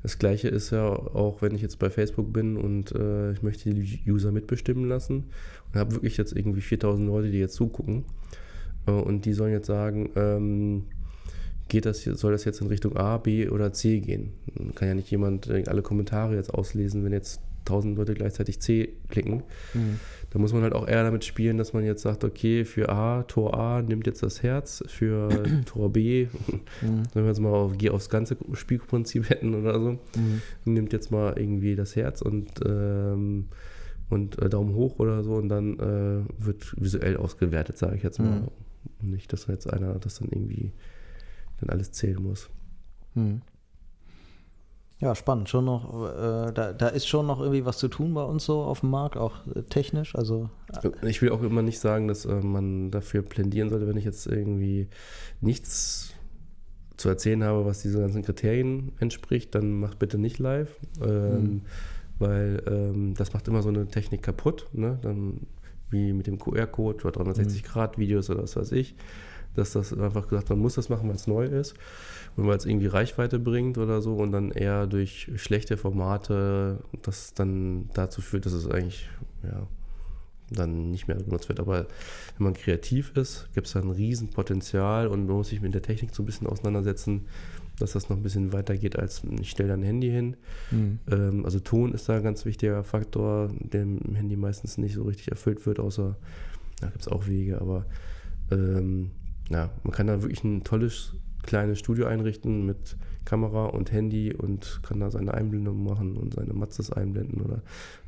Das 0.03 0.17
gleiche 0.17 0.47
ist 0.47 0.71
ja 0.71 0.89
auch, 0.89 1.41
wenn 1.41 1.53
ich 1.53 1.61
jetzt 1.61 1.77
bei 1.77 1.89
Facebook 1.89 2.33
bin 2.33 2.57
und 2.57 2.91
äh, 2.91 3.33
ich 3.33 3.43
möchte 3.43 3.73
die 3.73 3.99
User 4.07 4.31
mitbestimmen 4.31 4.87
lassen 4.87 5.25
und 5.71 5.79
habe 5.79 5.93
wirklich 5.93 6.17
jetzt 6.17 6.35
irgendwie 6.35 6.61
4000 6.61 7.07
Leute, 7.07 7.31
die 7.31 7.39
jetzt 7.39 7.53
zugucken 7.53 8.05
äh, 8.87 8.91
und 8.91 9.25
die 9.25 9.33
sollen 9.33 9.53
jetzt 9.53 9.67
sagen, 9.67 10.09
ähm, 10.15 10.83
geht 11.67 11.85
das, 11.85 12.03
soll 12.03 12.31
das 12.31 12.45
jetzt 12.45 12.61
in 12.61 12.67
Richtung 12.67 12.97
A, 12.97 13.17
B 13.17 13.47
oder 13.47 13.73
C 13.73 13.99
gehen? 13.99 14.33
Dann 14.55 14.75
kann 14.75 14.87
ja 14.87 14.93
nicht 14.95 15.11
jemand 15.11 15.49
alle 15.49 15.81
Kommentare 15.81 16.35
jetzt 16.35 16.53
auslesen, 16.53 17.05
wenn 17.05 17.13
jetzt 17.13 17.41
tausend 17.65 17.97
Leute 17.97 18.13
gleichzeitig 18.13 18.59
C 18.59 18.89
klicken. 19.09 19.43
Mhm. 19.73 19.99
Da 20.31 20.39
muss 20.39 20.53
man 20.53 20.63
halt 20.63 20.73
auch 20.73 20.87
eher 20.87 21.03
damit 21.03 21.25
spielen, 21.25 21.57
dass 21.57 21.73
man 21.73 21.83
jetzt 21.83 22.01
sagt, 22.01 22.23
okay, 22.23 22.63
für 22.63 22.87
A, 22.87 23.23
Tor 23.23 23.53
A 23.59 23.81
nimmt 23.81 24.07
jetzt 24.07 24.23
das 24.23 24.41
Herz, 24.41 24.81
für 24.87 25.27
Tor 25.65 25.91
B, 25.91 26.27
mhm. 26.81 27.03
wenn 27.13 27.23
wir 27.23 27.29
jetzt 27.29 27.41
mal 27.41 27.49
auf, 27.49 27.73
aufs 27.89 28.09
ganze 28.09 28.37
Spielprinzip 28.53 29.29
hätten 29.29 29.53
oder 29.53 29.77
so, 29.77 29.91
mhm. 29.91 30.41
nimmt 30.63 30.93
jetzt 30.93 31.11
mal 31.11 31.37
irgendwie 31.37 31.75
das 31.75 31.97
Herz 31.97 32.21
und, 32.21 32.49
ähm, 32.65 33.49
und 34.09 34.41
äh, 34.41 34.47
Daumen 34.47 34.73
hoch 34.73 34.99
oder 34.99 35.21
so 35.21 35.35
und 35.35 35.49
dann 35.49 35.77
äh, 35.79 36.23
wird 36.43 36.75
visuell 36.81 37.17
ausgewertet, 37.17 37.77
sage 37.77 37.97
ich 37.97 38.03
jetzt 38.03 38.19
mal. 38.19 38.47
Mhm. 39.01 39.11
Nicht, 39.11 39.33
dass 39.33 39.47
jetzt 39.47 39.71
einer 39.71 39.95
das 39.95 40.19
dann 40.19 40.29
irgendwie 40.29 40.71
dann 41.59 41.69
alles 41.69 41.91
zählen 41.91 42.23
muss. 42.23 42.49
Mhm. 43.15 43.41
Ja, 45.01 45.15
spannend. 45.15 45.49
Schon 45.49 45.65
noch, 45.65 46.05
äh, 46.05 46.51
da, 46.53 46.73
da 46.73 46.87
ist 46.87 47.07
schon 47.07 47.25
noch 47.25 47.39
irgendwie 47.39 47.65
was 47.65 47.79
zu 47.79 47.87
tun 47.87 48.13
bei 48.13 48.23
uns 48.23 48.45
so 48.45 48.61
auf 48.61 48.81
dem 48.81 48.91
Markt, 48.91 49.17
auch 49.17 49.33
äh, 49.47 49.63
technisch. 49.63 50.15
Also 50.15 50.49
äh. 50.83 51.09
ich 51.09 51.23
will 51.23 51.31
auch 51.31 51.41
immer 51.41 51.63
nicht 51.63 51.79
sagen, 51.79 52.07
dass 52.07 52.25
äh, 52.25 52.35
man 52.35 52.91
dafür 52.91 53.23
plädieren 53.23 53.69
sollte, 53.69 53.87
wenn 53.87 53.97
ich 53.97 54.05
jetzt 54.05 54.27
irgendwie 54.27 54.89
nichts 55.41 56.13
zu 56.97 57.09
erzählen 57.09 57.43
habe, 57.43 57.65
was 57.65 57.81
diese 57.81 57.99
ganzen 57.99 58.21
Kriterien 58.21 58.91
entspricht, 58.99 59.55
dann 59.55 59.79
macht 59.79 59.97
bitte 59.97 60.19
nicht 60.19 60.37
live. 60.37 60.69
Ähm, 61.03 61.41
mhm. 61.41 61.61
Weil 62.19 62.61
ähm, 62.67 63.15
das 63.15 63.33
macht 63.33 63.47
immer 63.47 63.63
so 63.63 63.69
eine 63.69 63.87
Technik 63.87 64.21
kaputt. 64.21 64.67
Ne? 64.71 64.99
Dann 65.01 65.47
wie 65.89 66.13
mit 66.13 66.27
dem 66.27 66.37
QR-Code 66.37 67.05
oder 67.05 67.21
360-Grad-Videos 67.21 68.29
oder 68.29 68.43
was 68.43 68.55
weiß 68.55 68.71
ich 68.73 68.95
dass 69.55 69.73
das 69.73 69.97
einfach 69.97 70.27
gesagt, 70.27 70.49
man 70.49 70.59
muss 70.59 70.75
das 70.75 70.89
machen, 70.89 71.07
weil 71.09 71.15
es 71.15 71.27
neu 71.27 71.45
ist 71.45 71.75
und 72.35 72.47
weil 72.47 72.57
es 72.57 72.65
irgendwie 72.65 72.87
Reichweite 72.87 73.39
bringt 73.39 73.77
oder 73.77 74.01
so 74.01 74.15
und 74.15 74.31
dann 74.31 74.51
eher 74.51 74.87
durch 74.87 75.29
schlechte 75.35 75.77
Formate 75.77 76.79
das 77.01 77.33
dann 77.33 77.89
dazu 77.93 78.21
führt, 78.21 78.45
dass 78.45 78.53
es 78.53 78.69
eigentlich 78.69 79.09
ja, 79.43 79.67
dann 80.49 80.91
nicht 80.91 81.07
mehr 81.07 81.17
genutzt 81.17 81.49
wird. 81.49 81.59
Aber 81.59 81.87
wenn 82.37 82.45
man 82.45 82.53
kreativ 82.53 83.11
ist, 83.15 83.49
gibt 83.53 83.67
es 83.67 83.73
da 83.73 83.81
ein 83.81 83.91
Riesenpotenzial 83.91 85.07
und 85.07 85.25
man 85.25 85.37
muss 85.37 85.49
sich 85.49 85.61
mit 85.61 85.73
der 85.73 85.81
Technik 85.81 86.15
so 86.15 86.23
ein 86.23 86.25
bisschen 86.25 86.47
auseinandersetzen, 86.47 87.27
dass 87.79 87.93
das 87.93 88.09
noch 88.09 88.17
ein 88.17 88.23
bisschen 88.23 88.53
weiter 88.53 88.77
geht 88.77 88.97
als 88.97 89.23
ich 89.39 89.49
stelle 89.49 89.69
dein 89.69 89.83
Handy 89.83 90.09
hin. 90.09 90.37
Mhm. 90.69 90.99
Ähm, 91.09 91.45
also 91.45 91.59
Ton 91.59 91.93
ist 91.93 92.07
da 92.07 92.17
ein 92.17 92.23
ganz 92.23 92.45
wichtiger 92.45 92.83
Faktor, 92.83 93.49
der 93.59 93.83
im 93.83 94.15
Handy 94.15 94.35
meistens 94.35 94.77
nicht 94.77 94.93
so 94.93 95.03
richtig 95.03 95.29
erfüllt 95.29 95.65
wird, 95.65 95.79
außer 95.79 96.15
da 96.79 96.87
gibt 96.87 97.01
es 97.01 97.07
auch 97.07 97.27
Wege, 97.27 97.61
aber 97.61 97.85
ähm, 98.51 99.11
ja, 99.51 99.69
man 99.83 99.91
kann 99.93 100.07
da 100.07 100.21
wirklich 100.21 100.43
ein 100.43 100.63
tolles 100.63 101.13
kleines 101.43 101.79
Studio 101.79 102.05
einrichten 102.05 102.65
mit 102.65 102.97
Kamera 103.25 103.65
und 103.65 103.91
Handy 103.91 104.33
und 104.33 104.81
kann 104.83 104.99
da 104.99 105.11
seine 105.11 105.33
Einblendung 105.33 105.83
machen 105.83 106.17
und 106.17 106.33
seine 106.33 106.53
Matzes 106.53 106.91
einblenden 106.91 107.41
oder 107.41 107.61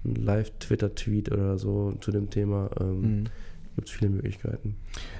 ein 0.06 0.16
Live-Twitter-Tweet 0.16 1.32
oder 1.32 1.58
so 1.58 1.94
zu 2.02 2.12
dem 2.12 2.30
Thema. 2.30 2.70
Ähm, 2.80 3.02
mhm. 3.02 3.24
Gibt 3.76 3.90
es 3.90 3.96
viele 3.96 4.12
Möglichkeiten. 4.12 4.76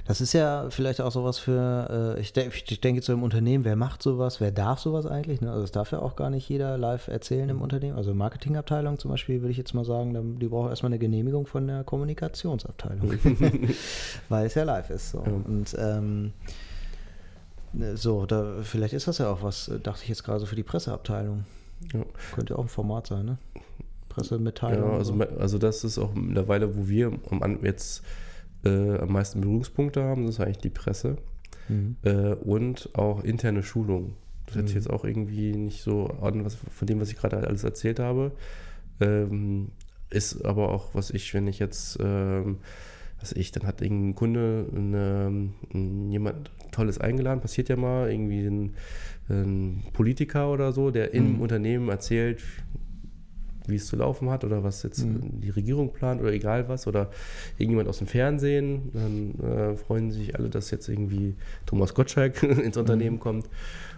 Das 0.06 0.20
ist 0.20 0.32
ja 0.32 0.70
vielleicht 0.70 1.00
auch 1.00 1.10
sowas 1.10 1.38
für, 1.38 2.14
äh, 2.16 2.20
ich, 2.20 2.32
de 2.32 2.48
ich, 2.48 2.80
denke 2.80 3.02
zu 3.02 3.10
einem 3.10 3.24
Unternehmen, 3.24 3.64
wer 3.64 3.74
macht 3.74 4.00
sowas, 4.00 4.40
wer 4.40 4.52
darf 4.52 4.78
sowas 4.78 5.06
eigentlich? 5.06 5.40
Ne? 5.40 5.50
Also 5.50 5.62
das 5.62 5.72
darf 5.72 5.90
ja 5.90 5.98
auch 5.98 6.14
gar 6.14 6.30
nicht 6.30 6.48
jeder 6.48 6.78
live 6.78 7.08
erzählen 7.08 7.48
im 7.48 7.60
Unternehmen. 7.60 7.96
Also 7.96 8.14
Marketingabteilung 8.14 8.98
zum 9.00 9.10
Beispiel, 9.10 9.40
würde 9.40 9.50
ich 9.50 9.56
jetzt 9.58 9.74
mal 9.74 9.84
sagen, 9.84 10.38
die 10.38 10.46
braucht 10.46 10.70
erstmal 10.70 10.90
eine 10.90 11.00
Genehmigung 11.00 11.46
von 11.46 11.66
der 11.66 11.82
Kommunikationsabteilung, 11.82 13.12
weil 14.28 14.46
es 14.46 14.54
ja 14.54 14.62
live 14.62 14.90
ist. 14.90 15.10
So. 15.10 15.18
Ja. 15.18 15.32
Und 15.32 15.76
ähm, 15.76 16.32
ne, 17.72 17.96
so, 17.96 18.24
da, 18.24 18.62
vielleicht 18.62 18.94
ist 18.94 19.08
das 19.08 19.18
ja 19.18 19.30
auch 19.30 19.42
was, 19.42 19.66
äh, 19.66 19.80
dachte 19.80 20.04
ich 20.04 20.08
jetzt 20.08 20.22
gerade 20.22 20.38
so 20.38 20.46
für 20.46 20.56
die 20.56 20.62
Presseabteilung. 20.62 21.44
Ja. 21.92 22.04
Könnte 22.32 22.56
auch 22.56 22.62
ein 22.62 22.68
Format 22.68 23.08
sein, 23.08 23.26
ne? 23.26 23.38
Pressemitteilung. 24.08 24.92
Ja, 24.92 24.96
also, 24.96 25.14
also 25.40 25.58
das 25.58 25.82
ist 25.82 25.98
auch 25.98 26.14
mittlerweile, 26.14 26.76
wo 26.76 26.88
wir 26.88 27.12
jetzt 27.62 28.04
äh, 28.64 28.98
am 28.98 29.12
meisten 29.12 29.40
Berührungspunkte 29.40 30.02
haben, 30.02 30.26
das 30.26 30.36
ist 30.36 30.40
eigentlich 30.40 30.58
die 30.58 30.70
Presse. 30.70 31.16
Mhm. 31.68 31.96
Äh, 32.02 32.34
und 32.34 32.90
auch 32.94 33.22
interne 33.24 33.62
Schulungen. 33.62 34.14
Das 34.46 34.56
hört 34.56 34.68
sich 34.68 34.76
mhm. 34.76 34.82
jetzt 34.82 34.90
auch 34.90 35.04
irgendwie 35.04 35.52
nicht 35.52 35.82
so 35.82 36.06
an, 36.20 36.44
was, 36.44 36.54
von 36.54 36.86
dem, 36.86 37.00
was 37.00 37.10
ich 37.10 37.16
gerade 37.16 37.38
alles 37.38 37.64
erzählt 37.64 37.98
habe. 37.98 38.32
Ähm, 39.00 39.68
ist 40.10 40.44
aber 40.44 40.70
auch, 40.70 40.94
was 40.94 41.10
ich, 41.10 41.32
wenn 41.34 41.46
ich 41.46 41.58
jetzt, 41.58 41.98
ähm, 42.00 42.58
was 43.20 43.32
ich, 43.32 43.52
dann 43.52 43.66
hat 43.66 43.80
irgendein 43.80 44.14
Kunde 44.14 44.66
eine, 44.74 45.50
jemand 46.10 46.50
Tolles 46.70 46.98
eingeladen, 46.98 47.40
passiert 47.40 47.68
ja 47.68 47.76
mal, 47.76 48.10
irgendwie 48.10 48.46
ein, 48.46 48.74
ein 49.28 49.84
Politiker 49.92 50.50
oder 50.50 50.72
so, 50.72 50.90
der 50.90 51.14
im 51.14 51.34
mhm. 51.34 51.40
Unternehmen 51.40 51.88
erzählt, 51.88 52.42
wie 53.66 53.76
es 53.76 53.86
zu 53.86 53.96
laufen 53.96 54.30
hat 54.30 54.44
oder 54.44 54.62
was 54.62 54.82
jetzt 54.82 55.04
mhm. 55.04 55.40
die 55.40 55.50
Regierung 55.50 55.92
plant 55.92 56.20
oder 56.20 56.32
egal 56.32 56.68
was 56.68 56.86
oder 56.86 57.10
irgendjemand 57.58 57.88
aus 57.88 57.98
dem 57.98 58.06
Fernsehen, 58.06 58.90
dann 58.92 59.40
äh, 59.40 59.76
freuen 59.76 60.10
sich 60.10 60.36
alle, 60.36 60.50
dass 60.50 60.70
jetzt 60.70 60.88
irgendwie 60.88 61.34
Thomas 61.66 61.94
Gottschalk 61.94 62.42
ins 62.42 62.76
Unternehmen 62.76 63.16
mhm. 63.16 63.20
kommt. 63.20 63.48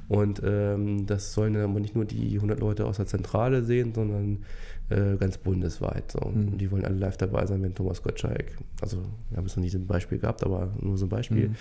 Und 0.09 0.41
ähm, 0.45 1.07
das 1.07 1.33
sollen 1.33 1.57
aber 1.57 1.81
nicht 1.81 1.97
nur 1.97 2.05
die 2.05 2.37
100 2.37 2.61
Leute 2.61 2.87
aus 2.87 2.99
der 2.99 3.07
Zentrale 3.07 3.65
sehen, 3.65 3.93
sondern 3.93 4.45
äh, 4.89 5.17
ganz 5.17 5.39
bundesweit. 5.39 6.13
So. 6.13 6.29
Mhm. 6.29 6.59
Die 6.59 6.71
wollen 6.71 6.85
alle 6.85 6.97
live 6.97 7.17
dabei 7.17 7.45
sein, 7.47 7.63
wenn 7.63 7.75
Thomas 7.75 8.03
Gottschalk, 8.03 8.57
also 8.81 8.99
wir 9.31 9.39
haben 9.39 9.47
es 9.47 9.57
noch 9.57 9.63
nie 9.65 9.69
so 9.69 9.79
ein 9.79 9.87
Beispiel 9.87 10.19
gehabt, 10.19 10.45
aber 10.45 10.73
nur 10.81 10.97
so 10.97 11.07
ein 11.07 11.09
Beispiel, 11.09 11.49
mhm. 11.49 11.55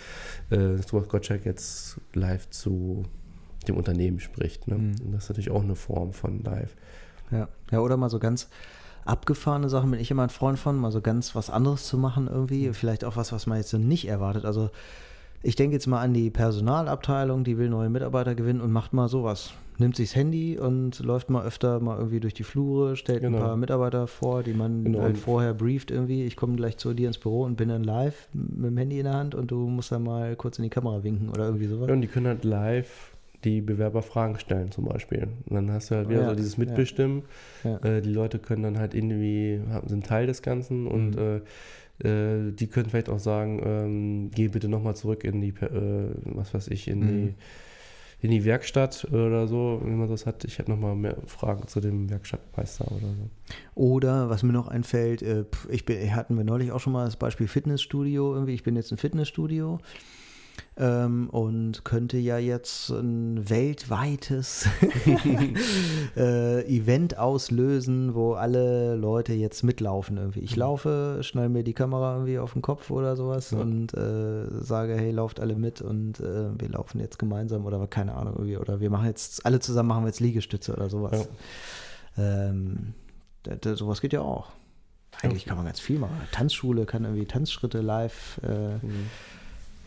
äh, 0.51 0.78
dass 0.78 0.86
Thomas 0.86 1.10
Gottschalk 1.10 1.45
jetzt 1.45 1.99
live 2.14 2.47
zu 2.51 3.03
dem 3.68 3.78
Unternehmen 3.78 4.20
spricht. 4.20 4.68
Ne? 4.68 4.76
Mhm. 4.76 4.95
Und 5.03 5.12
das 5.14 5.24
ist 5.24 5.30
natürlich 5.30 5.49
auch 5.49 5.64
eine 5.64 5.76
Form 5.76 6.14
von 6.14 6.43
live. 6.43 6.76
Ja. 7.32 7.48
ja, 7.72 7.80
oder 7.80 7.98
mal 7.98 8.10
so 8.10 8.20
ganz 8.20 8.50
abgefahrene 9.06 9.70
Sachen 9.70 9.92
bin 9.92 10.00
ich 10.00 10.10
immer 10.12 10.24
ein 10.24 10.30
Freund 10.30 10.58
von, 10.58 10.78
mal 10.78 10.92
so 10.92 11.02
ganz 11.02 11.36
was 11.36 11.50
anderes 11.50 11.86
zu 11.88 11.98
machen 11.98 12.28
irgendwie. 12.32 12.68
Mhm. 12.68 12.74
Vielleicht 12.74 13.06
auch 13.06 13.16
was, 13.18 13.32
was 13.32 13.46
man 13.48 13.58
jetzt 13.58 13.70
so 13.70 13.78
nicht 13.78 14.08
erwartet. 14.08 14.46
Also 14.46 14.70
ich 15.44 15.56
denke 15.56 15.76
jetzt 15.76 15.86
mal 15.86 16.02
an 16.02 16.14
die 16.14 16.32
Personalabteilung, 16.32 17.44
die 17.44 17.58
will 17.60 17.70
neue 17.70 17.90
Mitarbeiter 17.90 18.34
gewinnen 18.34 18.62
und 18.62 18.72
macht 18.72 18.94
mal 18.94 19.08
sowas. 19.08 19.52
nimmt 19.78 19.98
sich 19.98 20.08
das 20.12 20.16
Handy 20.16 20.58
und 20.58 21.00
läuft 21.02 21.30
mal 21.30 21.44
öfter 21.46 21.82
mal 21.82 21.98
irgendwie 21.98 22.22
durch 22.22 22.34
die 22.34 22.46
Flure, 22.46 22.96
stellt 22.96 23.22
Genau. 23.24 23.40
ein 23.40 23.44
paar 23.44 23.58
Mitarbeiter 23.58 24.08
vor, 24.08 24.42
die 24.42 24.54
man 24.54 24.86
Genau. 24.86 25.02
halt 25.02 25.18
vorher 25.18 25.54
brieft 25.54 25.92
irgendwie. 25.92 26.24
Ich 26.24 26.38
komme 26.38 26.56
gleich 26.56 26.78
zu 26.78 26.94
dir 26.94 27.08
ins 27.10 27.18
Büro 27.18 27.44
und 27.44 27.58
bin 27.58 27.68
dann 27.68 27.84
live 27.84 28.30
mit 28.32 28.72
dem 28.72 28.78
Handy 28.78 29.00
in 29.00 29.04
der 29.04 29.16
Hand 29.16 29.36
und 29.36 29.52
du 29.52 29.68
musst 29.68 29.92
dann 29.92 30.04
mal 30.04 30.38
kurz 30.38 30.58
in 30.60 30.64
die 30.64 30.70
Kamera 30.70 31.04
winken 31.04 31.28
oder 31.28 31.48
irgendwie 31.48 31.68
sowas. 31.68 31.90
Ja, 31.90 31.94
und 31.94 32.00
die 32.00 32.08
können 32.08 32.28
halt 32.28 32.46
live 32.46 33.12
die 33.46 33.62
Bewerber 33.62 34.02
Fragen 34.02 34.38
stellen 34.39 34.72
zum 34.72 34.86
Beispiel. 34.86 35.28
Und 35.48 35.56
dann 35.56 35.72
hast 35.72 35.91
du 35.91 35.96
halt 35.96 36.10
wieder 36.10 36.22
Ja, 36.24 36.30
so 36.30 36.36
dieses 36.36 36.58
ja. 36.58 36.66
Mitbestimmen. 36.66 37.24
Ja. 37.64 37.78
Äh, 37.78 38.02
die 38.02 38.12
Leute 38.12 38.39
können 38.39 38.64
dann 38.64 38.78
halt 38.78 38.93
irgendwie, 38.93 39.62
sind 39.86 40.06
Teil 40.06 40.28
des 40.28 40.41
Ganzen 40.41 40.88
und 40.88 41.12
Mhm. 41.12 41.41
äh, 42.02 42.48
äh, 42.50 42.52
die 42.52 42.68
können 42.68 42.89
vielleicht 42.89 43.10
auch 43.10 43.20
sagen, 43.20 43.62
ähm, 43.64 44.32
geh 44.36 44.50
bitte 44.50 44.68
nochmal 44.68 44.96
zurück 44.98 45.24
in 45.24 45.39
die, 45.39 45.50
äh, 45.62 46.10
was 46.26 46.54
weiß 46.54 46.68
ich, 46.68 46.88
in 46.89 47.00
Mhm. 47.00 47.08
die 47.08 47.34
in 48.22 48.32
die 48.32 48.46
Werkstatt 48.46 49.06
oder 49.12 49.46
so, 49.48 49.80
wenn 49.84 49.98
man 49.98 50.10
das 50.10 50.26
hat. 50.26 50.46
Ich 50.46 50.58
habe 50.58 50.72
nochmal 50.72 50.96
mehr 50.96 51.16
Fragen 51.28 51.68
zu 51.68 51.80
dem 51.80 52.10
Werkstattmeister 52.10 52.86
oder 52.91 53.08
so. 53.14 53.30
Oder 53.76 54.30
was 54.30 54.41
mir 54.41 54.54
noch 54.54 54.68
einfällt, 54.68 55.22
äh, 55.22 55.43
ich 55.70 55.86
bin, 55.86 56.16
hatten 56.16 56.36
wir 56.36 56.43
neulich 56.43 56.72
auch 56.72 56.80
schon 56.80 56.93
mal 56.93 57.06
das 57.06 57.18
Beispiel 57.18 57.48
Fitnessstudio 57.48 58.34
irgendwie. 58.34 58.54
Ich 58.54 58.64
bin 58.64 58.76
jetzt 58.78 58.91
ein 58.91 58.98
Fitnessstudio 58.98 59.80
ähm, 60.78 61.30
und 61.30 61.86
könnte 61.86 62.18
ja 62.18 62.38
jetzt 62.38 62.90
ein 62.90 63.50
weltweites 63.50 64.68
äh, 66.18 66.62
Event 66.66 67.18
auslösen, 67.18 68.14
wo 68.14 68.34
alle 68.34 68.96
Leute 68.96 69.34
jetzt 69.34 69.64
mitlaufen 69.64 70.18
irgendwie. 70.18 70.42
Ich 70.42 70.56
laufe, 70.56 71.20
schnall 71.22 71.50
mir 71.50 71.64
die 71.64 71.74
Kamera 71.74 72.14
irgendwie 72.16 72.40
auf 72.40 72.54
den 72.54 72.62
Kopf 72.62 72.92
oder 72.92 73.16
sowas 73.16 73.52
Ja. 73.52 73.60
und 73.60 73.94
äh, 73.94 74.48
sage, 74.62 74.96
hey, 74.96 75.12
lauft 75.12 75.40
alle 75.40 75.56
mit 75.56 75.82
und 75.82 76.20
äh, 76.20 76.60
wir 76.60 76.70
laufen 76.70 77.00
jetzt 77.00 77.20
gemeinsam 77.20 77.66
oder 77.66 77.86
keine 77.88 78.16
Ahnung 78.16 78.34
irgendwie 78.34 78.58
oder 78.58 78.80
wir 78.80 78.90
machen 78.90 79.08
jetzt 79.08 79.46
alle 79.46 79.60
zusammen 79.60 79.90
machen 79.90 80.04
wir 80.04 80.08
jetzt 80.08 80.20
Liegestütze 80.20 80.74
oder 80.74 80.90
sowas. 80.90 81.30
Ähm, 82.18 82.94
da, 83.44 83.56
da, 83.56 83.76
sowas 83.76 84.02
geht 84.02 84.14
ja 84.14 84.22
auch. 84.22 84.48
Eigentlich 85.22 85.46
kann 85.46 85.56
man 85.56 85.66
ganz 85.66 85.80
viel 85.80 86.00
machen. 86.00 86.16
Tanzschule 86.32 86.86
kann 86.86 87.06
irgendwie 87.06 87.26
Tanzschritte 87.26 87.80
live. 87.80 88.40
Äh, 88.44 88.80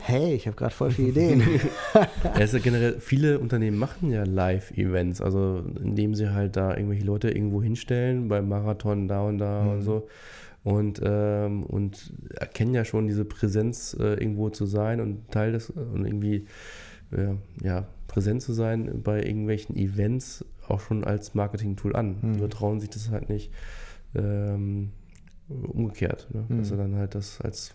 hey, 0.01 0.34
ich 0.34 0.46
habe 0.46 0.57
gerade 0.57 0.74
voll 0.74 0.90
viele 0.90 1.09
Ideen. 1.09 1.42
Ja 2.38 2.59
generell, 2.59 3.01
viele 3.01 3.38
Unternehmen 3.38 3.78
machen 3.78 4.11
ja 4.11 4.24
Live-Events, 4.24 5.20
also 5.20 5.64
indem 5.82 6.14
sie 6.14 6.32
halt 6.32 6.57
da 6.57 6.74
irgendwelche 6.76 7.05
Leute 7.05 7.30
irgendwo 7.30 7.62
hinstellen, 7.62 8.28
beim 8.28 8.49
Marathon 8.49 9.09
da 9.09 9.22
und 9.22 9.38
da 9.38 9.62
Mhm. 9.64 9.70
und 9.70 9.82
so. 9.82 10.09
Und, 10.64 11.01
ähm, 11.05 11.62
und 11.64 12.12
erkennen 12.34 12.74
ja 12.74 12.84
schon 12.84 13.07
diese 13.07 13.24
Präsenz 13.24 13.96
äh, 13.99 14.14
irgendwo 14.14 14.51
zu 14.51 14.66
sein 14.66 15.01
und 15.01 15.30
Teil 15.30 15.53
des 15.53 15.70
und 15.70 16.05
irgendwie 16.05 16.46
äh, 17.12 17.34
ja, 17.62 17.86
präsent 18.07 18.42
zu 18.42 18.53
sein 18.53 19.03
bei 19.03 19.22
irgendwelchen 19.22 19.76
Events 19.76 20.44
auch 20.66 20.80
schon 20.80 21.05
als 21.05 21.34
Marketing-Tool 21.34 21.96
an. 21.96 22.18
Mhm. 22.20 22.32
Nur 22.38 22.51
trauen 22.51 22.80
sich 22.80 22.90
das 22.90 23.11
halt 23.11 23.30
nicht 23.30 23.51
ähm, 24.14 24.90
umgekehrt, 25.49 26.28
ne? 26.34 26.44
dass 26.49 26.57
Mhm. 26.59 26.64
sie 26.64 26.76
dann 26.76 26.96
halt 26.96 27.14
das 27.14 27.40
als 27.40 27.74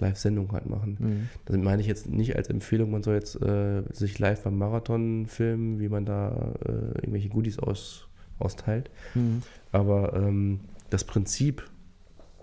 Live-Sendung 0.00 0.52
halt 0.52 0.66
machen. 0.68 0.96
Mhm. 0.98 1.28
Das 1.46 1.56
meine 1.56 1.80
ich 1.80 1.88
jetzt 1.88 2.08
nicht 2.08 2.36
als 2.36 2.48
Empfehlung, 2.48 2.90
man 2.90 3.02
soll 3.02 3.14
jetzt 3.14 3.40
äh, 3.40 3.82
sich 3.92 4.18
live 4.18 4.42
beim 4.42 4.58
Marathon 4.58 5.26
filmen, 5.26 5.80
wie 5.80 5.88
man 5.88 6.04
da 6.04 6.54
äh, 6.64 6.70
irgendwelche 7.00 7.28
Goodies 7.28 7.58
aus, 7.58 8.08
austeilt. 8.38 8.90
Mhm. 9.14 9.42
Aber 9.72 10.14
ähm, 10.14 10.60
das 10.90 11.04
Prinzip 11.04 11.68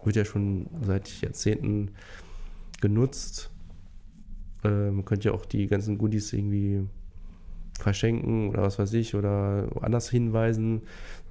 wird 0.03 0.15
ja 0.15 0.25
schon 0.25 0.67
seit 0.81 1.21
Jahrzehnten 1.21 1.91
genutzt. 2.81 3.51
Ähm, 4.63 4.95
man 4.95 5.05
könnte 5.05 5.29
ja 5.29 5.35
auch 5.35 5.45
die 5.45 5.67
ganzen 5.67 5.97
Goodies 5.97 6.33
irgendwie 6.33 6.87
verschenken 7.79 8.49
oder 8.49 8.63
was 8.63 8.79
weiß 8.79 8.93
ich 8.93 9.15
oder 9.15 9.67
anders 9.81 10.09
hinweisen. 10.09 10.81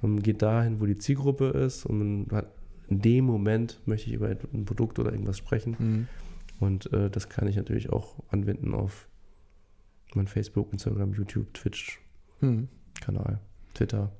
Man 0.01 0.21
geht 0.21 0.41
dahin, 0.41 0.79
wo 0.79 0.85
die 0.85 0.97
Zielgruppe 0.97 1.47
ist 1.49 1.85
und 1.85 1.97
man 1.97 2.37
hat 2.37 2.47
in 2.89 3.01
dem 3.01 3.25
Moment 3.25 3.79
möchte 3.85 4.07
ich 4.09 4.13
über 4.13 4.27
ein 4.27 4.65
Produkt 4.65 4.99
oder 4.99 5.11
irgendwas 5.11 5.37
sprechen. 5.37 5.75
Mhm. 5.79 6.07
Und 6.59 6.91
äh, 6.93 7.09
das 7.09 7.29
kann 7.29 7.47
ich 7.47 7.55
natürlich 7.55 7.91
auch 7.91 8.15
anwenden 8.29 8.73
auf 8.73 9.07
mein 10.13 10.27
Facebook, 10.27 10.71
Instagram, 10.71 11.13
YouTube, 11.13 11.53
Twitch-Kanal, 11.53 13.31
Mhm. 13.33 13.37
Twitter. 13.73 14.11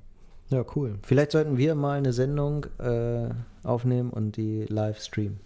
Ja, 0.50 0.64
cool. 0.76 0.98
Vielleicht 1.02 1.30
sollten 1.32 1.56
wir 1.56 1.74
mal 1.74 1.96
eine 1.98 2.12
Sendung 2.12 2.66
äh, 2.78 3.30
aufnehmen 3.62 4.10
und 4.10 4.36
die 4.36 4.64
live 4.68 5.00
streamen. 5.00 5.40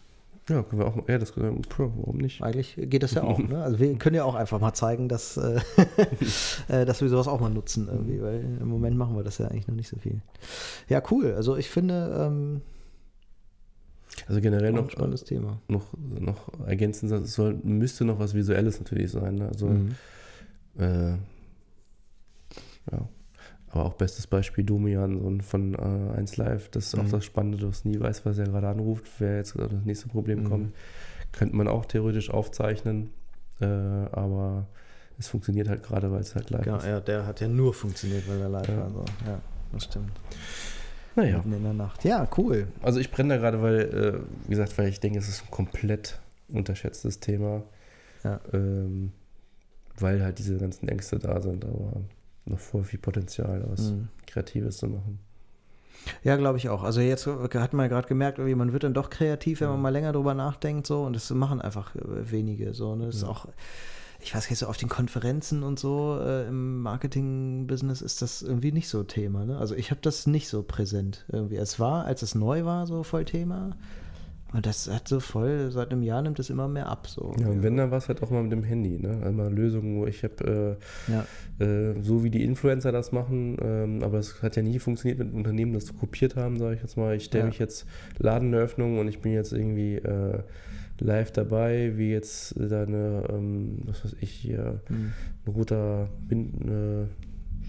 Ja, 0.49 0.63
können 0.63 0.81
wir 0.81 0.87
auch 0.87 0.97
mal. 0.97 1.05
Ja, 1.09 1.19
das 1.19 1.35
können 1.35 1.57
wir, 1.57 1.63
Pro, 1.63 1.93
warum 1.97 2.17
nicht? 2.17 2.43
Eigentlich 2.43 2.75
geht 2.77 3.03
das 3.03 3.13
ja 3.13 3.23
auch. 3.23 3.39
Ne? 3.39 3.63
Also 3.63 3.79
wir 3.79 3.95
können 3.97 4.17
ja 4.17 4.25
auch 4.25 4.35
einfach 4.35 4.61
mal 4.61 4.73
zeigen, 4.73 5.09
dass, 5.09 5.37
äh, 5.37 5.61
äh, 6.69 6.87
dass 6.87 7.03
wir 7.03 7.09
sowas 7.11 7.29
auch 7.29 7.41
mal 7.41 7.51
nutzen 7.51 7.87
irgendwie, 7.87 8.23
weil 8.23 8.41
im 8.61 8.69
Moment 8.69 8.97
machen 8.97 9.15
wir 9.15 9.23
das 9.23 9.39
ja 9.39 9.49
eigentlich 9.49 9.69
noch 9.69 9.75
nicht 9.75 9.89
so 9.89 9.99
viel. 9.99 10.21
Ja, 10.89 11.03
cool. 11.11 11.35
Also 11.35 11.57
ich 11.57 11.69
finde, 11.69 12.27
ähm, 12.27 12.63
Also 14.29 14.41
generell 14.43 14.73
auch 14.79 14.83
noch, 14.83 14.91
spannendes 14.91 15.25
Thema. 15.25 15.61
noch, 15.69 15.87
noch 15.97 16.61
ergänzend, 16.67 17.11
es 17.11 17.33
soll, 17.33 17.55
müsste 17.65 18.05
noch 18.05 18.19
was 18.19 18.35
Visuelles 18.35 18.79
natürlich 18.79 19.11
sein. 19.11 19.37
Ne? 19.37 19.49
Also, 19.49 19.67
Mhm. 19.69 19.95
äh, 20.79 21.13
ja. 22.93 23.09
Aber 23.71 23.85
auch 23.85 23.95
bestes 23.95 24.27
Beispiel 24.27 24.65
Domian 24.65 25.41
von 25.43 25.75
äh, 25.75 26.17
1 26.17 26.37
Live. 26.39 26.71
Das 26.71 26.87
ist 26.87 26.95
auch 26.99 27.05
Mhm. 27.05 27.11
das 27.11 27.25
Spannende, 27.25 27.59
dass 27.59 27.85
nie 27.85 27.99
weiß, 28.01 28.25
was 28.25 28.39
er 28.39 28.47
gerade 28.47 28.69
anruft, 28.69 29.07
wer 29.19 29.37
jetzt 29.37 29.55
das 29.59 29.71
nächste 29.85 30.09
Problem 30.09 30.41
Mhm. 30.41 30.45
kommt. 30.45 30.75
Könnte 31.33 31.55
man 31.57 31.69
auch 31.69 31.85
theoretisch 31.85 32.31
aufzeichnen, 32.31 33.11
äh, 33.61 33.67
aber 33.67 34.67
es 35.19 35.29
funktioniert 35.29 35.69
halt 35.69 35.83
gerade, 35.83 36.11
weil 36.11 36.21
es 36.21 36.35
halt 36.35 36.49
live 36.51 36.65
Genau, 36.65 36.79
ist. 36.79 36.87
ja, 36.87 37.01
der 37.01 37.27
hat 37.27 37.41
ja 37.41 37.49
nur 37.49 37.75
funktioniert, 37.75 38.27
weil 38.29 38.41
er 38.41 38.49
live 38.49 38.69
Ja. 38.69 38.77
war. 38.79 38.91
So. 38.91 39.05
Ja, 39.27 39.41
das 39.73 39.85
stimmt. 39.85 40.13
Naja. 41.19 41.39
Mitten 41.39 41.53
in 41.55 41.63
der 41.65 41.73
Nacht. 41.73 42.05
Ja, 42.05 42.29
cool. 42.37 42.69
Also 42.83 43.01
ich 43.01 43.11
brenne 43.11 43.35
da 43.35 43.41
gerade, 43.41 43.61
weil, 43.61 43.81
äh, 43.81 44.21
wie 44.47 44.51
gesagt, 44.51 44.77
weil 44.79 44.89
ich 44.89 45.01
denke, 45.01 45.19
es 45.19 45.29
ist 45.29 45.43
ein 45.45 45.51
komplett 45.51 46.21
unterschätztes 46.49 47.19
Thema. 47.21 47.63
Ja. 48.25 48.41
Ähm, 48.53 49.13
weil 49.99 50.23
halt 50.23 50.39
diese 50.39 50.57
ganzen 50.59 50.89
Ängste 50.89 51.19
da 51.19 51.41
sind, 51.41 51.65
aber 51.65 51.93
noch 52.47 52.59
voll 52.61 52.85
viel 52.85 53.01
Potenzial, 53.01 53.65
was 53.69 53.91
Mhm. 53.91 54.09
Kreatives 54.27 54.79
zu 54.79 54.87
machen. 54.87 55.19
Ja, 56.23 56.37
glaube 56.37 56.59
ich 56.59 56.69
auch. 56.69 56.85
Also 56.85 57.01
jetzt 57.01 57.27
hat 57.27 57.73
man 57.73 57.89
gerade 57.89 58.07
gemerkt, 58.07 58.39
irgendwie, 58.39 58.55
man 58.55 58.73
wird 58.73 58.85
dann 58.85 58.95
doch 58.95 59.11
kreativ, 59.11 59.61
wenn 59.61 59.69
man 59.69 59.79
Ja. 59.79 59.83
mal 59.83 59.89
länger 59.91 60.13
drüber 60.13 60.35
nachdenkt, 60.35 60.87
so 60.87 61.03
und 61.03 61.15
das 61.17 61.29
machen 61.31 61.61
einfach 61.61 61.97
äh, 61.97 62.31
wenige. 62.31 62.73
So, 62.75 62.95
ne? 62.95 63.07
Das 63.07 63.17
ist 63.17 63.23
Ja. 63.23 63.29
auch, 63.29 63.47
ich 64.21 64.35
weiß 64.35 64.51
nicht, 64.51 64.59
so 64.59 64.67
auf 64.67 64.77
den 64.77 64.89
Konferenzen 64.89 65.63
und 65.63 65.79
so 65.79 66.19
äh, 66.21 66.49
im 66.49 66.83
Marketing-Business 66.83 68.03
ist 68.03 68.21
das 68.23 68.43
irgendwie 68.43 68.73
nicht 68.73 68.89
so 68.89 69.03
Thema. 69.05 69.45
Ne? 69.47 69.59
Also 69.59 69.75
ich 69.75 69.91
habe 69.91 70.01
das 70.03 70.27
nicht 70.27 70.49
so 70.49 70.63
präsent 70.63 71.25
irgendwie. 71.33 71.57
Es 71.57 71.79
war, 71.79 72.05
als 72.05 72.23
es 72.23 72.35
neu 72.35 72.65
war, 72.65 72.87
so 72.87 73.03
voll 73.05 73.25
Thema. 73.25 73.77
Und 74.53 74.65
das 74.65 74.91
hat 74.91 75.07
so 75.07 75.21
voll, 75.21 75.71
seit 75.71 75.93
einem 75.93 76.03
Jahr 76.03 76.23
nimmt 76.23 76.39
es 76.39 76.49
immer 76.49 76.69
mehr 76.69 76.89
ab. 76.89 77.07
So. 77.07 77.35
Ja, 77.39 77.49
und 77.49 77.63
wenn, 77.63 77.77
dann 77.77 77.91
war 77.91 77.99
es 77.99 78.09
halt 78.09 78.23
auch 78.23 78.31
mal 78.31 78.43
mit 78.43 78.51
dem 78.51 78.63
Handy. 78.65 78.99
Ne? 78.99 79.21
Einmal 79.23 79.53
Lösungen, 79.53 80.01
wo 80.01 80.07
ich 80.07 80.25
habe, 80.25 80.79
Ja. 81.07 81.27
äh, 81.61 81.91
äh, 81.91 82.03
so 82.03 82.25
wie 82.25 82.31
die 82.31 82.45
Influencer 82.45 82.91
das 82.91 83.13
machen, 83.13 83.59
ähm, 83.61 84.03
aber 84.03 84.19
es 84.19 84.43
hat 84.43 84.57
ja 84.57 84.63
nie 84.63 84.79
funktioniert 84.79 85.19
mit 85.19 85.35
Unternehmen, 85.35 85.75
das 85.75 85.95
kopiert 85.97 86.35
haben, 86.35 86.59
sage 86.59 86.77
ich 86.77 86.81
jetzt 86.81 86.97
mal. 86.97 87.15
Ich 87.15 87.25
stelle 87.25 87.45
Ja. 87.45 87.49
mich 87.49 87.59
jetzt 87.59 87.85
Ladeneröffnung 88.19 88.99
und 88.99 89.07
ich 89.09 89.21
bin 89.21 89.33
jetzt 89.33 89.53
irgendwie 89.53 89.97
äh, 89.97 90.41
live 91.01 91.31
dabei, 91.33 91.93
wie 91.97 92.11
jetzt 92.11 92.55
da 92.59 92.83
eine, 92.83 93.25
ähm, 93.31 93.79
was 93.85 94.05
weiß 94.05 94.17
ich, 94.21 94.31
hier 94.31 94.81
Hm. 94.89 95.13
ein 95.47 95.51
roter 95.53 96.09
Bind, 96.29 96.65
äh, 96.69 97.07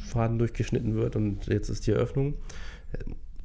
Faden 0.08 0.40
durchgeschnitten 0.40 0.96
wird 0.96 1.16
und 1.16 1.48
jetzt 1.48 1.70
ist 1.70 1.86
die 1.88 1.92
Eröffnung. 1.92 2.36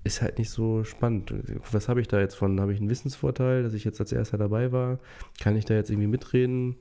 Ist 0.05 0.22
halt 0.22 0.39
nicht 0.39 0.51
so 0.51 0.85
spannend. 0.85 1.32
Was 1.72 1.89
habe 1.89 2.01
ich 2.01 2.09
da 2.09 2.20
jetzt 2.20 2.35
von? 2.35 2.61
Habe 2.61 2.72
ich 2.72 2.78
einen 2.80 2.91
Wissensvorteil, 2.91 3.62
dass 3.62 3.72
ich 3.74 3.85
jetzt 3.85 4.01
als 4.01 4.12
erster 4.12 4.39
dabei 4.39 4.70
war? 4.70 4.99
Kann 5.41 5.57
ich 5.57 5.64
da 5.64 5.74
jetzt 5.74 5.91
irgendwie 5.91 6.09
mitreden? 6.09 6.76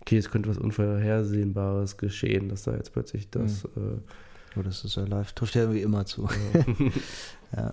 Okay, 0.00 0.16
es 0.18 0.30
könnte 0.30 0.48
was 0.48 0.58
Unvorhersehbares 0.58 1.96
geschehen, 1.96 2.48
dass 2.48 2.62
da 2.64 2.74
jetzt 2.76 2.92
plötzlich 2.92 3.28
das. 3.30 3.66
Oh, 4.56 4.62
das 4.62 4.84
ist 4.84 4.96
ja 4.96 5.04
live. 5.04 5.32
Trifft 5.32 5.54
ja 5.56 5.62
irgendwie 5.62 5.82
immer 5.82 6.06
zu. 6.06 6.28
Äh, 6.52 6.90
Ja. 7.56 7.72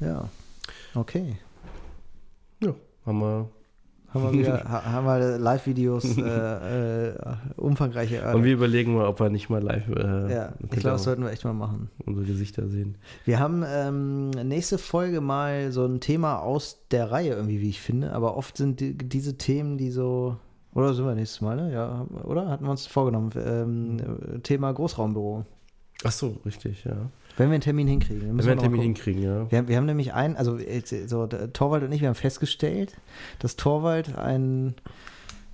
Ja. 0.00 0.28
Okay. 0.94 1.36
Ja, 2.62 2.74
haben 3.04 3.18
wir. 3.20 3.48
Haben 4.08 4.38
wir 4.38 4.64
haben 4.64 5.04
wir 5.06 5.38
Live-Videos 5.38 6.16
äh, 6.16 7.08
äh, 7.08 7.14
umfangreiche. 7.56 8.18
Äh, 8.18 8.34
Und 8.34 8.44
wir 8.44 8.54
überlegen 8.54 8.94
mal, 8.94 9.06
ob 9.06 9.20
wir 9.20 9.28
nicht 9.28 9.50
mal 9.50 9.62
live 9.62 9.88
äh, 9.88 10.32
ja, 10.32 10.52
ich 10.62 10.70
glaube, 10.70 10.90
das 10.90 11.02
sollten 11.02 11.22
wir 11.24 11.30
echt 11.32 11.44
mal 11.44 11.52
machen. 11.52 11.90
unsere 12.06 12.24
Gesichter 12.24 12.68
sehen. 12.68 12.96
Wir 13.24 13.40
haben 13.40 13.62
ähm, 13.66 14.30
nächste 14.30 14.78
Folge 14.78 15.20
mal 15.20 15.70
so 15.72 15.84
ein 15.84 16.00
Thema 16.00 16.38
aus 16.38 16.86
der 16.90 17.10
Reihe 17.10 17.34
irgendwie, 17.34 17.60
wie 17.60 17.68
ich 17.68 17.80
finde. 17.80 18.12
Aber 18.12 18.36
oft 18.36 18.56
sind 18.56 18.80
die, 18.80 18.96
diese 18.96 19.36
Themen, 19.36 19.76
die 19.76 19.90
so. 19.90 20.36
Oder 20.72 20.94
sind 20.94 21.04
wir 21.04 21.14
nächstes 21.14 21.40
Mal, 21.40 21.56
ne? 21.56 21.72
Ja, 21.72 22.06
oder? 22.24 22.48
Hatten 22.48 22.64
wir 22.64 22.70
uns 22.70 22.86
vorgenommen. 22.86 23.30
Ähm, 23.36 24.42
Thema 24.44 24.72
Großraumbüro. 24.72 25.44
Ach 26.04 26.12
so, 26.12 26.36
richtig, 26.46 26.84
ja. 26.84 27.10
Wenn 27.36 27.50
wir 27.50 27.54
einen 27.54 27.60
Termin 27.60 27.86
hinkriegen. 27.86 28.22
Wenn 28.22 28.36
müssen 28.36 28.46
wir 28.46 28.52
einen 28.52 28.60
Termin 28.60 28.80
hinkriegen, 28.80 29.22
ja. 29.22 29.50
Wir 29.50 29.58
haben, 29.58 29.68
wir 29.68 29.76
haben 29.76 29.86
nämlich 29.86 30.14
einen, 30.14 30.36
also 30.36 30.58
so, 31.06 31.26
Torwald 31.26 31.82
und 31.82 31.92
ich, 31.92 32.00
wir 32.00 32.08
haben 32.08 32.14
festgestellt, 32.14 32.96
dass 33.38 33.56
Torwald 33.56 34.16
ein, 34.16 34.74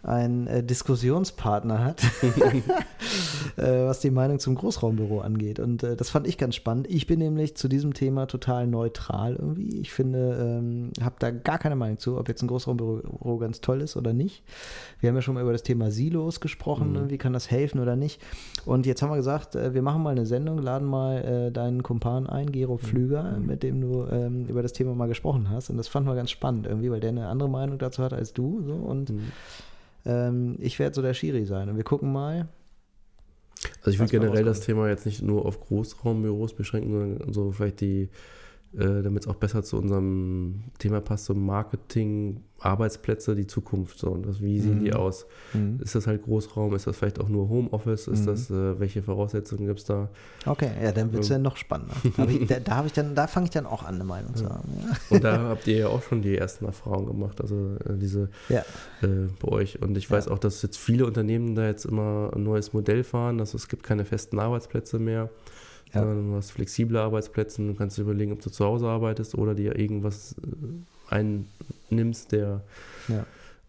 einen 0.03 0.49
äh, 0.49 0.65
Diskussionspartner 0.65 1.85
hat, 1.85 2.03
äh, 3.57 3.87
was 3.87 4.01
die 4.01 4.11
Meinung 4.11 4.41
zum 4.41 4.57
Großraumbüro 4.57 5.21
angeht. 5.21 5.61
Und 5.61 5.83
äh, 5.83 5.97
das 5.97 6.11
fand 6.11 6.27
ich 6.27 6.39
ganz 6.39 6.57
spannend. 6.57 6.89
Ich 6.91 7.07
bin 7.07 7.21
nämlich 7.21 7.57
zu 7.57 7.69
diesem 7.69 7.95
Thema 7.95 8.27
total 8.27 8.67
neutral 8.67 9.37
irgendwie. 9.37 9.81
Ich 9.81 9.93
finde, 9.93 10.61
ähm, 10.61 10.91
habe 11.01 11.17
da 11.21 11.31
gar 11.31 11.59
keine 11.59 11.77
Meinung 11.77 11.99
zu, 11.99 12.19
ob 12.19 12.29
jetzt 12.29 12.43
ein 12.43 12.49
Großraumbüro 12.49 13.39
ganz 13.39 13.61
toll 13.61 13.81
ist 13.81 13.97
oder 13.97 14.13
nicht. 14.13 14.43
Wir 14.99 15.09
haben 15.09 15.17
ja 15.17 15.23
schon 15.23 15.35
mal 15.35 15.43
über 15.43 15.53
das 15.53 15.63
Thema 15.63 15.91
Silos 15.93 16.41
gesprochen, 16.41 16.93
mhm. 16.93 17.11
wie 17.11 17.19
kann 17.19 17.33
das 17.33 17.51
helfen 17.51 17.79
oder 17.79 17.95
nicht. 17.95 18.21
Und 18.67 18.87
jetzt 18.87 19.03
haben 19.03 19.11
wir 19.11 19.17
gesagt, 19.17 19.55
äh, 19.55 19.73
wir 19.73 19.83
machen 19.83 20.03
mal 20.03 20.11
eine 20.11 20.27
Sendung, 20.27 20.59
laden 20.59 20.89
mal 20.89 21.19
äh, 21.19 21.53
deinen 21.53 21.85
Kumpan 21.85 22.27
ein, 22.27 22.51
Gero 22.51 22.79
Pflüger, 22.79 23.39
mhm. 23.39 23.47
mit 23.47 23.63
dem 23.63 23.81
du 23.81 24.05
ähm, 24.11 24.47
über 24.47 24.63
das 24.63 24.73
Thema 24.73 24.97
mal 24.97 25.09
gesprochen 25.09 25.49
hast. 25.49 25.71
Und 25.71 25.77
das 25.77 25.87
fanden 25.87 26.09
wir 26.09 26.17
ganz 26.17 26.31
spannend 26.33 26.67
irgendwie, 26.67 26.91
weil 26.91 27.01
der 27.01 27.11
eine 27.11 27.29
andere 27.29 27.49
Meinung 27.49 27.79
dazu 27.79 28.03
hat 28.03 28.13
als 28.13 28.33
du. 28.33 28.63
So. 28.67 28.75
Und 28.75 29.11
mhm 29.11 29.31
ähm, 30.05 30.57
ich 30.59 30.79
werde 30.79 30.95
so 30.95 31.03
der 31.03 31.15
Schiri 31.15 31.45
sein 31.45 31.69
und 31.69 31.77
wir 31.77 31.85
gucken 31.85 32.13
mal. 32.13 32.49
Also 33.79 33.91
ich 33.91 33.99
würde 33.99 34.11
generell 34.11 34.45
das 34.45 34.61
Thema 34.61 34.89
jetzt 34.89 35.07
nicht 35.07 35.23
nur 35.23 35.47
auf 35.47 35.61
Großraumbüros 35.61 36.55
beschränken, 36.55 36.91
sondern 36.91 37.33
so 37.33 37.53
vielleicht 37.53 37.81
die 37.81 38.09
äh, 38.75 39.03
damit 39.03 39.25
es 39.25 39.29
auch 39.29 39.37
besser 39.37 39.63
zu 39.63 39.77
unserem 39.77 40.65
Thema 40.79 41.01
passt, 41.01 41.27
so 41.27 41.35
Marketing, 41.35 42.41
Arbeitsplätze, 42.59 43.35
die 43.35 43.47
Zukunft. 43.47 43.99
So, 43.99 44.09
und 44.09 44.25
das, 44.25 44.41
wie 44.41 44.61
sehen 44.61 44.81
mhm. 44.81 44.85
die 44.85 44.95
aus? 44.95 45.27
Mhm. 45.53 45.79
Ist 45.83 45.95
das 45.95 46.07
halt 46.07 46.23
Großraum? 46.23 46.75
Ist 46.75 46.87
das 46.87 46.97
vielleicht 46.97 47.21
auch 47.21 47.29
nur 47.29 47.51
Homeoffice? 47.51 48.09
Ist 48.09 48.23
mhm. 48.23 48.27
das, 48.27 48.51
äh, 48.51 48.81
welche 48.81 49.03
Voraussetzungen 49.03 49.67
gibt 49.67 49.81
es 49.81 49.85
da? 49.85 50.09
Okay, 50.47 50.71
ja, 50.83 50.93
dann 50.93 51.13
wird 51.13 51.25
es 51.25 51.31
ähm. 51.31 51.37
ja 51.37 51.39
noch 51.41 51.57
spannender. 51.57 51.95
ich, 52.29 52.47
da 52.47 52.61
da, 52.61 52.87
ich 52.87 52.93
da 52.93 53.27
fange 53.27 53.45
ich 53.45 53.51
dann 53.51 53.67
auch 53.67 53.83
an, 53.83 53.97
eine 53.97 54.05
Meinung 54.05 54.35
zu 54.35 54.49
haben. 54.49 54.69
Ja. 54.81 54.97
Und 55.17 55.25
da 55.25 55.41
habt 55.41 55.67
ihr 55.67 55.77
ja 55.77 55.89
auch 55.89 56.03
schon 56.03 56.23
die 56.23 56.37
ersten 56.37 56.65
Erfahrungen 56.65 57.09
gemacht, 57.09 57.41
also 57.41 57.77
äh, 57.85 57.99
diese 57.99 58.31
ja. 58.49 58.61
äh, 59.03 59.29
bei 59.39 59.49
euch. 59.49 59.83
Und 59.83 59.99
ich 59.99 60.11
weiß 60.11 60.29
auch, 60.29 60.39
dass 60.39 60.63
jetzt 60.63 60.79
viele 60.79 61.05
Unternehmen 61.05 61.55
da 61.55 61.67
jetzt 61.67 61.85
immer 61.85 62.31
ein 62.35 62.43
neues 62.43 62.73
Modell 62.73 63.05
fahren, 63.05 63.41
also 63.41 63.57
es 63.57 63.69
gibt 63.69 63.83
keine 63.83 64.07
festen 64.07 64.39
Arbeitsplätze 64.39 64.99
mehr. 64.99 65.29
Ja. 65.95 66.03
Du 66.03 66.35
hast 66.35 66.53
flexible 66.53 66.99
Arbeitsplätze, 66.99 67.67
du 67.67 67.75
kannst 67.75 67.99
überlegen, 67.99 68.33
ob 68.33 68.41
du 68.41 68.51
zu 68.51 68.65
Hause 68.65 68.89
arbeitest 68.89 69.35
oder 69.35 69.55
dir 69.55 69.79
irgendwas 69.79 70.37
äh, 71.11 71.45
einnimmst, 71.91 72.33
der 72.33 72.63
ja. 73.09 73.27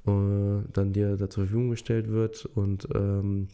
äh, 0.08 0.64
dann 0.72 0.94
dir 0.94 1.18
da 1.18 1.30
zur 1.30 1.44
Verfügung 1.46 1.70
gestellt 1.70 2.10
wird 2.10 2.46
und, 2.46 2.88
ähm, 2.96 3.50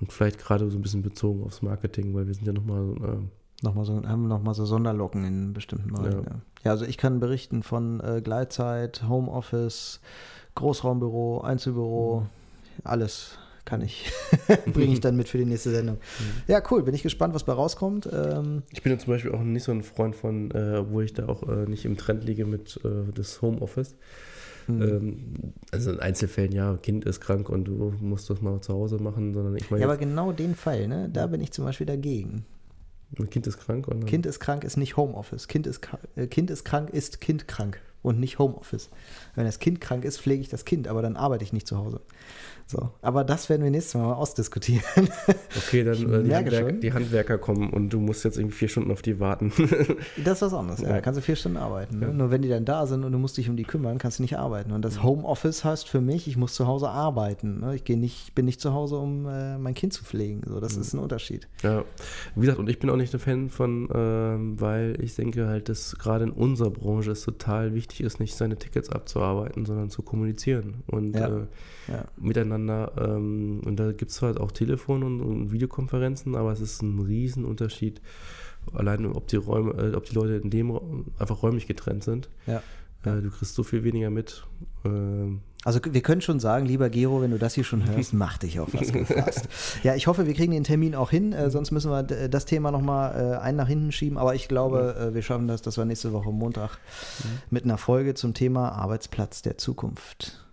und 0.00 0.12
vielleicht 0.12 0.38
gerade 0.38 0.70
so 0.70 0.78
ein 0.78 0.82
bisschen 0.82 1.02
bezogen 1.02 1.44
aufs 1.44 1.60
Marketing, 1.62 2.14
weil 2.14 2.26
wir 2.26 2.34
sind 2.34 2.46
ja 2.46 2.52
nochmal 2.52 2.94
äh, 3.02 3.26
Nochmal 3.62 3.86
so, 3.86 4.02
haben 4.06 4.28
nochmal 4.28 4.54
so 4.54 4.66
Sonderlocken 4.66 5.24
in 5.24 5.52
bestimmten 5.54 5.90
Bereichen. 5.90 6.24
Ja. 6.24 6.40
ja. 6.64 6.70
also 6.72 6.84
ich 6.84 6.98
kann 6.98 7.20
berichten 7.20 7.62
von 7.62 8.00
äh, 8.00 8.20
Gleitzeit, 8.22 9.04
Homeoffice, 9.08 10.00
Großraumbüro, 10.56 11.40
Einzelbüro, 11.40 12.20
mhm. 12.20 12.26
alles 12.84 13.38
kann 13.66 13.82
ich, 13.82 14.10
bringe 14.72 14.94
ich 14.94 15.00
dann 15.00 15.16
mit 15.16 15.28
für 15.28 15.36
die 15.36 15.44
nächste 15.44 15.70
Sendung. 15.70 15.96
Mhm. 15.96 16.42
Ja, 16.46 16.62
cool, 16.70 16.82
bin 16.82 16.94
ich 16.94 17.02
gespannt, 17.02 17.34
was 17.34 17.44
bei 17.44 17.52
rauskommt. 17.52 18.08
Ähm, 18.10 18.62
ich 18.72 18.82
bin 18.82 18.92
ja 18.92 18.98
zum 18.98 19.12
Beispiel 19.12 19.32
auch 19.32 19.42
nicht 19.42 19.64
so 19.64 19.72
ein 19.72 19.82
Freund 19.82 20.16
von, 20.16 20.50
äh, 20.52 20.90
wo 20.90 21.02
ich 21.02 21.12
da 21.12 21.28
auch 21.28 21.42
äh, 21.46 21.66
nicht 21.66 21.84
im 21.84 21.98
Trend 21.98 22.24
liege 22.24 22.46
mit 22.46 22.80
äh, 22.84 23.12
des 23.12 23.42
Homeoffice. 23.42 23.96
Mhm. 24.68 24.82
Ähm, 24.82 25.34
also 25.70 25.90
in 25.90 26.00
Einzelfällen, 26.00 26.52
ja, 26.52 26.76
Kind 26.78 27.04
ist 27.04 27.20
krank 27.20 27.48
und 27.48 27.64
du 27.64 27.92
musst 28.00 28.30
das 28.30 28.40
mal 28.40 28.60
zu 28.60 28.72
Hause 28.72 28.96
machen, 28.98 29.34
sondern 29.34 29.56
ich 29.56 29.70
meine. 29.70 29.82
Ja, 29.82 29.88
aber 29.88 29.98
genau 29.98 30.32
den 30.32 30.54
Fall, 30.54 30.88
ne, 30.88 31.10
da 31.12 31.26
bin 31.26 31.40
ich 31.40 31.52
zum 31.52 31.64
Beispiel 31.64 31.86
dagegen. 31.86 32.46
Kind 33.30 33.46
ist 33.46 33.58
krank? 33.58 33.86
Oder? 33.88 34.00
Kind 34.00 34.26
ist 34.26 34.40
krank 34.40 34.64
ist 34.64 34.76
nicht 34.76 34.96
Homeoffice. 34.96 35.48
Kind 35.48 35.66
ist, 35.66 35.88
äh, 36.16 36.26
kind 36.26 36.50
ist 36.50 36.64
krank 36.64 36.90
ist 36.90 37.20
Kind 37.20 37.46
krank 37.46 37.80
und 38.02 38.20
nicht 38.20 38.38
Homeoffice. 38.38 38.90
Wenn 39.34 39.44
das 39.44 39.58
Kind 39.58 39.80
krank 39.80 40.04
ist, 40.04 40.20
pflege 40.20 40.40
ich 40.40 40.48
das 40.48 40.64
Kind, 40.64 40.88
aber 40.88 41.02
dann 41.02 41.16
arbeite 41.16 41.44
ich 41.44 41.52
nicht 41.52 41.66
zu 41.66 41.76
Hause. 41.78 42.00
So, 42.68 42.90
aber 43.00 43.22
das 43.22 43.48
werden 43.48 43.62
wir 43.62 43.70
nächstes 43.70 43.94
Mal, 43.94 44.06
mal 44.06 44.14
ausdiskutieren. 44.14 44.82
Okay, 45.56 45.84
dann 45.84 45.94
äh, 45.94 46.22
die, 46.22 46.34
Handwerker, 46.34 46.72
die, 46.72 46.92
Handwerker 46.92 47.38
kommen 47.38 47.70
und 47.70 47.90
du 47.90 47.98
musst 47.98 48.24
jetzt 48.24 48.36
irgendwie 48.36 48.56
vier 48.56 48.68
Stunden 48.68 48.90
auf 48.90 49.02
die 49.02 49.18
warten. 49.20 49.52
das 50.24 50.38
ist 50.38 50.42
was 50.42 50.54
anderes, 50.54 50.80
ja. 50.80 50.90
ja. 50.90 51.00
Kannst 51.00 51.18
du 51.18 51.22
vier 51.22 51.36
Stunden 51.36 51.56
arbeiten. 51.56 51.98
Ne? 51.98 52.06
Ja. 52.06 52.12
Nur 52.12 52.30
wenn 52.30 52.42
die 52.42 52.48
dann 52.48 52.64
da 52.64 52.86
sind 52.86 53.04
und 53.04 53.12
du 53.12 53.18
musst 53.18 53.36
dich 53.36 53.48
um 53.48 53.56
die 53.56 53.64
kümmern, 53.64 53.98
kannst 53.98 54.18
du 54.18 54.22
nicht 54.22 54.36
arbeiten. 54.36 54.72
Und 54.72 54.84
das 54.84 55.02
Homeoffice 55.02 55.64
heißt 55.64 55.88
für 55.88 56.00
mich, 56.00 56.28
ich 56.28 56.36
muss 56.36 56.54
zu 56.54 56.66
Hause 56.66 56.90
arbeiten. 56.90 57.60
Ne? 57.60 57.74
Ich 57.74 57.84
gehe 57.84 57.96
nicht, 57.96 58.34
bin 58.34 58.44
nicht 58.44 58.60
zu 58.60 58.74
Hause, 58.74 58.96
um 58.96 59.26
äh, 59.26 59.56
mein 59.58 59.74
Kind 59.74 59.92
zu 59.92 60.04
pflegen. 60.04 60.42
So, 60.46 60.60
das 60.60 60.76
mhm. 60.76 60.82
ist 60.82 60.94
ein 60.94 60.98
Unterschied. 60.98 61.48
Ja, 61.62 61.84
wie 62.34 62.40
gesagt, 62.40 62.58
und 62.58 62.68
ich 62.68 62.78
bin 62.78 62.90
auch 62.90 62.96
nicht 62.96 63.14
ein 63.14 63.20
Fan 63.20 63.48
von, 63.48 63.88
ähm, 63.94 64.60
weil 64.60 64.98
ich 65.00 65.14
denke 65.14 65.46
halt, 65.46 65.68
dass 65.68 65.96
gerade 65.96 66.24
in 66.24 66.30
unserer 66.30 66.70
Branche 66.70 67.12
es 67.12 67.22
total 67.22 67.74
wichtig 67.74 68.02
ist, 68.02 68.20
nicht 68.20 68.34
seine 68.34 68.56
Tickets 68.56 68.90
abzuarbeiten, 68.90 69.64
sondern 69.64 69.90
zu 69.90 70.02
kommunizieren 70.02 70.82
und 70.86 71.14
ja. 71.16 71.28
Äh, 71.28 71.46
miteinander. 72.16 72.55
Ähm, 72.58 73.60
und 73.64 73.76
da 73.76 73.92
gibt 73.92 74.10
es 74.10 74.22
halt 74.22 74.38
auch 74.38 74.52
Telefon 74.52 75.02
und, 75.02 75.20
und, 75.20 75.52
Videokonferenzen, 75.52 76.34
aber 76.34 76.52
es 76.52 76.60
ist 76.60 76.82
ein 76.82 76.98
Riesenunterschied, 76.98 78.00
allein 78.72 79.06
ob 79.06 79.26
die 79.28 79.36
Räume, 79.36 79.72
äh, 79.72 79.94
ob 79.94 80.04
die 80.04 80.14
Leute 80.14 80.36
in 80.36 80.50
dem 80.50 81.04
einfach 81.18 81.42
räumlich 81.42 81.66
getrennt 81.66 82.04
sind. 82.04 82.28
Ja. 82.46 82.62
Äh, 83.04 83.22
du 83.22 83.30
kriegst 83.30 83.54
so 83.54 83.62
viel 83.62 83.84
weniger 83.84 84.10
mit. 84.10 84.44
Ähm, 84.84 85.40
also 85.64 85.80
wir 85.84 86.00
können 86.00 86.20
schon 86.20 86.38
sagen, 86.38 86.64
lieber 86.64 86.90
Gero, 86.90 87.22
wenn 87.22 87.32
du 87.32 87.38
das 87.38 87.54
hier 87.54 87.64
schon 87.64 87.84
hörst, 87.88 88.12
mach 88.14 88.38
dich 88.38 88.60
auf 88.60 88.72
was 88.72 88.92
gefasst. 88.92 89.48
ja, 89.82 89.96
ich 89.96 90.06
hoffe, 90.06 90.26
wir 90.26 90.34
kriegen 90.34 90.52
den 90.52 90.64
Termin 90.64 90.94
auch 90.94 91.10
hin, 91.10 91.32
äh, 91.32 91.50
sonst 91.50 91.72
müssen 91.72 91.90
wir 91.90 92.04
das 92.04 92.44
Thema 92.44 92.70
nochmal 92.70 93.34
äh, 93.34 93.36
ein 93.38 93.56
nach 93.56 93.66
hinten 93.66 93.90
schieben, 93.90 94.16
aber 94.16 94.36
ich 94.36 94.46
glaube, 94.46 95.10
äh, 95.10 95.14
wir 95.14 95.22
schaffen 95.22 95.48
das, 95.48 95.62
dass 95.62 95.76
wir 95.76 95.84
nächste 95.84 96.12
Woche 96.12 96.30
Montag 96.30 96.78
mhm. 97.24 97.28
mit 97.50 97.64
einer 97.64 97.78
Folge 97.78 98.14
zum 98.14 98.32
Thema 98.32 98.70
Arbeitsplatz 98.70 99.42
der 99.42 99.58
Zukunft 99.58 100.45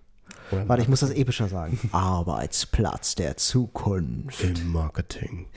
Warte, 0.68 0.82
ich 0.84 0.90
muss 0.90 1.02
das 1.02 1.12
epischer 1.12 1.48
sagen. 1.48 1.80
Arbeitsplatz 1.92 3.16
der 3.16 3.38
Zukunft. 3.38 4.42
Im 4.44 4.72
Marketing. 4.72 5.48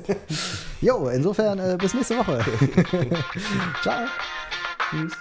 jo, 0.80 1.08
insofern 1.08 1.58
äh, 1.58 1.76
bis 1.78 1.94
nächste 1.94 2.18
Woche. 2.18 2.44
Ciao. 3.82 4.06
Tschüss. 4.90 5.12